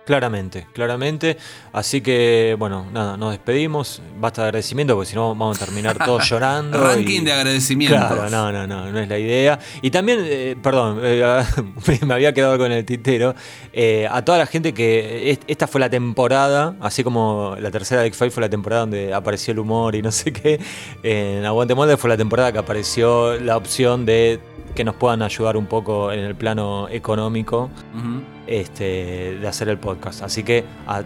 Claramente, 0.08 0.68
claramente. 0.74 1.38
Así 1.74 2.00
que, 2.00 2.56
bueno, 2.58 2.86
nada, 2.94 3.18
nos 3.18 3.32
despedimos. 3.32 4.02
Basta 4.18 4.42
de 4.44 4.48
agradecimiento 4.48 4.96
porque 4.96 5.10
si 5.10 5.16
no 5.18 5.28
vamos 5.36 5.62
a 5.62 5.66
terminar 5.66 5.98
todos 6.04 6.24
llorando. 6.30 6.82
Ranking 6.82 7.22
y- 7.22 7.26
de 7.26 7.34
agradecimientos. 7.34 8.00
Claro, 8.08 8.30
no, 8.30 8.52
no, 8.54 8.66
no, 8.66 8.90
no 8.90 9.00
es 9.00 9.10
la 9.10 9.20
idea. 9.20 9.60
Y 9.82 9.92
también, 9.92 10.20
eh, 10.24 10.56
perdón, 10.64 11.02
eh, 11.04 11.44
me 12.08 12.14
había 12.14 12.32
quedado 12.34 12.58
con 12.58 12.72
el 12.72 12.86
tintero. 12.86 13.36
eh, 13.74 14.08
a 14.10 14.24
toda 14.24 14.38
la 14.38 14.46
gente 14.46 14.74
que 14.74 15.30
est- 15.32 15.44
esta 15.46 15.68
fue 15.68 15.82
la 15.82 15.90
temporada, 15.90 16.76
así 16.80 17.04
como 17.04 17.58
la 17.60 17.70
tercera 17.70 18.00
de 18.02 18.08
X-Files 18.08 18.34
fue 18.34 18.42
la 18.42 18.50
temporada 18.50 18.82
donde 18.84 19.14
apareció 19.14 19.52
el 19.52 19.60
humor 19.60 19.94
y 19.96 20.02
no 20.02 20.12
sé 20.14 20.32
qué. 20.32 20.58
En 21.04 21.44
Aguante 21.46 21.76
Molde 21.76 21.98
fue 21.98 22.10
la 22.10 22.16
temporada 22.18 22.54
que 22.54 22.60
apareció 22.60 23.38
la 23.42 23.58
opción 23.58 24.06
de 24.06 24.40
que 24.74 24.86
nos 24.86 24.96
puedan 24.96 25.22
ayudar 25.22 25.58
un 25.58 25.66
poco 25.66 26.14
en 26.14 26.20
el 26.20 26.36
plano 26.36 26.88
económico 26.90 27.70
Ujú. 27.94 28.22
Este, 28.48 29.38
de 29.40 29.48
hacer 29.48 29.70
el 29.70 29.78
podcast. 29.78 30.24
Así 30.24 30.44
que 30.44 30.64
a 30.88 31.04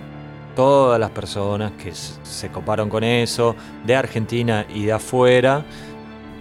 todas 0.56 1.00
las 1.00 1.10
personas 1.12 1.72
que 1.82 1.94
se 1.94 2.50
coparon 2.50 2.90
con 2.90 3.04
eso, 3.04 3.56
de 3.86 3.96
Argentina 3.96 4.66
y 4.74 4.86
de 4.86 4.94
afuera, 4.94 5.64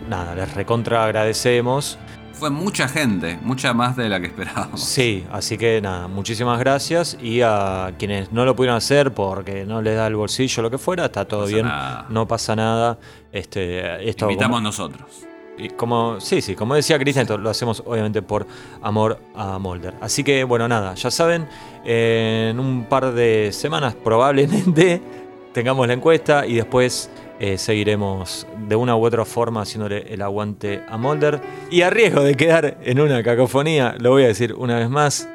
nada, 0.08 0.34
les 0.34 0.52
recontra 0.54 1.04
agradecemos. 1.04 1.98
Fue 2.32 2.48
mucha 2.48 2.88
gente, 2.88 3.38
mucha 3.42 3.74
más 3.74 3.96
de 3.96 4.08
la 4.08 4.18
que 4.18 4.28
esperábamos. 4.28 4.82
Sí, 4.82 5.26
así 5.30 5.58
que 5.58 5.80
nada, 5.82 6.08
muchísimas 6.08 6.58
gracias. 6.58 7.18
Y 7.20 7.42
a 7.42 7.92
quienes 7.98 8.32
no 8.32 8.46
lo 8.46 8.56
pudieron 8.56 8.78
hacer 8.78 9.12
porque 9.12 9.66
no 9.66 9.82
les 9.82 9.94
da 9.96 10.06
el 10.06 10.16
bolsillo 10.16 10.62
lo 10.62 10.70
que 10.70 10.78
fuera, 10.78 11.04
está 11.06 11.26
todo 11.26 11.44
bien, 11.46 11.66
nada. 11.66 12.06
no 12.08 12.26
pasa 12.26 12.56
nada. 12.56 12.98
Este, 13.30 14.08
esto 14.08 14.24
Invitamos 14.24 14.56
como- 14.56 14.68
nosotros. 14.68 15.26
Y 15.60 15.68
como, 15.70 16.20
sí, 16.20 16.40
sí, 16.40 16.54
como 16.54 16.74
decía 16.74 16.98
Cristian, 16.98 17.22
esto 17.22 17.38
lo 17.38 17.50
hacemos 17.50 17.82
obviamente 17.86 18.22
por 18.22 18.46
amor 18.82 19.18
a 19.34 19.58
Molder. 19.58 19.94
Así 20.00 20.24
que, 20.24 20.44
bueno, 20.44 20.66
nada, 20.68 20.94
ya 20.94 21.10
saben, 21.10 21.46
en 21.84 22.58
un 22.58 22.86
par 22.86 23.12
de 23.12 23.50
semanas 23.52 23.94
probablemente 23.94 25.00
tengamos 25.52 25.86
la 25.86 25.94
encuesta 25.94 26.46
y 26.46 26.54
después 26.54 27.10
eh, 27.38 27.58
seguiremos 27.58 28.46
de 28.68 28.76
una 28.76 28.96
u 28.96 29.04
otra 29.04 29.24
forma 29.24 29.62
haciéndole 29.62 30.12
el 30.12 30.22
aguante 30.22 30.82
a 30.88 30.96
Molder. 30.96 31.40
Y 31.70 31.82
a 31.82 31.90
riesgo 31.90 32.22
de 32.22 32.34
quedar 32.34 32.78
en 32.82 33.00
una 33.00 33.22
cacofonía, 33.22 33.94
lo 33.98 34.10
voy 34.10 34.24
a 34.24 34.28
decir 34.28 34.54
una 34.54 34.78
vez 34.78 34.88
más. 34.88 35.28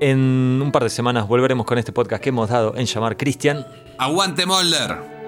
En 0.00 0.60
un 0.62 0.72
par 0.72 0.82
de 0.84 0.88
semanas 0.88 1.28
volveremos 1.28 1.66
con 1.66 1.76
este 1.76 1.92
podcast 1.92 2.22
que 2.22 2.30
hemos 2.30 2.48
dado 2.48 2.74
en 2.74 2.86
llamar 2.86 3.16
Cristian. 3.18 3.66
¡Aguante 3.98 4.46
Molder! 4.46 5.19